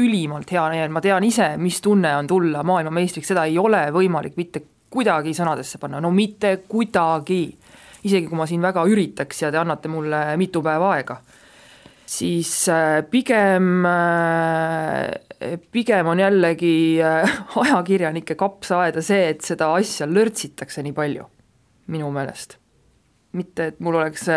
ülimalt 0.00 0.52
hea 0.52 0.62
meel, 0.72 0.92
ma 0.94 1.02
tean 1.04 1.24
ise, 1.26 1.50
mis 1.60 1.82
tunne 1.84 2.14
on 2.16 2.28
tulla 2.30 2.62
maailmameistriks, 2.64 3.32
seda 3.32 3.44
ei 3.48 3.58
ole 3.60 3.82
võimalik 3.92 4.38
mitte 4.40 4.62
kuidagi 4.92 5.34
sõnadesse 5.36 5.80
panna, 5.82 6.00
no 6.00 6.12
mitte 6.14 6.62
kuidagi. 6.68 7.44
isegi 8.06 8.28
kui 8.30 8.38
ma 8.38 8.46
siin 8.46 8.62
väga 8.62 8.86
üritaks 8.86 9.42
ja 9.42 9.50
te 9.50 9.58
annate 9.58 9.90
mulle 9.90 10.20
mitu 10.38 10.62
päeva 10.62 10.94
aega, 10.94 11.18
siis 12.06 12.52
pigem, 13.10 13.84
pigem 15.74 16.12
on 16.12 16.22
jällegi 16.24 16.76
ajakirjanike 17.66 18.38
kapsaaeda 18.38 19.02
see, 19.02 19.32
et 19.34 19.42
seda 19.44 19.74
asja 19.74 20.06
lörtsitakse 20.08 20.84
nii 20.86 20.96
palju, 20.96 21.26
minu 21.86 22.10
meelest. 22.10 22.58
mitte, 23.36 23.66
et 23.66 23.80
mul 23.80 23.94
oleks 23.94 24.28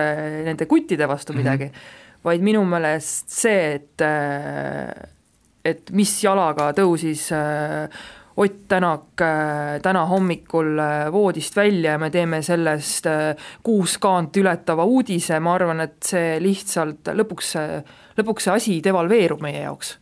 nende 0.44 0.66
kuttide 0.66 1.08
vastu 1.08 1.34
midagi 1.34 1.66
mm, 1.66 1.72
-hmm. 1.72 2.24
vaid 2.24 2.42
minu 2.42 2.66
meelest 2.66 3.30
see, 3.30 3.74
et 3.76 4.02
et 5.66 5.92
mis 5.96 6.14
jalaga 6.24 6.72
tõusis 6.78 7.30
äh, 7.36 8.02
Ott 8.40 8.70
Tänak 8.72 9.20
äh, 9.22 9.82
täna 9.84 10.06
hommikul 10.08 10.78
äh, 10.80 11.10
voodist 11.12 11.58
välja 11.58 11.98
ja 11.98 12.00
me 12.00 12.08
teeme 12.10 12.40
sellest 12.46 13.08
kuus 13.64 13.98
kaant 14.00 14.38
ületava 14.40 14.86
uudise, 14.88 15.40
ma 15.44 15.58
arvan, 15.58 15.84
et 15.84 15.98
see 16.08 16.38
lihtsalt 16.40 17.12
lõpuks, 17.20 17.50
lõpuks 18.22 18.48
see 18.48 18.54
asi 18.56 18.78
devalveerub 18.86 19.44
meie 19.44 19.66
jaoks. 19.66 19.98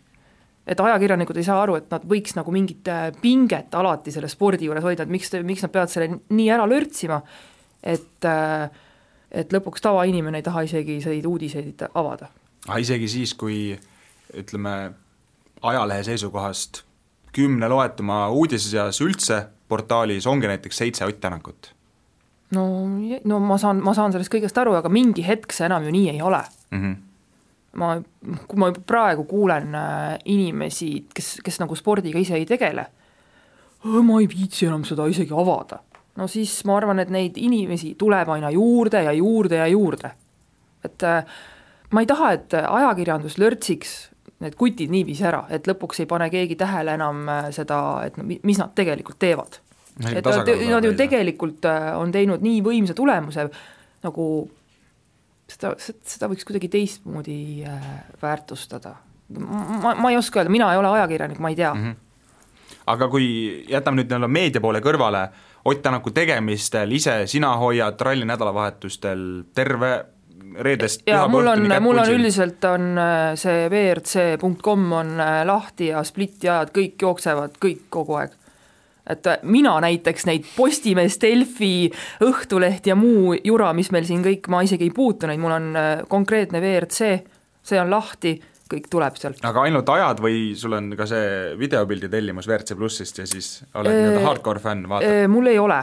Et 0.68 0.80
ajakirjanikud 0.80 1.38
ei 1.40 1.46
saa 1.48 1.62
aru, 1.64 1.78
et 1.80 1.92
nad 1.92 2.04
võiks 2.08 2.36
nagu 2.36 2.52
mingit 2.52 2.90
pinget 3.22 3.76
alati 3.78 4.12
selle 4.12 4.30
spordi 4.32 4.68
juures 4.68 4.84
hoida, 4.84 5.06
et 5.08 5.14
miks, 5.14 5.32
miks 5.48 5.64
nad 5.64 5.74
peavad 5.74 5.92
selle 5.92 6.10
nii 6.30 6.50
ära 6.54 6.68
lörtsima, 6.70 7.22
et 7.84 8.28
et 9.28 9.52
lõpuks 9.52 9.84
tavainimene 9.84 10.40
ei 10.40 10.46
taha 10.46 10.64
isegi 10.64 11.02
neid 11.04 11.26
uudiseid 11.28 11.88
avada. 11.94 12.30
aga 12.68 12.80
isegi 12.80 13.08
siis, 13.12 13.34
kui 13.34 13.78
ütleme, 14.36 14.76
ajalehe 15.62 16.04
seisukohast 16.04 16.84
kümne 17.36 17.70
loetuma 17.70 18.28
uudise 18.30 18.70
seas 18.70 19.02
üldse 19.04 19.46
portaalis 19.68 20.28
ongi 20.28 20.48
näiteks 20.48 20.78
seitse 20.78 21.06
Ott 21.06 21.20
Tänakut? 21.22 21.74
no, 22.52 22.64
no 23.24 23.40
ma 23.40 23.58
saan, 23.58 23.82
ma 23.84 23.94
saan 23.94 24.16
sellest 24.16 24.32
kõigest 24.34 24.58
aru, 24.62 24.78
aga 24.80 24.90
mingi 24.90 25.26
hetk 25.28 25.54
see 25.56 25.68
enam 25.68 25.84
ju 25.88 25.92
nii 25.92 26.10
ei 26.14 26.22
ole 26.22 26.42
mm. 26.72 26.82
-hmm. 26.82 26.96
Ma, 27.78 27.96
kui 28.48 28.60
ma 28.60 28.70
praegu 28.72 29.26
kuulen 29.30 29.76
äh, 29.78 30.16
inimesi, 30.34 30.92
kes, 31.14 31.38
kes 31.46 31.60
nagu 31.62 31.78
spordiga 31.78 32.20
ise 32.22 32.38
ei 32.38 32.48
tegele, 32.50 32.88
ma 34.04 34.22
ei 34.22 34.30
viitsi 34.30 34.68
enam 34.68 34.86
seda 34.88 35.06
isegi 35.10 35.36
avada. 35.36 35.82
no 36.18 36.28
siis 36.28 36.54
ma 36.66 36.78
arvan, 36.80 37.00
et 37.00 37.14
neid 37.14 37.38
inimesi 37.38 37.94
tuleb 38.00 38.30
aina 38.34 38.50
juurde 38.54 39.04
ja 39.06 39.14
juurde 39.14 39.62
ja 39.62 39.68
juurde. 39.68 40.12
et 40.86 41.04
äh, 41.04 41.38
ma 41.92 42.04
ei 42.04 42.10
taha, 42.10 42.32
et 42.34 42.58
ajakirjandus 42.64 43.38
lörtsiks 43.38 43.96
need 44.44 44.54
kutid 44.58 44.92
niiviisi 44.94 45.26
ära, 45.26 45.48
et 45.50 45.66
lõpuks 45.66 46.04
ei 46.04 46.10
pane 46.10 46.30
keegi 46.30 46.56
tähele 46.58 46.94
enam 46.98 47.24
äh, 47.30 47.48
seda, 47.56 47.80
et 48.06 48.18
no 48.18 48.26
mis 48.28 48.60
nad 48.62 48.74
tegelikult 48.76 49.20
teevad. 49.20 49.62
et 50.06 50.26
nad, 50.26 50.54
nad 50.72 50.86
ju 50.86 50.94
tegelikult 50.98 51.66
on 51.98 52.12
teinud 52.14 52.44
nii 52.46 52.62
võimsa 52.66 52.94
tulemuse, 52.98 53.50
nagu 54.06 54.28
seda, 55.52 55.74
seda 55.80 56.30
võiks 56.32 56.48
kuidagi 56.48 56.70
teistmoodi 56.72 57.40
äh, 57.68 57.88
väärtustada. 58.22 58.96
ma, 59.38 59.96
ma 59.96 60.12
ei 60.12 60.18
oska 60.18 60.42
öelda, 60.42 60.52
mina 60.52 60.72
ei 60.74 60.80
ole 60.80 60.92
ajakirjanik, 61.00 61.40
ma 61.40 61.50
ei 61.54 61.56
tea 61.56 61.74
mm. 61.74 61.86
-hmm 61.86 62.04
aga 62.88 63.08
kui 63.12 63.26
jätame 63.68 64.00
nüüd 64.00 64.08
nii-öelda 64.08 64.28
meedia 64.32 64.62
poole 64.64 64.80
kõrvale, 64.80 65.28
Ott 65.68 65.82
Tänaku 65.84 66.12
tegemistel 66.16 66.92
ise 66.96 67.26
sina 67.28 67.50
hoiad 67.60 68.00
ralli 68.02 68.26
nädalavahetustel 68.26 69.24
terve 69.56 70.06
reedest 70.64 71.02
ja 71.08 71.28
mul 71.28 71.48
on, 71.48 71.66
mul 71.84 72.00
on 72.00 72.12
üldiselt 72.14 72.64
on 72.64 72.98
äh, 72.98 73.34
see 73.36 73.66
WRC.com 73.68 74.92
on 74.92 75.20
äh, 75.20 75.42
lahti 75.46 75.92
ja 75.92 76.04
spliti 76.08 76.48
ajad 76.48 76.72
kõik 76.78 77.04
jooksevad 77.04 77.60
kõik 77.66 77.90
kogu 77.90 78.16
aeg. 78.22 78.38
Et 79.10 79.28
äh, 79.32 79.40
mina 79.44 79.78
näiteks 79.84 80.28
neid 80.28 80.46
Postimees, 80.56 81.20
Delfi, 81.22 81.90
Õhtuleht 82.26 82.88
ja 82.90 82.96
muu 82.96 83.36
jura, 83.44 83.74
mis 83.78 83.92
meil 83.96 84.06
siin 84.10 84.26
kõik, 84.26 84.52
ma 84.52 84.62
isegi 84.66 84.90
ei 84.90 84.94
puutu 84.96 85.30
neid, 85.30 85.40
mul 85.42 85.58
on 85.58 85.74
konkreetne 86.12 86.62
WRC 86.64 87.18
see 87.68 87.80
on 87.82 87.92
lahti, 87.92 88.36
kõik 88.68 88.90
tuleb 88.92 89.20
sealt. 89.20 89.44
aga 89.48 89.64
ainult 89.68 89.90
ajad 89.92 90.22
või 90.24 90.52
sul 90.60 90.76
on 90.78 90.92
ka 91.00 91.08
see 91.10 91.56
videopildi 91.60 92.10
tellimus 92.12 92.48
WRC 92.50 92.78
plussist 92.80 93.22
ja 93.22 93.28
siis 93.30 93.62
oled 93.78 93.96
nii-öelda 93.96 94.24
hardcore 94.26 94.64
fänn, 94.64 94.88
vaatad? 94.92 95.28
mul 95.32 95.52
ei 95.52 95.60
ole, 95.62 95.80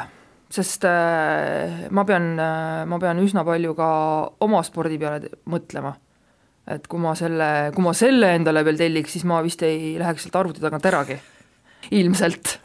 sest 0.53 0.85
äh, 0.89 1.87
ma 1.95 2.07
pean 2.09 2.35
äh,, 2.37 2.83
ma 2.89 3.01
pean 3.03 3.21
üsna 3.25 3.45
palju 3.47 3.77
ka 3.79 3.91
oma 4.45 4.65
spordi 4.67 5.01
peale 5.01 5.33
mõtlema. 5.51 5.95
et 6.69 6.87
kui 6.89 7.01
ma 7.01 7.15
selle, 7.19 7.71
kui 7.77 7.85
ma 7.85 7.93
selle 7.97 8.35
endale 8.39 8.65
veel 8.65 8.81
telliks, 8.81 9.17
siis 9.17 9.25
ma 9.29 9.43
vist 9.45 9.65
ei 9.65 9.97
läheks 10.01 10.25
sealt 10.25 10.41
arvuti 10.41 10.65
tagant 10.65 10.87
äragi, 10.93 11.19
ilmselt. 11.93 12.59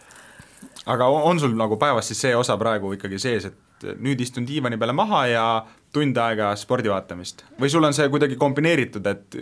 Aga 0.90 1.08
on 1.08 1.40
sul 1.40 1.56
nagu 1.58 1.78
päevas 1.78 2.10
siis 2.10 2.22
see 2.26 2.36
osa 2.36 2.58
praegu 2.58 2.94
ikkagi 2.96 3.20
sees, 3.22 3.50
et 3.50 3.90
nüüd 4.02 4.22
istun 4.22 4.48
diivani 4.48 4.78
peale 4.78 4.94
maha 4.96 5.26
ja 5.30 5.46
tund 5.94 6.18
aega 6.18 6.52
spordi 6.60 6.92
vaatamist 6.92 7.46
või 7.62 7.72
sul 7.72 7.86
on 7.86 7.96
see 7.96 8.10
kuidagi 8.10 8.38
kombineeritud, 8.40 9.06
et 9.08 9.38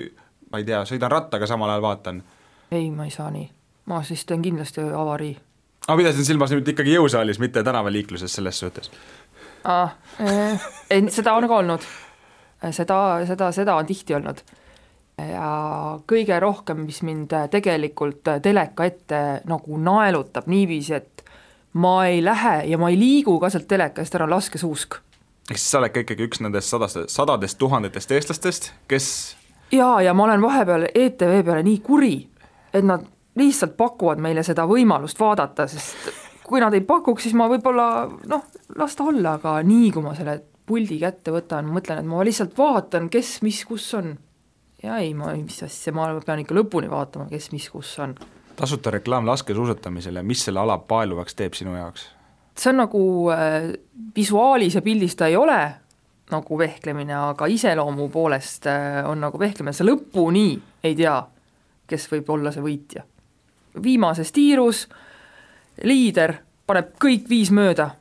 ma 0.52 0.62
ei 0.62 0.68
tea, 0.68 0.84
sõidan 0.88 1.12
rattaga, 1.12 1.48
samal 1.50 1.72
ajal 1.74 1.86
vaatan? 1.86 2.24
ei, 2.72 2.90
ma 2.92 3.08
ei 3.08 3.14
saa 3.14 3.30
nii, 3.34 3.48
ma 3.92 4.02
siis 4.08 4.26
teen 4.28 4.44
kindlasti 4.46 4.84
avarii. 4.84 5.34
ma 5.88 5.98
pidasin 6.00 6.28
silmas 6.28 6.54
nüüd 6.56 6.68
ikkagi 6.74 6.98
jõusaalis, 6.98 7.40
mitte 7.44 7.64
tänavaliikluses 7.64 8.40
selles 8.40 8.60
suhtes 8.60 8.92
ah,. 9.64 9.96
ei, 10.90 11.08
seda 11.10 11.34
on 11.34 11.48
ka 11.48 11.62
olnud. 11.64 11.90
seda, 12.72 13.02
seda, 13.28 13.52
seda 13.52 13.76
on 13.76 13.86
tihti 13.86 14.16
olnud. 14.20 14.42
ja 15.18 15.52
kõige 16.10 16.40
rohkem, 16.40 16.84
mis 16.88 17.02
mind 17.08 17.34
tegelikult 17.52 18.36
teleka 18.44 18.86
ette 18.86 19.22
nagu 19.48 19.80
naelutab 19.82 20.48
niiviisi, 20.52 20.94
et 20.94 21.24
ma 21.78 21.98
ei 22.10 22.24
lähe 22.26 22.62
ja 22.72 22.78
ma 22.82 22.92
ei 22.94 23.00
liigu 23.00 23.38
ka 23.40 23.52
sealt 23.54 23.68
teleka 23.70 24.04
eest 24.04 24.16
ära, 24.18 24.30
laskesuusk 24.30 25.02
ehk 25.48 25.60
siis 25.60 25.70
sa 25.72 25.82
oled 25.82 25.94
ka 25.96 26.04
ikkagi 26.04 26.28
üks 26.28 26.42
nendest 26.44 26.74
sadast, 26.74 27.06
sadadest 27.12 27.60
tuhandetest 27.62 28.12
eestlastest, 28.12 28.72
kes 28.92 29.12
jaa, 29.72 30.02
ja 30.02 30.14
ma 30.14 30.28
olen 30.28 30.44
vahepeal 30.44 30.90
ETV 30.94 31.42
peale 31.46 31.64
nii 31.64 31.80
kuri, 31.84 32.16
et 32.74 32.86
nad 32.86 33.06
lihtsalt 33.38 33.78
pakuvad 33.78 34.22
meile 34.24 34.44
seda 34.44 34.66
võimalust 34.68 35.20
vaadata, 35.20 35.68
sest 35.70 36.10
kui 36.48 36.62
nad 36.64 36.74
ei 36.74 36.84
pakuks, 36.88 37.28
siis 37.28 37.36
ma 37.38 37.50
võib-olla 37.52 37.88
noh, 38.32 38.46
las 38.80 38.96
ta 38.96 39.08
olla, 39.08 39.36
aga 39.38 39.58
nii, 39.68 39.92
kui 39.96 40.06
ma 40.06 40.16
selle 40.18 40.40
puldi 40.68 41.00
kätte 41.02 41.34
võtan, 41.36 41.68
mõtlen, 41.72 42.02
et 42.02 42.08
ma 42.08 42.24
lihtsalt 42.28 42.56
vaatan, 42.58 43.12
kes, 43.12 43.38
mis, 43.46 43.62
kus 43.68 43.88
on. 44.00 44.16
ja 44.84 45.00
ei, 45.04 45.14
ma, 45.18 45.34
mis 45.36 45.62
asja, 45.64 45.94
ma 45.96 46.10
pean 46.26 46.44
ikka 46.44 46.56
lõpuni 46.56 46.90
vaatama, 46.92 47.28
kes, 47.32 47.52
mis, 47.54 47.70
kus 47.72 47.94
on. 48.04 48.16
Tasuta 48.58 48.92
reklaam 48.92 49.28
laskesuusatamisele, 49.28 50.24
mis 50.24 50.46
selle 50.46 50.60
ala 50.60 50.78
paeluvaks 50.78 51.36
teeb 51.36 51.54
sinu 51.54 51.76
jaoks? 51.78 52.10
see 52.58 52.72
on 52.74 52.80
nagu 52.82 53.02
äh, 53.30 53.68
visuaalis 54.16 54.76
ja 54.76 54.82
pildis 54.82 55.16
ta 55.16 55.28
ei 55.28 55.36
ole 55.38 55.60
nagu 56.32 56.58
vehklemine, 56.58 57.14
aga 57.16 57.46
iseloomu 57.46 58.10
poolest 58.10 58.66
äh, 58.68 59.06
on 59.06 59.22
nagu 59.22 59.40
vehklemine, 59.40 59.74
sa 59.74 59.86
lõpuni 59.86 60.48
ei 60.84 60.96
tea, 60.98 61.20
kes 61.88 62.10
võib 62.12 62.30
olla 62.34 62.52
see 62.52 62.64
võitja. 62.66 63.04
viimases 63.84 64.32
tiirus 64.34 64.88
liider 65.84 66.34
paneb 66.68 66.96
kõik 67.04 67.30
viis 67.30 67.52
mööda 67.54 67.92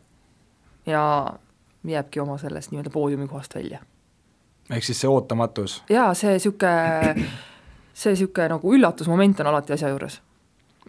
ja 0.86 1.02
jääbki 1.86 2.20
oma 2.20 2.38
sellest 2.38 2.72
nii-öelda 2.72 2.90
poodiumikohast 2.90 3.54
välja. 3.54 3.82
ehk 4.70 4.84
siis 4.84 5.00
see 5.00 5.10
ootamatus? 5.10 5.82
jaa, 5.88 6.14
see 6.14 6.32
niisugune, 6.32 7.28
see 7.92 8.16
niisugune 8.16 8.48
nagu 8.56 8.74
üllatusmoment 8.74 9.44
on 9.44 9.52
alati 9.52 9.76
asja 9.76 9.92
juures 9.92 10.22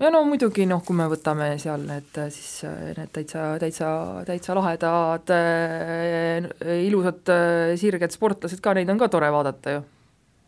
ja 0.02 0.12
no 0.14 0.24
muidugi 0.28 0.68
noh, 0.70 0.82
kui 0.86 0.98
me 0.98 1.08
võtame 1.12 1.52
seal 1.62 1.84
need 1.88 2.20
siis 2.34 2.64
need 2.98 3.12
täitsa, 3.16 3.50
täitsa, 3.62 3.92
täitsa 4.28 4.58
lahedad 4.58 5.34
äh, 5.34 6.50
ilusad 6.86 7.34
äh, 7.34 7.76
sirged 7.80 8.14
sportlased 8.14 8.62
ka, 8.64 8.76
neid 8.78 8.92
on 8.94 9.02
ka 9.02 9.10
tore 9.14 9.32
vaadata 9.34 9.78
ju 9.78 9.86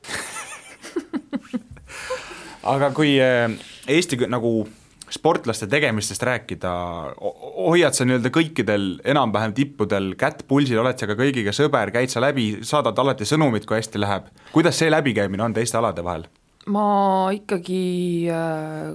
aga 2.73 2.91
kui 2.95 3.15
äh, 3.23 3.49
Eesti 3.89 4.21
nagu 4.29 4.61
sportlaste 5.09 5.65
tegemistest 5.65 6.21
rääkida, 6.21 6.71
hoiad 7.17 7.95
sa 7.97 8.05
nii-öelda 8.05 8.29
kõikidel 8.33 8.83
enam-vähem 9.09 9.55
tippudel 9.57 10.11
kätt 10.19 10.43
pulsil, 10.45 10.77
oled 10.83 11.01
sa 11.01 11.09
ka 11.09 11.15
kõigiga 11.17 11.49
sõber, 11.55 11.89
käid 11.95 12.13
sa 12.13 12.21
läbi, 12.21 12.59
saadad 12.61 13.01
alati 13.01 13.25
sõnumit, 13.25 13.65
kui 13.65 13.79
hästi 13.79 14.01
läheb, 14.01 14.29
kuidas 14.53 14.77
see 14.77 14.91
läbikäimine 14.93 15.47
on 15.47 15.57
teiste 15.57 15.81
alade 15.81 16.05
vahel? 16.05 16.29
ma 16.69 17.31
ikkagi 17.33 17.81
äh, 18.29 18.93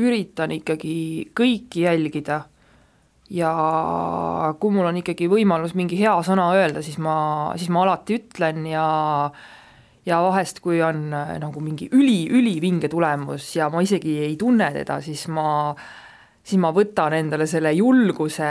üritan 0.00 0.54
ikkagi 0.56 1.30
kõiki 1.36 1.84
jälgida. 1.86 2.42
Ja 3.30 3.50
kui 4.58 4.74
mul 4.74 4.88
on 4.88 4.98
ikkagi 4.98 5.28
võimalus 5.30 5.76
mingi 5.78 6.00
hea 6.00 6.16
sõna 6.26 6.48
öelda, 6.56 6.82
siis 6.82 6.98
ma, 6.98 7.14
siis 7.54 7.70
ma 7.70 7.84
alati 7.84 8.18
ütlen 8.18 8.64
ja 8.66 8.86
ja 10.08 10.20
vahest, 10.24 10.58
kui 10.64 10.80
on 10.82 11.10
äh, 11.14 11.34
nagu 11.38 11.60
mingi 11.62 11.90
üli, 11.92 12.24
ülivinge 12.32 12.88
tulemus 12.90 13.52
ja 13.56 13.68
ma 13.70 13.82
isegi 13.84 14.16
ei 14.24 14.36
tunne 14.40 14.70
teda, 14.74 14.98
siis 15.04 15.26
ma 15.30 15.74
siis 16.40 16.56
ma 16.58 16.72
võtan 16.74 17.14
endale 17.18 17.46
selle 17.46 17.72
julguse 17.76 18.48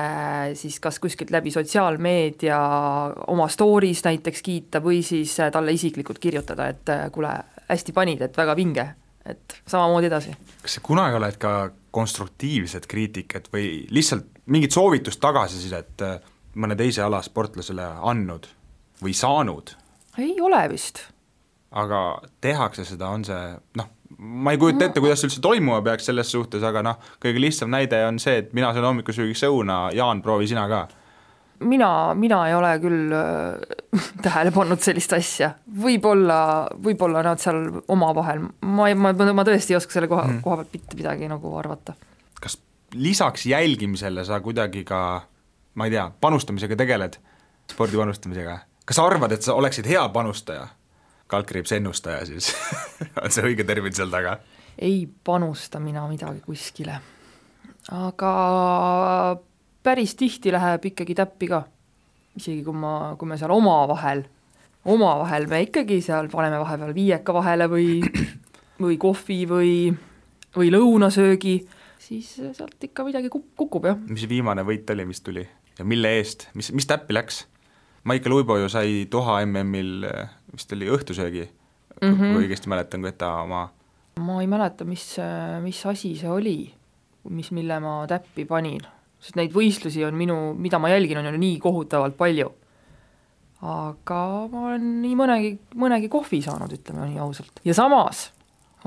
siis 0.55 0.77
kas 0.79 0.99
kuskilt 1.01 1.33
läbi 1.33 1.51
sotsiaalmeedia 1.51 2.59
oma 3.33 3.49
story's 3.49 4.03
näiteks 4.05 4.45
kiita 4.45 4.83
või 4.83 5.01
siis 5.03 5.33
talle 5.51 5.73
isiklikult 5.75 6.21
kirjutada, 6.21 6.69
et 6.69 6.93
äh, 6.93 7.07
kuule, 7.11 7.33
hästi 7.69 7.95
panid, 7.97 8.23
et 8.29 8.37
väga 8.37 8.55
vinge 8.57 8.87
et 9.25 9.61
samamoodi 9.67 10.07
edasi. 10.07 10.33
kas 10.61 10.77
sa 10.77 10.81
kunagi 10.85 11.17
oled 11.19 11.37
ka 11.41 11.53
konstruktiivset 11.91 12.87
kriitikat 12.87 13.49
või 13.53 13.85
lihtsalt 13.89 14.27
mingit 14.45 14.73
soovitust, 14.73 15.19
tagasisidet 15.21 16.03
äh, 16.05 16.17
mõne 16.55 16.77
teise 16.77 17.03
ala 17.05 17.21
sportlasele 17.25 17.85
andnud 18.11 18.49
või 19.03 19.13
saanud? 19.13 19.75
ei 20.17 20.35
ole 20.41 20.61
vist. 20.69 21.03
aga 21.71 22.21
tehakse 22.41 22.85
seda, 22.85 23.09
on 23.09 23.25
see 23.25 23.41
noh, 23.79 23.89
ma 24.17 24.53
ei 24.53 24.61
kujuta 24.61 24.87
ette, 24.89 25.01
kuidas 25.03 25.21
see 25.21 25.29
üldse 25.29 25.41
toimuma 25.43 25.81
peaks 25.85 26.09
selles 26.09 26.31
suhtes, 26.31 26.63
aga 26.65 26.83
noh, 26.85 27.11
kõige 27.21 27.41
lihtsam 27.41 27.69
näide 27.71 28.01
on 28.07 28.19
see, 28.19 28.39
et 28.43 28.53
mina 28.57 28.71
söön 28.73 28.89
hommikusöögiks 28.89 29.45
õuna, 29.49 29.89
Jaan, 29.95 30.23
proovi 30.25 30.49
sina 30.49 30.65
ka 30.71 30.87
mina, 31.59 32.13
mina 32.15 32.39
ei 32.47 32.55
ole 32.55 32.71
küll 32.79 33.13
äh, 33.15 34.03
tähele 34.23 34.51
pannud 34.55 34.81
sellist 34.83 35.13
asja, 35.17 35.51
võib-olla, 35.83 36.39
võib-olla 36.83 37.23
nad 37.25 37.41
seal 37.41 37.65
omavahel, 37.87 38.45
ma 38.65 38.89
ma, 38.95 39.13
ma 39.13 39.45
tõesti 39.47 39.75
ei 39.75 39.79
oska 39.79 39.97
selle 39.97 40.09
koha 40.11 40.25
hmm., 40.27 40.41
koha 40.45 40.61
pealt 40.61 40.77
mitte 40.77 40.99
midagi 40.99 41.29
nagu 41.31 41.53
arvata. 41.59 41.95
kas 42.41 42.59
lisaks 42.93 43.45
jälgimisele 43.49 44.25
sa 44.25 44.39
kuidagi 44.43 44.85
ka, 44.87 45.01
ma 45.75 45.89
ei 45.89 45.95
tea, 45.95 46.09
panustamisega 46.21 46.79
tegeled, 46.79 47.19
spordi 47.71 47.99
panustamisega, 47.99 48.59
kas 48.85 48.99
sa 48.99 49.07
arvad, 49.07 49.35
et 49.35 49.45
sa 49.45 49.57
oleksid 49.59 49.89
hea 49.89 50.07
panustaja? 50.15 50.67
kaldkriips 51.29 51.75
ennustaja 51.75 52.23
siis 52.25 52.47
on 53.23 53.29
see 53.29 53.43
õige 53.45 53.61
termin 53.67 53.93
seal 53.93 54.09
taga? 54.09 54.39
ei 54.81 55.03
panusta 55.23 55.81
mina 55.83 56.07
midagi 56.09 56.41
kuskile, 56.41 56.95
aga 57.93 58.33
päris 59.83 60.15
tihti 60.15 60.51
läheb 60.51 60.85
ikkagi 60.91 61.15
täppi 61.15 61.47
ka. 61.47 61.63
isegi 62.37 62.63
kui 62.63 62.75
ma, 62.77 63.15
kui 63.19 63.27
me 63.27 63.37
seal 63.37 63.51
omavahel, 63.51 64.23
omavahel 64.85 65.47
me 65.51 65.63
ikkagi 65.65 65.99
seal 66.05 66.29
paneme 66.31 66.59
vahepeal 66.61 66.93
viieka 66.95 67.33
vahele 67.35 67.67
või, 67.71 67.99
või 68.83 68.97
kohvi 69.01 69.39
või, 69.49 69.73
või 70.55 70.71
lõunasöögi, 70.71 71.55
siis 71.99 72.35
sealt 72.37 72.83
ikka 72.83 73.03
midagi 73.07 73.31
kukub, 73.31 73.85
jah. 73.85 73.97
mis 74.07 74.27
viimane 74.29 74.63
võit 74.67 74.89
oli, 74.93 75.07
mis 75.09 75.23
tuli 75.25 75.47
ja 75.79 75.87
mille 75.87 76.13
eest, 76.19 76.49
mis, 76.53 76.71
mis 76.75 76.87
täppi 76.87 77.15
läks? 77.17 77.45
Maicel 78.07 78.31
Uibo 78.31 78.55
ju 78.57 78.69
sai 78.71 79.03
Doha 79.11 79.41
MM-il 79.43 80.05
vist 80.53 80.71
oli 80.73 80.87
õhtusöögi 80.87 81.43
mm, 81.43 82.13
-hmm. 82.13 82.31
kui 82.33 82.45
õigesti 82.45 82.71
mäletan, 82.71 83.03
kui 83.03 83.11
ta 83.11 83.33
oma 83.43 83.67
ma 84.19 84.41
ei 84.41 84.47
mäleta, 84.47 84.85
mis, 84.85 85.15
mis 85.63 85.85
asi 85.85 86.15
see 86.19 86.29
oli, 86.29 86.57
mis, 87.29 87.51
mille 87.55 87.79
ma 87.79 88.01
täppi 88.07 88.45
panin 88.45 88.81
sest 89.19 89.37
neid 89.39 89.53
võistlusi 89.55 90.03
on 90.07 90.17
minu, 90.17 90.39
mida 90.55 90.79
ma 90.81 90.91
jälgin, 90.93 91.19
on 91.21 91.29
ju 91.29 91.37
nii 91.37 91.59
kohutavalt 91.63 92.17
palju. 92.19 92.51
aga 93.59 94.19
ma 94.51 94.67
olen 94.69 94.91
nii 95.03 95.15
mõnegi, 95.19 95.55
mõnegi 95.75 96.07
kohvi 96.11 96.41
saanud, 96.45 96.71
ütleme 96.71 97.09
nii 97.09 97.19
ausalt, 97.19 97.59
ja 97.67 97.75
samas 97.75 98.29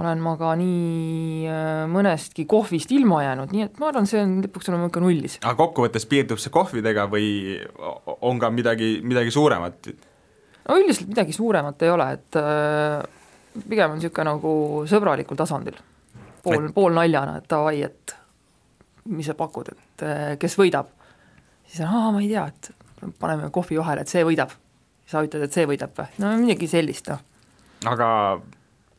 olen 0.01 0.23
ma 0.25 0.33
ka 0.41 0.55
nii 0.57 1.45
äh, 1.53 1.83
mõnestki 1.93 2.47
kohvist 2.49 2.93
ilma 2.97 3.21
jäänud, 3.27 3.53
nii 3.53 3.67
et 3.67 3.81
ma 3.81 3.91
arvan, 3.91 4.09
see 4.09 4.23
on 4.25 4.39
lõpuks 4.47 4.71
olema 4.73 4.89
ikka 4.89 5.03
nullis. 5.05 5.37
aga 5.43 5.57
kokkuvõttes 5.59 6.09
piirdub 6.09 6.41
see 6.41 6.53
kohvidega 6.55 7.05
või 7.13 7.27
on 8.25 8.41
ka 8.41 8.49
midagi, 8.55 8.95
midagi 9.05 9.35
suuremat? 9.35 9.93
no 10.69 10.79
üldiselt 10.81 11.13
midagi 11.13 11.37
suuremat 11.37 11.85
ei 11.85 11.93
ole, 11.93 12.09
et 12.17 12.41
äh, 12.41 13.03
pigem 13.69 13.93
on 13.93 14.01
niisugune 14.01 14.31
nagu 14.31 14.55
sõbralikul 14.89 15.39
tasandil. 15.39 15.77
pool, 16.43 16.71
pool 16.75 16.97
naljana, 16.97 17.37
et 17.43 17.49
davai, 17.51 17.83
et 17.85 18.17
mis 19.11 19.27
sa 19.27 19.35
pakud, 19.39 19.73
et 19.73 20.07
eh, 20.07 20.37
kes 20.41 20.55
võidab? 20.59 20.87
siis 21.67 21.83
on, 21.87 21.91
aa, 21.91 22.13
ma 22.15 22.23
ei 22.23 22.31
tea, 22.31 22.47
et 22.47 22.71
paneme 23.19 23.51
kohvi 23.51 23.79
vahele, 23.81 24.05
et 24.05 24.13
see 24.13 24.23
võidab. 24.27 24.51
sa 25.07 25.23
ütled, 25.25 25.43
et 25.47 25.53
see 25.53 25.67
võidab 25.69 25.91
või? 25.99 26.07
no 26.23 26.27
midagi 26.41 26.67
sellist, 26.71 27.11
noh. 27.11 27.21
aga 27.91 28.09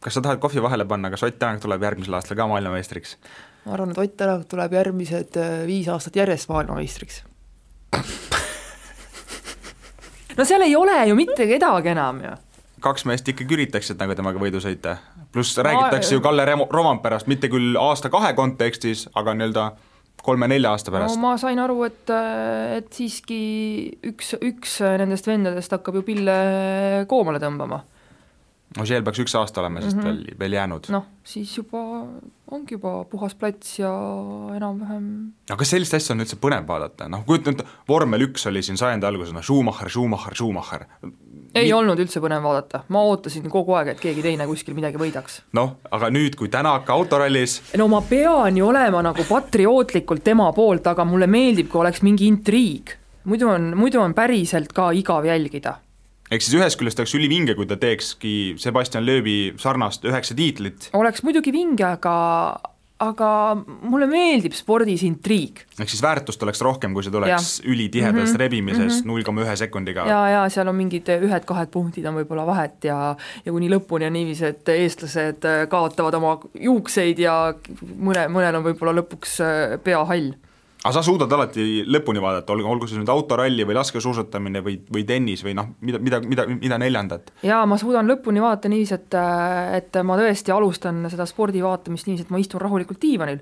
kas 0.04 0.14
sa 0.18 0.24
tahad 0.24 0.40
kohvi 0.44 0.62
vahele 0.64 0.86
panna, 0.86 1.10
kas 1.14 1.24
Ott 1.24 1.40
Tänak 1.40 1.62
tuleb 1.64 1.84
järgmisel 1.84 2.14
aastal 2.18 2.38
ka 2.38 2.48
maailmameistriks? 2.52 3.18
ma 3.66 3.74
arvan, 3.78 3.92
et 3.92 3.98
Ott 4.04 4.18
Tänak 4.20 4.48
tuleb 4.52 4.72
järgmised 4.80 5.32
eh, 5.40 5.68
viis 5.70 5.88
aastat 5.92 6.16
järjest 6.20 6.50
maailmameistriks 6.52 7.16
no 10.38 10.46
seal 10.46 10.62
ei 10.66 10.76
ole 10.76 10.98
ju 11.08 11.16
mitte 11.16 11.48
kedagi 11.48 11.90
enam 11.94 12.22
ju. 12.26 12.36
kaks 12.84 13.06
meest 13.10 13.28
ikkagi 13.32 13.58
üritaksid 13.58 14.00
nagu 14.02 14.16
temaga 14.18 14.42
võidu 14.42 14.60
sõita. 14.64 14.98
pluss 15.32 15.58
räägitakse 15.58 16.16
ju 16.16 16.22
Kalle 16.22 16.46
Remo-, 16.46 16.70
Romandperast 16.72 17.28
mitte 17.32 17.50
küll 17.50 17.78
aasta-kahe 17.80 18.34
kontekstis, 18.38 19.08
aga 19.16 19.34
nii-öelda 19.38 19.72
kolme-nelja 20.24 20.74
aasta 20.74 20.94
pärast. 20.94 21.18
no 21.18 21.28
ma 21.28 21.38
sain 21.42 21.60
aru, 21.60 21.80
et, 21.88 22.12
et 22.80 22.92
siiski 22.96 23.40
üks, 24.14 24.36
üks 24.40 24.78
nendest 25.02 25.28
vendadest 25.30 25.76
hakkab 25.76 26.00
ju 26.00 26.06
pille 26.08 26.38
koomale 27.12 27.42
tõmbama. 27.44 27.82
no 28.78 28.88
Žeel 28.90 29.06
peaks 29.06 29.24
üks 29.26 29.36
aasta 29.40 29.62
olema 29.62 29.84
siis 29.84 29.96
mm 29.96 30.00
-hmm. 30.00 30.08
veel, 30.10 30.40
veel 30.40 30.58
jäänud. 30.60 30.90
noh, 30.96 31.10
siis 31.24 31.58
juba 31.58 31.84
ongi 32.54 32.78
juba 32.78 33.04
puhas 33.10 33.36
plats 33.36 33.80
ja 33.80 33.92
enam-vähem 34.56 35.06
aga 35.50 35.60
kas 35.60 35.76
sellist 35.76 35.94
asja 35.94 36.16
on 36.16 36.24
üldse 36.26 36.40
põnev 36.40 36.68
vaadata, 36.68 37.10
noh 37.10 37.26
kujuta 37.26 37.52
ette, 37.52 37.68
vormel 37.88 38.30
üks 38.30 38.48
oli 38.48 38.64
siin 38.64 38.78
sajandi 38.78 39.06
alguses, 39.06 39.34
noh 39.34 39.44
Schumacher, 39.44 39.90
Schumacher, 39.90 40.36
Schumacher, 40.36 40.88
ei 41.54 41.68
Nii... 41.68 41.74
olnud 41.78 42.02
üldse 42.02 42.22
põnev 42.24 42.44
vaadata, 42.44 42.84
ma 42.94 43.04
ootasin 43.08 43.46
kogu 43.52 43.76
aeg, 43.78 43.94
et 43.94 44.02
keegi 44.02 44.26
teine 44.26 44.48
kuskil 44.50 44.76
midagi 44.78 45.00
võidaks. 45.02 45.42
noh, 45.58 45.78
aga 45.92 46.10
nüüd, 46.14 46.38
kui 46.40 46.52
Tänak 46.54 46.90
autorallis 46.94 47.60
no 47.80 47.88
ma 47.92 48.02
pean 48.08 48.58
ju 48.58 48.68
olema 48.70 49.04
nagu 49.06 49.26
patriootlikult 49.30 50.24
tema 50.26 50.52
poolt, 50.56 50.88
aga 50.90 51.06
mulle 51.08 51.30
meeldib, 51.30 51.70
kui 51.72 51.84
oleks 51.84 52.04
mingi 52.06 52.28
intriig. 52.30 52.98
muidu 53.30 53.50
on, 53.54 53.72
muidu 53.78 54.02
on 54.02 54.14
päriselt 54.18 54.74
ka 54.74 54.92
igav 54.98 55.26
jälgida 55.30 55.78
ehk 56.34 56.42
siis 56.42 56.58
ühest 56.58 56.80
küljest 56.80 57.02
oleks 57.02 57.14
ülivinge, 57.18 57.56
kui 57.56 57.68
ta 57.70 57.78
teekski 57.78 58.56
Sebastian 58.62 59.06
Loebi 59.06 59.54
sarnast 59.62 60.06
üheksa 60.10 60.36
tiitlit. 60.38 60.90
oleks 60.98 61.24
muidugi 61.24 61.54
vinge, 61.54 61.86
aga 61.86 62.16
aga 63.02 63.30
mulle 63.90 64.08
meeldib 64.08 64.54
spordis 64.56 65.04
intriig. 65.08 65.64
ehk 65.80 65.90
siis 65.90 66.02
väärtust 66.04 66.44
oleks 66.46 66.62
rohkem, 66.62 66.94
kui 66.94 67.04
see 67.04 67.12
tuleks 67.12 67.62
ülitihedas 67.66 68.30
mm 68.30 68.34
-hmm. 68.34 68.40
rebimises 68.40 69.00
mhm. 69.00 69.08
null 69.08 69.24
koma 69.24 69.42
ühe 69.42 69.56
sekundiga. 69.56 70.06
ja, 70.08 70.22
ja 70.30 70.50
seal 70.50 70.68
on 70.68 70.76
mingid 70.76 71.10
ühed-kahed 71.10 71.72
punktid 71.72 72.06
on 72.06 72.16
võib-olla 72.22 72.46
vahet 72.46 72.84
ja, 72.84 73.16
ja 73.46 73.52
kuni 73.52 73.70
lõpuni 73.70 74.08
on 74.08 74.14
niiviisi, 74.14 74.46
et 74.46 74.70
eestlased 74.70 75.46
kaotavad 75.70 76.14
oma 76.14 76.40
juukseid 76.54 77.20
ja 77.20 77.54
mõne, 77.98 78.28
mõnel 78.28 78.56
on 78.56 78.64
võib-olla 78.64 79.02
lõpuks 79.02 79.40
pea 79.84 80.06
hall 80.06 80.34
aga 80.84 80.94
sa 80.98 81.04
suudad 81.06 81.32
alati 81.32 81.84
lõpuni 81.88 82.22
vaadata, 82.24 82.52
olgu, 82.54 82.68
olgu 82.68 82.88
see 82.90 83.00
nüüd 83.00 83.12
autoralli 83.12 83.64
või 83.68 83.78
laskesuusatamine 83.78 84.64
või, 84.66 84.78
või 84.92 85.06
tennis 85.08 85.44
või 85.46 85.56
noh, 85.56 85.70
mida, 85.80 86.02
mida, 86.04 86.20
mida, 86.28 86.46
mida 86.52 86.80
neljandat? 86.82 87.32
jaa, 87.48 87.62
ma 87.70 87.78
suudan 87.80 88.10
lõpuni 88.12 88.44
vaadata 88.44 88.72
niiviisi, 88.72 88.98
et, 88.98 89.16
et 89.80 90.02
ma 90.04 90.20
tõesti 90.20 90.52
alustan 90.56 91.06
seda 91.12 91.28
spordi 91.30 91.64
vaatamist 91.64 92.10
niiviisi, 92.10 92.28
et 92.28 92.36
ma 92.36 92.42
istun 92.44 92.64
rahulikult 92.64 93.00
diivanil. 93.04 93.40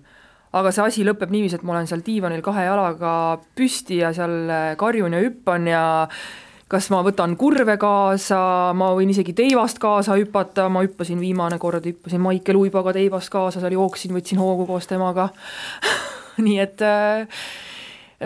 aga 0.53 0.75
see 0.75 0.85
asi 0.85 1.07
lõpeb 1.07 1.33
niiviisi, 1.33 1.57
et 1.57 1.65
ma 1.65 1.77
olen 1.77 1.89
seal 1.89 2.05
diivanil 2.05 2.45
kahe 2.45 2.67
jalaga 2.67 3.15
püsti 3.57 4.03
ja 4.03 4.13
seal 4.13 4.53
karjun 4.77 5.17
ja 5.17 5.25
hüppan 5.25 5.67
ja 5.71 5.83
kas 6.71 6.87
ma 6.93 7.01
võtan 7.03 7.33
kurve 7.39 7.73
kaasa, 7.81 8.37
ma 8.77 8.93
võin 8.95 9.09
isegi 9.11 9.33
teivast 9.35 9.81
kaasa 9.81 10.15
hüpata, 10.15 10.69
ma 10.71 10.85
hüppasin 10.85 11.19
viimane 11.19 11.57
kord, 11.59 11.89
hüppasin 11.89 12.21
Maicel 12.21 12.61
Uiboga 12.61 12.93
teivast 12.95 13.33
kaasa, 13.33 13.59
seal 13.59 13.75
jooksin, 13.75 14.13
võtsin 14.15 14.39
hoogu 14.39 14.69
koos 14.69 14.87
temaga 14.87 15.31
nii 16.45 16.59
et 16.63 16.83
äh, 16.85 17.41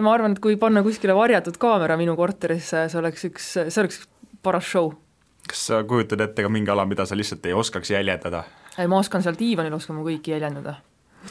ma 0.02 0.14
arvan, 0.14 0.36
et 0.36 0.44
kui 0.44 0.58
panna 0.62 0.84
kuskile 0.86 1.16
varjatud 1.18 1.60
kaamera 1.62 1.98
minu 2.00 2.16
korterisse, 2.20 2.88
see 2.92 3.02
oleks 3.02 3.30
üks, 3.30 3.52
see 3.68 3.82
oleks 3.84 4.04
paras 4.46 4.68
show. 4.70 4.92
kas 5.46 5.68
sa 5.70 5.84
kujutad 5.88 6.22
ette 6.26 6.46
ka 6.46 6.52
mingi 6.52 6.72
ala, 6.74 6.88
mida 6.90 7.06
sa 7.06 7.18
lihtsalt 7.18 7.46
ei 7.46 7.54
oskaks 7.54 7.94
jäljendada? 7.96 8.44
ei, 8.78 8.88
ma 8.88 9.00
oskan 9.00 9.24
seal 9.24 9.38
diivanil, 9.40 9.74
oskan 9.78 10.00
ma 10.00 10.06
kõiki 10.08 10.36
jäljendada 10.36 10.80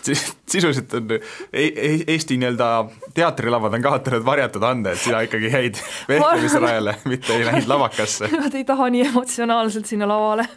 sisuliselt 0.02 0.94
on 0.94 1.12
e 1.12 1.20
e 1.52 1.90
Eesti 2.06 2.36
nii-öelda 2.36 2.68
teatrilavad 3.14 3.74
on 3.74 3.82
kaotanud 3.82 4.24
varjatud 4.26 4.62
ande, 4.66 4.92
et 4.92 4.98
sina 4.98 5.20
ikkagi 5.26 5.50
jäid 5.52 5.78
vehklemisrajale, 6.10 6.96
mitte 7.04 7.36
ei 7.36 7.46
läinud 7.46 7.68
lavakasse. 7.70 8.28
Nad 8.42 8.54
ei 8.54 8.64
taha 8.64 8.90
nii 8.90 9.06
emotsionaalselt 9.12 9.86
sinna 9.86 10.08
lavale 10.08 10.48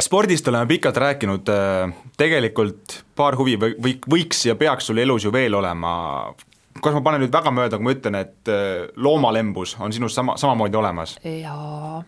spordist 0.00 0.48
oleme 0.48 0.66
pikalt 0.66 0.96
rääkinud, 0.96 1.48
äh, 1.48 1.92
tegelikult 2.16 3.02
paar 3.16 3.36
huvi 3.36 3.56
või, 3.60 3.74
või 3.82 3.94
võiks 4.14 4.46
ja 4.46 4.56
peaks 4.58 4.88
sul 4.90 4.98
elus 5.02 5.24
ju 5.24 5.32
veel 5.32 5.54
olema. 5.54 6.34
kas 6.82 6.94
ma 6.94 7.02
panen 7.04 7.20
nüüd 7.20 7.32
väga 7.32 7.50
mööda, 7.50 7.76
kui 7.76 7.84
ma 7.84 7.94
ütlen, 7.94 8.18
et 8.20 8.48
äh, 8.48 8.88
loomalembus 8.96 9.76
on 9.80 9.92
sinus 9.92 10.14
sama, 10.14 10.36
samamoodi 10.36 10.76
olemas? 10.76 11.16
jaa, 11.24 12.02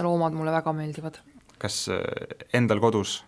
loomad 0.00 0.32
mulle 0.32 0.52
väga 0.52 0.72
meeldivad. 0.72 1.20
kas 1.58 1.88
äh, 1.88 2.02
endal 2.52 2.80
kodus? 2.80 3.24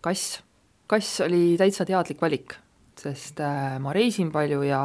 kass, 0.00 0.40
kass 0.86 1.20
oli 1.26 1.56
täitsa 1.58 1.86
teadlik 1.86 2.20
valik, 2.22 2.54
sest 2.98 3.40
ma 3.80 3.92
reisin 3.94 4.30
palju 4.32 4.62
ja 4.66 4.82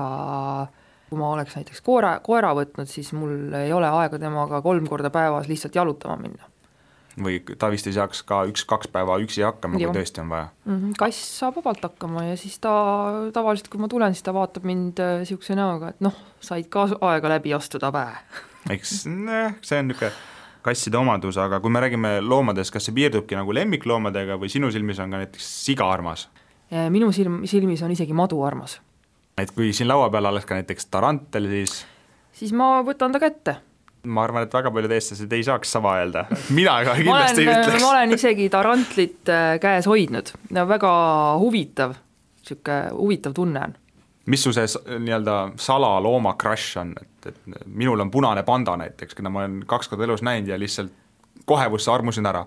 kui 1.10 1.20
ma 1.20 1.30
oleks 1.36 1.56
näiteks 1.56 1.82
koera, 1.86 2.18
koera 2.26 2.54
võtnud, 2.58 2.90
siis 2.90 3.14
mul 3.14 3.54
ei 3.58 3.74
ole 3.74 3.90
aega 3.90 4.18
temaga 4.20 4.62
kolm 4.66 4.88
korda 4.90 5.14
päevas 5.14 5.48
lihtsalt 5.50 5.76
jalutama 5.76 6.18
minna 6.18 6.53
või 7.20 7.40
ta 7.60 7.70
vist 7.70 7.88
ei 7.88 7.96
saaks 7.96 8.24
ka 8.28 8.42
üks-kaks 8.50 8.90
päeva 8.94 9.20
üksi 9.22 9.44
hakkama, 9.46 9.78
kui 9.78 9.94
tõesti 9.94 10.22
on 10.24 10.32
vaja 10.34 10.48
mm. 10.50 10.76
-hmm. 10.76 10.94
kass 10.98 11.22
saab 11.40 11.58
vabalt 11.60 11.84
hakkama 11.86 12.26
ja 12.26 12.38
siis 12.38 12.58
ta 12.60 12.74
tavaliselt, 13.34 13.70
kui 13.70 13.82
ma 13.82 13.88
tulen, 13.88 14.14
siis 14.14 14.26
ta 14.26 14.34
vaatab 14.34 14.66
mind 14.66 15.02
niisuguse 15.20 15.54
äh, 15.54 15.60
näoga, 15.60 15.94
et 15.94 16.02
noh, 16.02 16.16
said 16.42 16.70
ka 16.74 16.88
aega 17.02 17.36
läbi 17.36 17.54
astuda 17.54 17.92
vä. 17.94 18.06
eks 18.74 19.06
noh, 19.08 19.60
see 19.62 19.80
on 19.80 19.92
niisugune 19.92 20.14
kasside 20.64 20.98
omadus, 20.98 21.38
aga 21.38 21.60
kui 21.60 21.70
me 21.70 21.82
räägime 21.84 22.16
loomadest, 22.22 22.72
kas 22.74 22.88
see 22.88 22.96
piirdubki 22.96 23.36
nagu 23.36 23.54
lemmikloomadega 23.54 24.40
või 24.40 24.50
sinu 24.50 24.72
silmis 24.72 25.02
on 25.04 25.12
ka 25.12 25.20
näiteks 25.26 25.50
siga 25.66 25.90
armas? 25.92 26.30
minu 26.90 27.12
silm, 27.12 27.44
silmis 27.46 27.84
on 27.86 27.92
isegi 27.94 28.14
madu 28.14 28.42
armas. 28.44 28.80
et 29.38 29.52
kui 29.52 29.74
siin 29.74 29.88
laua 29.88 30.10
peal 30.10 30.26
oleks 30.26 30.46
ka 30.50 30.58
näiteks 30.58 30.90
tarantel, 30.90 31.50
siis 31.52 31.84
siis 32.34 32.54
ma 32.58 32.80
võtan 32.82 33.14
ta 33.14 33.22
kätte 33.22 33.60
ma 34.04 34.24
arvan, 34.26 34.44
et 34.44 34.56
väga 34.56 34.72
paljud 34.74 34.92
eestlased 34.92 35.34
ei 35.36 35.44
saaks 35.48 35.70
sama 35.78 35.96
öelda, 36.02 36.26
mina 36.56 36.76
ka 36.84 36.96
kindlasti 37.00 37.46
olen, 37.46 37.54
ei 37.54 37.62
ütleks. 37.62 37.84
ma 37.84 37.92
olen 37.94 38.16
isegi 38.18 38.50
Tarantlit 38.52 39.32
äh, 39.32 39.46
käes 39.64 39.88
hoidnud, 39.88 40.34
väga 40.52 40.92
huvitav, 41.40 41.96
niisugune 42.44 42.80
huvitav 42.98 43.36
tunne 43.38 43.62
on. 43.70 43.78
mis 44.32 44.44
su 44.44 44.52
see 44.56 44.68
nii-öelda 45.00 45.38
salalooma 45.60 46.36
crush 46.40 46.80
on, 46.82 46.92
et, 47.00 47.32
et 47.32 47.40
minul 47.66 48.04
on 48.04 48.12
punane 48.12 48.44
panda 48.48 48.76
näiteks, 48.80 49.16
keda 49.16 49.32
ma 49.32 49.44
olen 49.44 49.64
kaks 49.68 49.92
korda 49.92 50.08
elus 50.08 50.24
näinud 50.26 50.52
ja 50.52 50.60
lihtsalt 50.60 50.92
kohevusse 51.48 51.92
armusin 51.92 52.28
ära. 52.28 52.44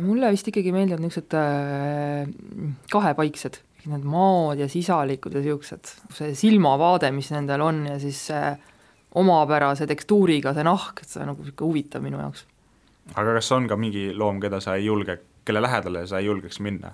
mulle 0.00 0.30
vist 0.32 0.48
ikkagi 0.48 0.72
meeldivad 0.72 1.04
niisugused 1.04 1.36
äh, 1.36 2.72
kahepaiksed, 2.92 3.60
need 3.86 4.08
maod 4.08 4.64
ja 4.64 4.66
sisalikud 4.68 5.36
ja 5.36 5.44
niisugused, 5.44 5.92
see 6.16 6.32
silmavaade, 6.36 7.12
mis 7.12 7.28
nendel 7.36 7.64
on 7.68 7.84
ja 7.92 7.98
siis 8.00 8.30
äh, 8.32 8.56
omapärase 9.16 9.86
tekstuuriga 9.88 10.52
see 10.54 10.66
nahk, 10.66 11.00
et 11.02 11.10
see 11.10 11.22
on 11.22 11.32
nagu 11.32 11.44
niisugune 11.44 11.70
huvitav 11.70 12.04
minu 12.04 12.20
jaoks. 12.20 12.44
aga 13.14 13.36
kas 13.38 13.52
on 13.56 13.68
ka 13.70 13.78
mingi 13.80 14.10
loom, 14.14 14.40
keda 14.42 14.60
sa 14.60 14.76
ei 14.76 14.86
julge, 14.88 15.18
kelle 15.46 15.62
lähedale 15.62 16.06
sa 16.06 16.20
ei 16.20 16.28
julgeks 16.30 16.60
minna? 16.60 16.92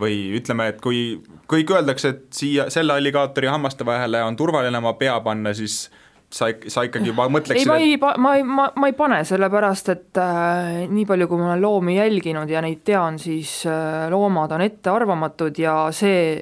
või 0.00 0.30
ütleme, 0.38 0.70
et 0.72 0.78
kui 0.80 1.20
kõik 1.50 1.74
öeldakse, 1.74 2.14
et 2.14 2.22
siia 2.32 2.70
selle 2.72 2.94
alligaatori 2.96 3.50
hammaste 3.50 3.84
vahele 3.84 4.22
on 4.24 4.36
turvaline 4.38 4.78
oma 4.78 4.94
pea 4.96 5.18
panna, 5.20 5.52
siis 5.52 5.90
sa, 6.32 6.48
sa 6.72 6.86
ikkagi 6.86 7.10
juba 7.10 7.26
mõtleksid 7.28 7.66
ei, 7.66 7.68
ma 7.68 7.76
ei, 7.76 7.98
ma 8.22 8.34
ei, 8.38 8.44
ma, 8.46 8.68
ma 8.80 8.88
ei 8.88 8.96
pane, 8.96 9.18
sellepärast 9.28 9.90
et 9.92 10.20
äh, 10.22 10.84
nii 10.88 11.04
palju, 11.10 11.28
kui 11.28 11.42
ma 11.42 11.50
olen 11.50 11.64
loomi 11.66 11.98
jälginud 11.98 12.48
ja 12.48 12.62
neid 12.64 12.80
tean, 12.86 13.18
siis 13.20 13.58
äh, 13.68 14.06
loomad 14.12 14.56
on 14.56 14.64
ettearvamatud 14.64 15.60
ja 15.60 15.74
see, 15.92 16.38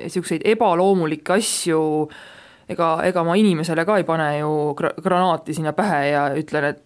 niisuguseid 0.00 0.46
ebaloomulikke 0.54 1.36
asju 1.36 1.82
äh, 2.06 2.24
ega, 2.68 2.96
ega 3.04 3.24
ma 3.24 3.36
inimesele 3.36 3.84
ka 3.84 3.98
ei 4.00 4.04
pane 4.08 4.38
ju 4.38 4.74
gra-, 4.78 4.94
granaati 5.02 5.54
sinna 5.54 5.72
pähe 5.72 6.02
ja 6.10 6.26
ütlen, 6.38 6.64
et 6.72 6.82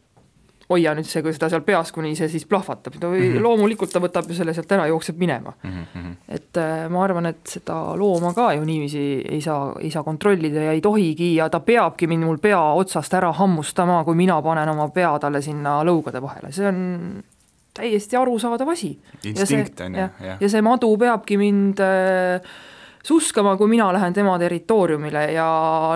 hoia 0.68 0.92
nüüd 0.96 1.08
see, 1.08 1.22
kui 1.24 1.32
seda 1.32 1.48
seal 1.48 1.62
peas, 1.64 1.90
kuni 1.94 2.12
see 2.16 2.28
siis 2.28 2.44
plahvatab, 2.48 2.98
no 3.00 3.10
mm 3.10 3.20
-hmm. 3.20 3.42
loomulikult 3.44 3.92
ta 3.92 4.00
võtab 4.04 4.28
ju 4.28 4.36
selle 4.36 4.54
sealt 4.54 4.72
ära, 4.72 4.86
jookseb 4.86 5.16
minema 5.16 5.52
mm. 5.62 5.70
-hmm. 5.70 6.14
et 6.28 6.56
äh, 6.56 6.88
ma 6.92 7.04
arvan, 7.04 7.26
et 7.26 7.40
seda 7.46 7.96
looma 7.96 8.34
ka 8.34 8.52
ju 8.52 8.64
niiviisi 8.64 9.24
ei 9.28 9.40
saa, 9.40 9.72
ei 9.80 9.90
saa 9.90 10.02
kontrollida 10.02 10.62
ja 10.68 10.72
ei 10.72 10.80
tohigi 10.80 11.34
ja 11.34 11.48
ta 11.48 11.60
peabki 11.60 12.06
mind 12.06 12.24
mul 12.24 12.38
pea 12.38 12.60
otsast 12.60 13.14
ära 13.14 13.32
hammustama, 13.32 14.04
kui 14.04 14.14
mina 14.14 14.42
panen 14.42 14.68
oma 14.68 14.88
pea 14.88 15.18
talle 15.18 15.42
sinna 15.42 15.82
lõugade 15.84 16.22
vahele, 16.22 16.52
see 16.52 16.68
on 16.68 16.78
täiesti 17.74 18.16
arusaadav 18.16 18.68
asi. 18.68 18.98
instinkt 19.24 19.80
on 19.80 19.94
ju, 19.94 20.00
jah. 20.00 20.40
ja 20.40 20.48
see 20.48 20.62
madu 20.62 20.96
peabki 20.98 21.36
mind 21.36 21.80
äh, 21.80 22.40
suskama, 23.04 23.56
kui 23.56 23.68
mina 23.68 23.92
lähen 23.92 24.14
tema 24.14 24.38
territooriumile 24.38 25.24
ja 25.32 25.48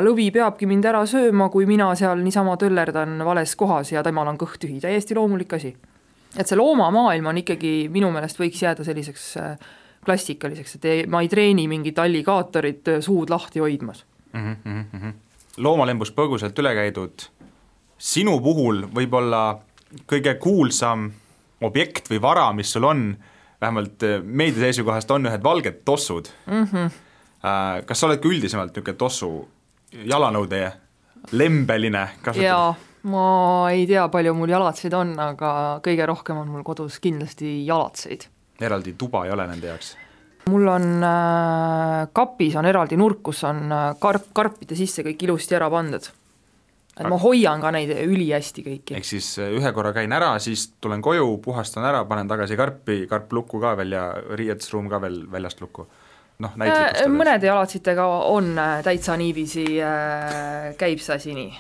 lõvi 0.05 0.31
peabki 0.33 0.67
mind 0.71 0.87
ära 0.89 1.03
sööma, 1.09 1.49
kui 1.53 1.67
mina 1.67 1.91
seal 1.99 2.23
niisama 2.23 2.57
töllerdan 2.61 3.19
vales 3.25 3.55
kohas 3.57 3.93
ja 3.93 4.03
temal 4.03 4.31
on 4.31 4.41
kõht 4.41 4.61
tühi, 4.63 4.81
täiesti 4.81 5.17
loomulik 5.19 5.53
asi. 5.59 5.75
et 6.37 6.49
see 6.49 6.57
loomamaailm 6.57 7.27
on 7.27 7.39
ikkagi, 7.43 7.89
minu 7.93 8.11
meelest 8.11 8.39
võiks 8.41 8.63
jääda 8.63 8.85
selliseks 8.85 9.27
äh, 9.37 9.57
klassikaliseks, 10.05 10.77
et 10.77 10.85
ei, 10.85 11.07
ma 11.07 11.21
ei 11.23 11.29
treeni 11.29 11.69
mingit 11.69 11.99
alligaatorit 11.99 12.89
äh, 12.89 13.01
suud 13.01 13.31
lahti 13.31 13.61
hoidmas 13.61 14.05
mm. 14.33 14.57
-hmm. 14.65 15.13
loomalembust 15.57 16.15
põgusalt 16.17 16.59
üle 16.59 16.75
käidud, 16.75 17.29
sinu 17.99 18.41
puhul 18.41 18.87
võib-olla 18.95 19.59
kõige 20.09 20.35
kuulsam 20.41 21.11
objekt 21.63 22.11
või 22.11 22.21
vara, 22.23 22.53
mis 22.53 22.73
sul 22.73 22.85
on, 22.85 23.17
vähemalt 23.63 24.07
äh, 24.07 24.21
meedia 24.23 24.67
seisukohast 24.67 25.11
on 25.15 25.31
ühed 25.31 25.43
valged 25.43 25.83
tossud 25.89 26.31
mm. 26.47 26.65
-hmm. 26.65 27.03
kas 27.87 28.01
sa 28.01 28.07
oled 28.07 28.23
ka 28.23 28.29
üldisemalt 28.29 28.75
niisugune 28.77 28.99
tossu 28.99 29.33
jalanõude 29.93 30.63
lembeline 31.33 32.09
kasutaja? 32.23 32.75
ma 33.03 33.25
ei 33.71 33.87
tea, 33.87 34.07
palju 34.09 34.35
mul 34.35 34.53
jalatseid 34.53 34.95
on, 34.95 35.17
aga 35.19 35.81
kõige 35.83 36.07
rohkem 36.07 36.39
on 36.39 36.49
mul 36.55 36.63
kodus 36.67 37.01
kindlasti 37.03 37.65
jalatseid. 37.67 38.29
eraldi 38.61 38.95
tuba 38.99 39.27
ei 39.27 39.35
ole 39.35 39.47
nende 39.47 39.67
jaoks? 39.73 39.97
mul 40.51 40.67
on 40.69 40.89
äh, 41.07 42.09
kapis 42.13 42.57
on 42.59 42.67
eraldi 42.67 42.99
nurk, 42.99 43.23
kus 43.23 43.45
on 43.49 43.65
äh, 43.71 43.93
karp, 44.03 44.31
karpide 44.35 44.79
sisse 44.79 45.05
kõik 45.07 45.27
ilusti 45.27 45.59
ära 45.59 45.71
pandud. 45.71 46.09
Et 47.03 47.11
ma 47.11 47.19
hoian 47.23 47.61
ka 47.63 47.73
neid 47.75 47.91
ülihästi 48.05 48.65
kõiki. 48.67 48.97
ehk 48.99 49.09
siis 49.09 49.35
äh, 49.43 49.51
ühe 49.59 49.73
korra 49.77 49.93
käin 49.97 50.13
ära, 50.13 50.35
siis 50.43 50.69
tulen 50.81 51.03
koju, 51.03 51.37
puhastan 51.45 51.87
ära, 51.89 52.05
panen 52.09 52.31
tagasi 52.31 52.57
karpi, 52.57 53.03
karp 53.11 53.33
lukku 53.33 53.61
ka 53.63 53.75
veel 53.81 53.99
ja 53.99 54.07
riietusruum 54.39 54.89
ka 54.93 55.03
veel 55.03 55.23
väljast 55.33 55.61
lukku 55.65 55.89
noh, 56.43 56.57
näitlikustades. 56.57 57.13
mõnede 57.13 57.51
jalatsitega 57.51 58.09
on 58.31 58.55
täitsa 58.87 59.19
niiviisi 59.21 59.67
äh,, 59.83 60.73
käib 60.81 61.03
see 61.03 61.19
asi 61.19 61.37
nii 61.37 61.53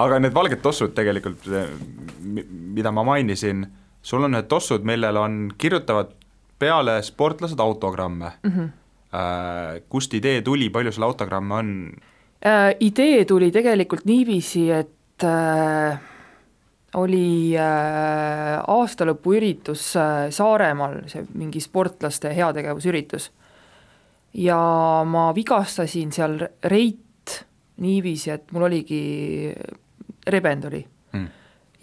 aga 0.00 0.18
need 0.22 0.34
valged 0.34 0.62
tossud 0.64 0.94
tegelikult, 0.96 1.46
mida 2.22 2.92
ma 2.94 3.04
mainisin, 3.04 3.66
sul 4.02 4.24
on 4.24 4.36
need 4.36 4.48
tossud, 4.50 4.84
millel 4.88 5.18
on, 5.20 5.42
kirjutavad 5.58 6.14
peale 6.62 7.00
sportlased 7.02 7.60
autogramme 7.60 8.32
mm. 8.42 8.50
-hmm. 8.50 8.70
Kust 9.88 10.14
idee 10.14 10.42
tuli, 10.42 10.70
palju 10.70 10.92
sul 10.92 11.02
autogramme 11.02 11.54
on? 11.54 11.92
Äh, 12.42 12.74
idee 12.80 13.24
tuli 13.24 13.52
tegelikult 13.54 14.04
niiviisi, 14.04 14.64
et 14.74 15.24
äh, 15.24 16.00
oli 16.98 17.54
äh, 17.56 18.58
aastalõpuüritus 18.66 19.84
äh, 19.96 20.26
Saaremaal, 20.34 21.04
see 21.08 21.22
mingi 21.38 21.62
sportlaste 21.62 22.32
heategevusüritus. 22.36 23.30
ja 24.34 24.58
ma 25.04 25.28
vigastasin 25.36 26.12
seal 26.12 26.38
reit 26.64 27.44
niiviisi, 27.84 28.30
et 28.32 28.52
mul 28.52 28.66
oligi 28.68 29.52
rebend 30.26 30.64
oli 30.64 30.80
mm. 31.12 31.26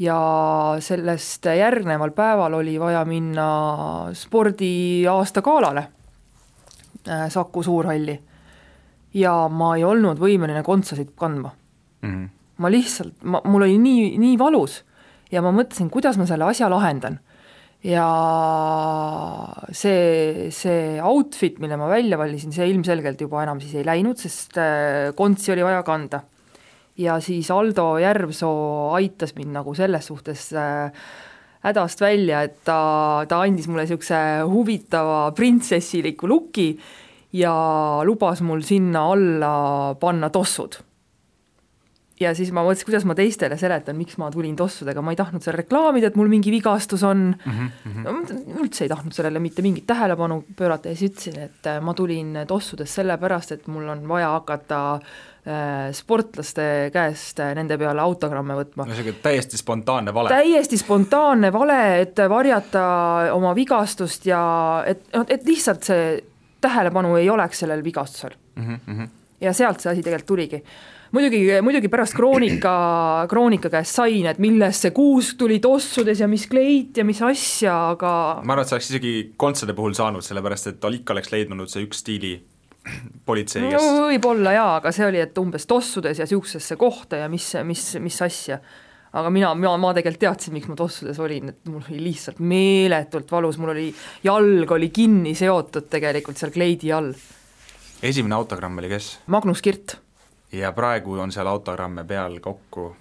ja 0.02 0.20
sellest 0.82 1.46
järgneval 1.46 2.12
päeval 2.18 2.54
oli 2.58 2.80
vaja 2.80 3.04
minna 3.06 3.50
spordiaasta 4.14 5.42
galale 5.42 5.84
äh, 7.08 7.30
Saku 7.30 7.64
Suurhalli 7.64 8.20
ja 9.14 9.34
ma 9.50 9.74
ei 9.78 9.86
olnud 9.88 10.20
võimeline 10.22 10.62
kontsasid 10.66 11.16
kandma 11.18 11.54
mm. 12.02 12.10
-hmm. 12.10 12.30
ma 12.58 12.72
lihtsalt, 12.72 13.16
ma, 13.24 13.42
mul 13.46 13.66
oli 13.68 13.78
nii, 13.82 14.18
nii 14.22 14.38
valus 14.40 14.84
ja 15.32 15.42
ma 15.46 15.54
mõtlesin, 15.56 15.90
kuidas 15.90 16.18
ma 16.18 16.26
selle 16.30 16.46
asja 16.50 16.70
lahendan. 16.70 17.20
ja 17.84 18.06
see, 19.72 20.50
see 20.52 21.00
outfit, 21.00 21.60
mille 21.64 21.78
ma 21.80 21.88
välja 21.88 22.18
valisin, 22.20 22.52
see 22.52 22.68
ilmselgelt 22.68 23.22
juba 23.22 23.44
enam 23.44 23.62
siis 23.64 23.78
ei 23.80 23.86
läinud, 23.88 24.20
sest 24.20 24.58
äh, 24.60 25.16
kontsi 25.16 25.54
oli 25.54 25.64
vaja 25.64 25.84
kanda 25.84 26.24
ja 27.00 27.20
siis 27.24 27.52
Aldo 27.52 27.98
Järvsoo 28.02 28.92
aitas 28.98 29.36
mind 29.38 29.56
nagu 29.56 29.74
selles 29.78 30.10
suhtes 30.12 30.50
äh, 30.54 30.92
hädast 31.64 32.02
välja, 32.02 32.44
et 32.48 32.62
ta, 32.68 33.26
ta 33.28 33.42
andis 33.44 33.68
mulle 33.68 33.86
niisuguse 33.86 34.20
huvitava 34.48 35.30
printsessiliku 35.36 36.28
luki 36.28 36.72
ja 37.34 37.54
lubas 38.06 38.42
mul 38.42 38.62
sinna 38.66 39.06
alla 39.14 39.96
panna 40.00 40.30
tossud 40.34 40.80
ja 42.20 42.34
siis 42.36 42.52
ma 42.56 42.64
mõtlesin, 42.66 42.88
kuidas 42.90 43.06
ma 43.08 43.16
teistele 43.18 43.56
seletan, 43.60 43.98
miks 44.00 44.18
ma 44.20 44.30
tulin 44.34 44.56
tossudega, 44.60 45.02
ma 45.04 45.14
ei 45.14 45.20
tahtnud 45.20 45.44
seal 45.44 45.56
reklaamida, 45.60 46.12
et 46.12 46.20
mul 46.20 46.30
mingi 46.32 46.52
vigastus 46.52 47.04
on 47.08 47.30
mm, 47.32 47.72
-hmm. 47.86 48.04
no, 48.04 48.60
üldse 48.64 48.86
ei 48.86 48.92
tahtnud 48.92 49.16
sellele 49.16 49.40
mitte 49.40 49.64
mingit 49.66 49.88
tähelepanu 49.88 50.44
pöörata 50.56 50.92
ja 50.92 51.00
siis 51.00 51.14
ütlesin, 51.14 51.40
et 51.48 51.68
äh, 51.68 51.82
ma 51.82 51.94
tulin 51.94 52.44
tossudes 52.48 52.96
sellepärast, 53.00 53.52
et 53.52 53.68
mul 53.68 53.88
on 53.88 54.08
vaja 54.08 54.32
hakata 54.36 54.80
äh, 54.96 55.92
sportlaste 55.96 56.90
käest 56.94 57.40
äh, 57.40 57.54
nende 57.56 57.78
peale 57.78 58.02
autogramme 58.02 58.58
võtma. 58.60 58.90
sihuke 58.92 59.16
täiesti 59.24 59.58
spontaanne 59.58 60.14
vale. 60.14 60.30
täiesti 60.30 60.78
spontaanne 60.78 61.54
vale, 61.54 62.02
et 62.02 62.20
varjata 62.30 62.84
oma 63.34 63.56
vigastust 63.56 64.26
ja 64.26 64.84
et, 64.88 65.08
et 65.28 65.48
lihtsalt 65.48 65.88
see 65.88 66.20
tähelepanu 66.62 67.16
ei 67.20 67.30
oleks 67.30 67.66
sellel 67.66 67.84
vigastusel 67.84 68.36
mm. 68.56 68.80
-hmm. 68.88 69.10
ja 69.42 69.54
sealt 69.54 69.80
see 69.80 69.92
asi 69.92 70.04
tegelikult 70.04 70.28
tuligi 70.28 70.64
muidugi, 71.12 71.42
muidugi 71.62 71.90
pärast 71.90 72.14
Kroonika, 72.18 72.74
Kroonika 73.30 73.70
käest 73.70 73.98
sain, 73.98 74.28
et 74.30 74.40
millest 74.42 74.86
see 74.86 74.94
kuusk 74.96 75.40
tuli 75.40 75.60
tossudes 75.64 76.20
ja 76.20 76.28
mis 76.28 76.48
kleit 76.48 76.98
ja 76.98 77.06
mis 77.06 77.22
asja, 77.26 77.76
aga 77.96 78.12
ma 78.44 78.54
arvan, 78.54 78.66
et 78.66 78.72
sa 78.72 78.78
oleks 78.78 78.92
isegi 78.92 79.14
kontsade 79.38 79.74
puhul 79.78 79.98
saanud, 79.98 80.26
sellepärast 80.26 80.74
et 80.74 80.90
ikka 81.00 81.16
oleks 81.18 81.32
leidnud 81.34 81.72
see 81.72 81.86
üks 81.88 82.04
stiili 82.04 82.36
politsei, 83.26 83.66
kes 83.70 83.82
no, 83.84 84.06
võib-olla 84.10 84.54
jaa, 84.56 84.76
aga 84.80 84.94
see 84.96 85.08
oli, 85.08 85.22
et 85.22 85.38
umbes 85.42 85.68
tossudes 85.70 86.22
ja 86.22 86.28
niisugusesse 86.28 86.78
kohta 86.80 87.24
ja 87.24 87.32
mis, 87.32 87.52
mis, 87.68 87.90
mis 88.02 88.22
asja 88.26 88.60
aga 89.14 89.30
mina, 89.34 89.54
mina, 89.58 89.74
ma 89.82 89.94
tegelikult 89.98 90.22
teadsin, 90.22 90.54
miks 90.56 90.70
ma 90.70 90.78
tossudes 90.78 91.20
olin, 91.24 91.54
et 91.54 91.70
mul 91.70 91.82
oli 91.82 92.02
lihtsalt 92.10 92.42
meeletult 92.46 93.32
valus, 93.32 93.58
mul 93.62 93.74
oli, 93.74 93.88
jalg 94.24 94.72
oli 94.76 94.92
kinni 94.94 95.34
seotud 95.38 95.90
tegelikult 95.90 96.38
seal 96.38 96.54
kleidi 96.54 96.94
all. 96.94 97.14
esimene 98.06 98.38
autogramm 98.38 98.78
oli 98.82 98.92
kes? 98.92 99.12
Magnus 99.34 99.64
Kirt 99.66 99.98
ja 100.54 100.72
praegu 100.76 101.18
on 101.20 101.34
seal 101.34 101.50
autogramme 101.50 102.06
peal 102.06 102.40
kokku? 102.44 102.92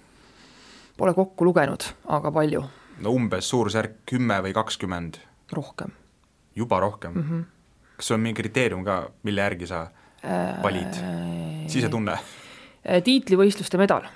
Pole 0.97 1.13
kokku 1.15 1.45
lugenud, 1.47 1.85
aga 2.11 2.31
palju. 2.31 2.63
no 2.99 3.15
umbes 3.15 3.49
suurusjärk 3.49 4.01
kümme 4.09 4.41
või 4.43 4.53
kakskümmend? 4.53 5.21
rohkem. 5.53 5.93
juba 6.55 6.79
rohkem 6.79 7.13
mm? 7.13 7.29
-hmm. 7.29 7.45
kas 7.97 8.11
on 8.11 8.19
mingi 8.19 8.41
kriteerium 8.41 8.83
ka, 8.85 9.09
mille 9.23 9.41
järgi 9.41 9.67
sa 9.67 9.87
valid 10.63 11.03
äh,, 11.03 11.67
sisetunne? 11.67 12.17
tiitlivõistluste 13.03 13.77
medal 13.77 14.09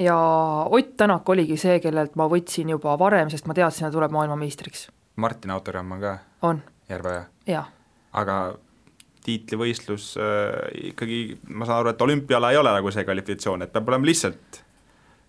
ja 0.00 0.16
Ott 0.70 0.96
Tänak 0.96 1.28
oligi 1.28 1.58
see, 1.60 1.76
kellelt 1.80 2.16
ma 2.16 2.26
võtsin 2.30 2.72
juba 2.72 2.96
varem, 2.98 3.30
sest 3.30 3.48
ma 3.48 3.56
teadsin, 3.56 3.88
et 3.88 3.94
tuleb 3.94 4.14
maailmameistriks. 4.14 4.88
Martini 5.20 5.52
autogramm 5.52 5.92
on 5.96 6.00
ka? 6.00 6.16
on. 6.48 6.62
Järveoja? 6.88 7.24
jaa. 7.46 7.66
aga 8.12 8.40
tiitlivõistlus 9.24 10.14
äh, 10.16 10.56
ikkagi, 10.90 11.20
ma 11.52 11.68
saan 11.68 11.82
aru, 11.82 11.92
et 11.92 12.02
olümpiala 12.02 12.50
ei 12.52 12.58
ole 12.60 12.72
nagu 12.72 12.90
see 12.94 13.04
kvalifikatsioon, 13.04 13.66
et 13.66 13.72
peab 13.72 13.88
olema 13.92 14.08
lihtsalt 14.08 14.62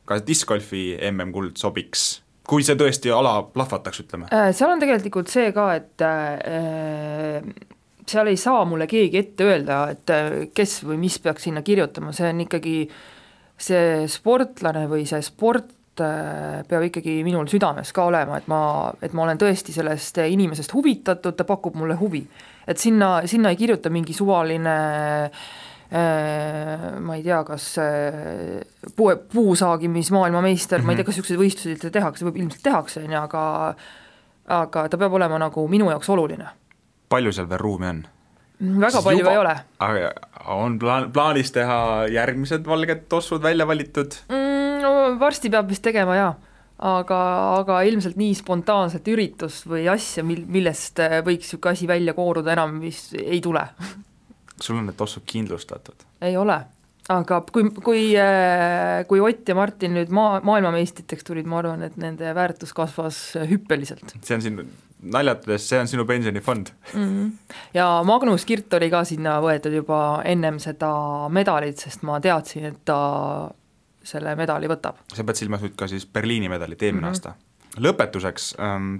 ka 0.07 0.19
discgolfi 0.25 0.95
MM-kuld 1.11 1.59
sobiks, 1.61 2.21
kui 2.47 2.65
see 2.65 2.77
tõesti 2.79 3.11
ala 3.13 3.35
plahvataks, 3.53 4.01
ütleme? 4.05 4.31
Äh, 4.33 4.49
seal 4.55 4.73
on 4.73 4.81
tegelikult 4.81 5.31
see 5.31 5.51
ka, 5.55 5.67
et 5.77 6.05
äh, 6.07 7.43
seal 8.07 8.31
ei 8.31 8.39
saa 8.39 8.63
mulle 8.65 8.87
keegi 8.91 9.21
ette 9.21 9.47
öelda, 9.47 9.83
et 9.93 10.13
äh, 10.15 10.29
kes 10.55 10.81
või 10.87 11.01
mis 11.03 11.19
peaks 11.23 11.49
sinna 11.49 11.63
kirjutama, 11.65 12.15
see 12.15 12.31
on 12.31 12.45
ikkagi 12.47 12.75
see 13.61 14.07
sportlane 14.09 14.87
või 14.89 15.05
see 15.09 15.21
sport 15.25 16.01
äh, 16.01 16.61
peab 16.67 16.87
ikkagi 16.87 17.19
minul 17.27 17.49
südames 17.51 17.93
ka 17.93 18.07
olema, 18.09 18.39
et 18.41 18.47
ma, 18.51 18.61
et 19.01 19.13
ma 19.13 19.27
olen 19.27 19.41
tõesti 19.41 19.75
sellest 19.75 20.17
inimesest 20.23 20.73
huvitatud, 20.73 21.37
ta 21.37 21.47
pakub 21.47 21.77
mulle 21.77 21.99
huvi 21.99 22.25
et 22.67 22.77
sinna, 22.77 23.21
sinna 23.25 23.51
ei 23.51 23.59
kirjuta 23.59 23.89
mingi 23.89 24.13
suvaline 24.13 24.75
äh, 25.25 25.31
ma 26.99 27.17
ei 27.17 27.23
tea, 27.25 27.41
kas 27.47 27.67
äh, 27.81 28.61
puu, 28.95 29.11
puusaagimis 29.33 30.11
maailmameister 30.11 30.79
mm, 30.79 30.83
-hmm. 30.83 30.85
ma 30.85 30.91
ei 30.91 30.95
tea, 30.95 31.03
mhm. 31.03 31.09
kas 31.09 31.15
niisuguseid 31.17 31.41
võistlusi 31.41 31.75
üldse 31.75 31.91
tehakse, 31.91 32.25
võib 32.25 32.41
ilmselt 32.43 32.63
tehakse, 32.63 33.03
on 33.03 33.11
ju, 33.11 33.19
aga 33.19 33.43
aga 34.51 34.87
ta 34.89 34.97
peab 34.97 35.13
olema 35.13 35.37
nagu 35.39 35.67
minu 35.67 35.89
jaoks 35.89 36.09
oluline. 36.09 36.49
palju 37.09 37.31
seal 37.31 37.49
veel 37.49 37.59
ruumi 37.59 37.87
on? 37.87 38.03
Väga 38.61 38.93
Siis 38.97 39.07
palju 39.07 39.23
juba, 39.23 39.33
ei 39.33 39.41
ole. 39.41 39.55
aga 39.79 40.13
on 40.55 40.77
plaan, 40.81 41.09
plaanis 41.13 41.51
teha 41.55 42.07
järgmised 42.13 42.65
valged 42.67 43.07
tossud 43.09 43.43
välja 43.43 43.67
valitud 43.67 44.15
mm,? 44.29 44.79
no 44.81 44.93
varsti 45.21 45.51
peab 45.53 45.69
vist 45.69 45.85
tegema, 45.85 46.15
jaa 46.17 46.31
aga, 46.81 47.17
aga 47.61 47.81
ilmselt 47.87 48.17
nii 48.19 48.33
spontaanset 48.37 49.07
üritust 49.13 49.67
või 49.69 49.85
asja, 49.91 50.23
mil, 50.25 50.43
millest 50.49 51.01
äh, 51.03 51.19
võiks 51.25 51.45
niisugune 51.51 51.77
asi 51.77 51.89
välja 51.89 52.15
kooruda, 52.17 52.55
enam 52.55 52.79
vist 52.81 53.13
ei 53.17 53.41
tule. 53.43 53.63
sul 54.61 54.79
on 54.79 54.89
need 54.89 54.97
tossud 54.97 55.25
kindlustatud? 55.29 56.07
ei 56.25 56.37
ole, 56.37 56.61
aga 57.09 57.41
kui, 57.51 57.69
kui, 57.83 58.03
äh, 58.19 59.01
kui 59.09 59.19
Ott 59.19 59.49
ja 59.49 59.55
Martin 59.57 59.95
nüüd 59.97 60.11
maa, 60.13 60.39
maailmameistriteks 60.45 61.25
tulid, 61.27 61.49
ma 61.49 61.59
arvan, 61.61 61.83
et 61.87 61.97
nende 62.01 62.35
väärtus 62.37 62.73
kasvas 62.77 63.19
hüppeliselt. 63.49 64.15
see 64.21 64.35
on 64.37 64.41
siin 64.45 64.61
naljatades, 65.01 65.65
see 65.69 65.79
on 65.81 65.87
sinu 65.87 66.05
pensionifond 66.05 66.69
mm. 66.93 67.07
-hmm. 67.07 67.55
ja 67.73 68.03
Magnus 68.05 68.45
Kirt 68.45 68.73
oli 68.73 68.89
ka 68.89 69.03
sinna 69.03 69.39
võetud 69.41 69.73
juba 69.73 70.21
ennem 70.25 70.59
seda 70.59 70.91
medalit, 71.29 71.77
sest 71.77 72.03
ma 72.03 72.19
teadsin, 72.19 72.65
et 72.65 72.85
ta 72.85 73.49
selle 74.03 74.35
medali 74.35 74.67
võtab. 74.67 75.01
sa 75.13 75.23
pead 75.23 75.35
silmas 75.35 75.61
nüüd 75.61 75.75
ka 75.75 75.87
siis 75.87 76.05
Berliini 76.05 76.49
medalit 76.49 76.83
eelmine 76.83 77.07
mm 77.07 77.13
-hmm. 77.13 77.33
aasta. 77.33 77.33
lõpetuseks, 77.77 78.55
ähm, 78.59 78.95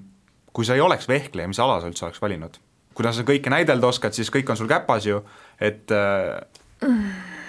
kui 0.54 0.66
sa 0.66 0.74
ei 0.74 0.82
oleks 0.82 1.08
vehkleja, 1.08 1.48
mis 1.48 1.60
ala 1.60 1.82
sa 1.82 1.88
üldse 1.88 2.06
oleks 2.06 2.22
valinud? 2.22 2.58
kuna 2.94 3.12
sa 3.12 3.22
kõike 3.22 3.50
näidelda 3.50 3.88
oskad, 3.88 4.14
siis 4.14 4.32
kõik 4.32 4.50
on 4.50 4.58
sul 4.58 4.68
käpas 4.68 5.06
ju, 5.06 5.24
et 5.60 5.92
äh, 5.92 6.42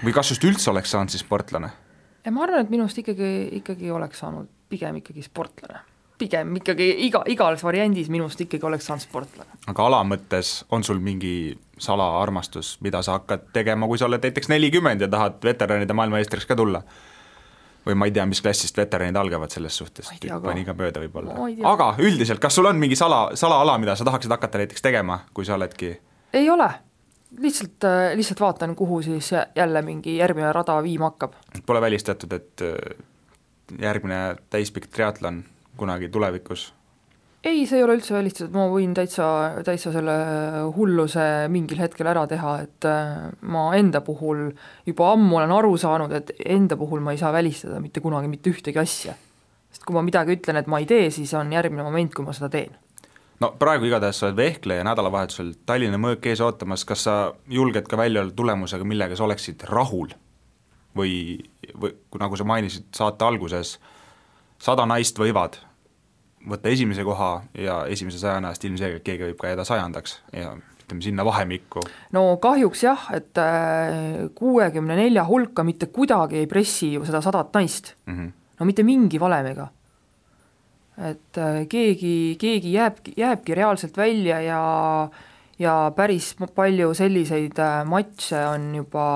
või 0.02 0.14
kas 0.14 0.34
just 0.34 0.44
üldse 0.44 0.70
oleks 0.70 0.92
saanud 0.94 1.14
siis 1.14 1.24
sportlane? 1.24 1.72
ma 2.30 2.44
arvan, 2.44 2.62
et 2.62 2.70
minust 2.70 2.98
ikkagi, 2.98 3.48
ikkagi 3.62 3.90
oleks 3.90 4.22
saanud 4.22 4.50
pigem 4.70 5.00
ikkagi 5.02 5.24
sportlane 5.26 5.82
pigem 6.22 6.56
ikkagi 6.60 6.88
iga, 7.06 7.22
igas 7.30 7.64
variandis 7.66 8.10
minust 8.12 8.40
ikkagi 8.40 8.66
oleks 8.66 8.86
saanud 8.88 9.04
sportlane. 9.04 9.60
aga 9.66 9.86
ala 9.88 10.02
mõttes 10.06 10.60
on 10.70 10.84
sul 10.86 11.00
mingi 11.02 11.56
salaarmastus, 11.82 12.76
mida 12.84 13.02
sa 13.02 13.18
hakkad 13.18 13.48
tegema, 13.54 13.88
kui 13.90 13.98
sa 13.98 14.06
oled 14.06 14.22
näiteks 14.22 14.50
nelikümmend 14.52 15.02
ja 15.02 15.08
tahad 15.10 15.40
veteranide 15.44 15.96
maailmameistriks 15.98 16.46
ka 16.46 16.58
tulla? 16.58 16.82
või 17.82 17.96
ma 17.98 18.06
ei 18.06 18.12
tea, 18.14 18.22
mis 18.30 18.38
klassist 18.38 18.76
veteranid 18.78 19.16
algavad 19.18 19.50
selles 19.50 19.74
suhtes, 19.74 20.12
tükk 20.22 20.44
ka. 20.44 20.74
mööda 20.78 21.02
võib-olla 21.02 21.34
aga 21.72 21.94
üldiselt, 21.98 22.38
kas 22.42 22.54
sul 22.54 22.70
on 22.70 22.78
mingi 22.78 22.96
sala, 22.98 23.24
salaala, 23.34 23.74
mida 23.82 23.96
sa 23.98 24.06
tahaksid 24.06 24.30
hakata 24.30 24.62
näiteks 24.62 24.84
tegema, 24.84 25.24
kui 25.34 25.48
sa 25.48 25.56
oledki 25.58 25.96
ei 26.32 26.50
ole, 26.50 26.68
lihtsalt, 27.38 27.88
lihtsalt 28.14 28.40
vaatan, 28.40 28.76
kuhu 28.76 29.02
siis 29.02 29.30
jälle 29.56 29.82
mingi 29.82 30.16
järgmine 30.16 30.52
rada 30.52 30.82
viima 30.82 31.10
hakkab. 31.12 31.38
Pole 31.66 31.80
välistatud, 31.80 32.32
et 32.32 32.64
äh, 32.66 32.76
järgmine 33.80 34.36
täispikk 34.50 34.90
triatlon 34.92 35.44
kunagi 35.76 36.08
tulevikus 36.12 36.72
ei, 37.44 37.64
see 37.66 37.80
ei 37.80 37.84
ole 37.84 37.96
üldse 37.98 38.14
välistatud, 38.14 38.54
ma 38.54 38.68
võin 38.70 38.92
täitsa, 38.94 39.26
täitsa 39.66 39.92
selle 39.94 40.14
hulluse 40.76 41.24
mingil 41.52 41.80
hetkel 41.82 42.06
ära 42.12 42.24
teha, 42.30 42.52
et 42.62 42.86
äh, 42.86 43.24
ma 43.50 43.64
enda 43.78 44.02
puhul 44.06 44.50
juba 44.86 45.10
ammu 45.16 45.40
olen 45.40 45.54
aru 45.56 45.74
saanud, 45.80 46.14
et 46.14 46.30
enda 46.46 46.78
puhul 46.78 47.02
ma 47.02 47.14
ei 47.14 47.20
saa 47.20 47.32
välistada 47.34 47.80
mitte 47.82 48.02
kunagi 48.04 48.30
mitte 48.30 48.52
ühtegi 48.52 48.78
asja. 48.82 49.16
sest 49.72 49.86
kui 49.88 49.96
ma 49.96 50.04
midagi 50.06 50.36
ütlen, 50.36 50.60
et 50.60 50.70
ma 50.70 50.78
ei 50.82 50.86
tee, 50.86 51.10
siis 51.10 51.32
on 51.34 51.50
järgmine 51.52 51.82
moment, 51.82 52.14
kui 52.14 52.24
ma 52.24 52.34
seda 52.36 52.50
teen. 52.52 52.76
No 53.42 53.52
praegu 53.58 53.88
igatahes 53.88 54.20
sa 54.20 54.28
oled 54.28 54.38
vehkleja 54.38 54.84
nädalavahetusel 54.86 55.54
Tallinna 55.66 55.98
mõõk 56.00 56.26
ees 56.30 56.40
ootamas, 56.44 56.86
kas 56.88 57.06
sa 57.08 57.16
julged 57.50 57.88
ka 57.90 57.98
välja 58.00 58.22
öelda 58.22 58.36
tulemusega, 58.38 58.86
millega 58.88 59.18
sa 59.18 59.26
oleksid 59.28 59.66
rahul? 59.70 60.14
või, 60.96 61.40
või 61.80 61.94
nagu 62.20 62.36
sa 62.36 62.44
mainisid 62.44 62.88
saate 62.96 63.24
alguses, 63.24 63.76
sada 64.62 64.86
naist 64.88 65.18
võivad 65.18 65.58
võtta 66.48 66.72
esimese 66.72 67.04
koha 67.06 67.32
ja 67.58 67.82
esimese 67.90 68.18
sajana 68.18 68.50
eest 68.50 68.64
ilmselgelt 68.66 69.04
keegi 69.06 69.28
võib 69.28 69.38
ka 69.38 69.52
jääda 69.52 69.66
sajandaks 69.66 70.16
ja 70.34 70.56
ütleme 70.82 71.04
sinna 71.04 71.24
vahemikku. 71.26 71.84
no 72.16 72.24
kahjuks 72.42 72.82
jah, 72.82 73.04
et 73.14 73.38
kuuekümne 74.38 74.96
nelja 74.98 75.24
hulka 75.28 75.64
mitte 75.66 75.86
kuidagi 75.94 76.42
ei 76.42 76.50
pressi 76.50 76.92
ju 76.96 77.06
seda 77.06 77.22
sadat 77.22 77.54
naist 77.54 77.94
mm. 78.06 78.16
-hmm. 78.18 78.32
no 78.58 78.66
mitte 78.66 78.82
mingi 78.82 79.20
valemiga. 79.20 79.68
Et 81.00 81.38
äh, 81.40 81.62
keegi, 81.68 82.36
keegi 82.40 82.72
jääbki, 82.74 83.14
jääbki 83.16 83.54
reaalselt 83.56 83.96
välja 83.96 84.40
ja, 84.44 84.62
ja 85.58 85.76
päris 85.96 86.34
palju 86.54 86.92
selliseid 86.94 87.58
äh, 87.58 87.78
matše 87.88 88.42
on 88.50 88.66
juba 88.76 89.06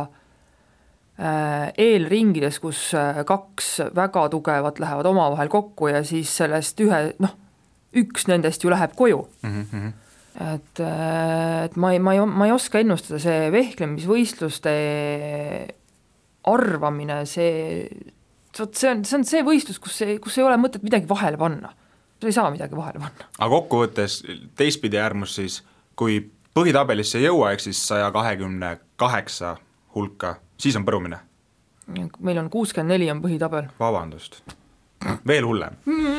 äh, 1.20 1.68
eelringides, 1.76 2.60
kus 2.64 2.88
kaks 3.28 3.70
väga 3.96 4.28
tugevat 4.32 4.80
lähevad 4.80 5.06
omavahel 5.12 5.52
kokku 5.52 5.92
ja 5.92 6.02
siis 6.04 6.32
sellest 6.36 6.80
ühe, 6.80 7.02
noh, 7.20 7.36
üks 7.96 8.28
nendest 8.30 8.64
ju 8.64 8.72
läheb 8.72 8.96
koju 8.96 9.28
Mm 9.42 9.66
-hmm. 9.72 9.92
et, 10.54 10.80
et 11.64 11.76
ma 11.76 11.92
ei, 11.92 11.98
ma 11.98 12.14
ei, 12.14 12.20
ma 12.26 12.46
ei 12.46 12.52
oska 12.52 12.78
ennustada, 12.78 13.18
see 13.18 13.52
vehklemisvõistluste 13.52 14.72
arvamine, 16.46 17.24
see, 17.26 17.88
vot 18.60 18.78
see 18.78 18.90
on, 18.90 19.04
see 19.04 19.18
on 19.18 19.26
see 19.28 19.42
võistlus, 19.46 19.80
kus 19.82 20.00
ei, 20.06 20.18
kus 20.22 20.38
ei 20.38 20.46
ole 20.46 20.56
mõtet 20.60 20.84
midagi 20.86 21.08
vahele 21.08 21.38
panna. 21.40 21.72
sa 22.20 22.30
ei 22.30 22.32
saa 22.32 22.50
midagi 22.50 22.76
vahele 22.76 23.02
panna. 23.02 23.28
aga 23.38 23.50
kokkuvõttes 23.52 24.22
teistpidi 24.56 25.00
äärmus 25.00 25.36
siis, 25.40 25.62
kui 25.96 26.20
põhitabelisse 26.56 27.20
ei 27.20 27.28
jõua, 27.28 27.52
ehk 27.52 27.64
siis 27.66 27.80
saja 27.88 28.10
kahekümne 28.14 28.76
kaheksa 29.00 29.56
hulka, 29.94 30.36
siis 30.58 30.76
on 30.76 30.86
põrumine. 30.86 31.18
meil 32.18 32.38
on 32.38 32.50
kuuskümmend 32.50 32.96
neli 32.96 33.10
on 33.10 33.22
põhitabel. 33.22 33.68
vabandust, 33.80 34.40
veel 35.26 35.46
hullem. 35.46 35.76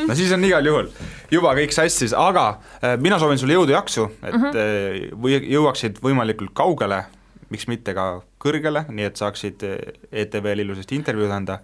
no 0.07 0.15
siis 0.15 0.31
on 0.31 0.45
igal 0.45 0.65
juhul 0.65 0.91
juba 1.31 1.53
kõik 1.57 1.75
sassis, 1.75 2.13
aga 2.13 2.47
äh, 2.81 2.97
mina 3.01 3.19
soovin 3.19 3.41
sulle 3.41 3.57
jõudu, 3.57 3.73
jaksu, 3.75 4.09
et 4.21 4.33
mm 4.33 4.43
-hmm. 4.43 5.21
või 5.23 5.39
jõuaksid 5.53 6.01
võimalikult 6.03 6.53
kaugele, 6.53 7.05
miks 7.49 7.67
mitte 7.67 7.93
ka 7.93 8.21
kõrgele, 8.43 8.85
nii 8.89 9.05
et 9.09 9.17
saaksid 9.17 9.63
äh, 9.63 9.77
ETV-l 10.11 10.65
ilusasti 10.65 10.95
intervjuud 10.95 11.31
anda. 11.31 11.59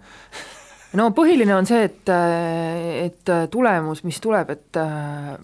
No 0.94 1.10
põhiline 1.16 1.56
on 1.56 1.66
see, 1.68 1.88
et, 1.88 2.14
et 3.04 3.34
tulemus, 3.50 4.04
mis 4.06 4.20
tuleb, 4.22 4.54
et 4.54 4.80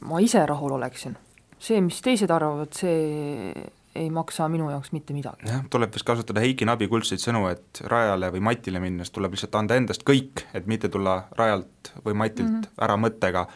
ma 0.06 0.22
ise 0.22 0.46
rahul 0.46 0.78
oleksin. 0.78 1.16
see, 1.60 1.80
mis 1.84 2.00
teised 2.04 2.30
arvavad, 2.32 2.72
see 2.76 3.52
ei 3.94 4.10
maksa 4.10 4.46
minu 4.48 4.68
jaoks 4.70 4.92
mitte 4.92 5.14
midagi. 5.14 5.48
jah, 5.48 5.64
tuleb 5.70 5.94
vist 5.94 6.06
kasutada 6.06 6.42
Heiki 6.44 6.66
Nabi 6.68 6.88
kuldseid 6.90 7.22
sõnu, 7.22 7.46
et 7.50 7.82
rajale 7.90 8.30
või 8.34 8.44
matile 8.50 8.82
minnes 8.82 9.10
tuleb 9.10 9.34
lihtsalt 9.34 9.58
anda 9.58 9.78
endast 9.80 10.04
kõik, 10.06 10.44
et 10.54 10.68
mitte 10.70 10.88
tulla 10.88 11.24
rajalt 11.38 11.92
või 12.04 12.14
matilt 12.22 12.46
mm 12.46 12.60
-hmm. 12.60 12.84
ära 12.86 12.96
mõttega, 13.00 13.46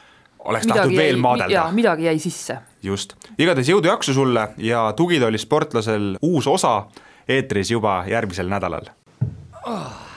oleks 0.45 0.67
midagi 0.67 0.81
tahtnud 0.81 0.99
veel 0.99 1.21
maadelda. 1.23 1.69
midagi 1.73 2.09
jäi 2.11 2.19
sisse. 2.19 2.59
just, 2.83 3.15
igatahes 3.39 3.69
jõudu-jaksu 3.69 4.15
sulle 4.15 4.49
ja 4.57 4.93
tugitooli 4.97 5.39
sportlasel 5.39 6.17
uus 6.23 6.47
osa 6.47 6.83
eetris 7.29 7.71
juba 7.71 8.05
järgmisel 8.09 8.49
nädalal 8.49 8.91
oh.. 9.67 10.14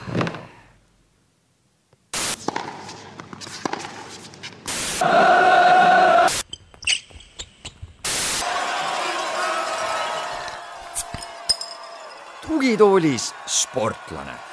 Tugitoolis 12.46 13.34
sportlane 13.46 14.47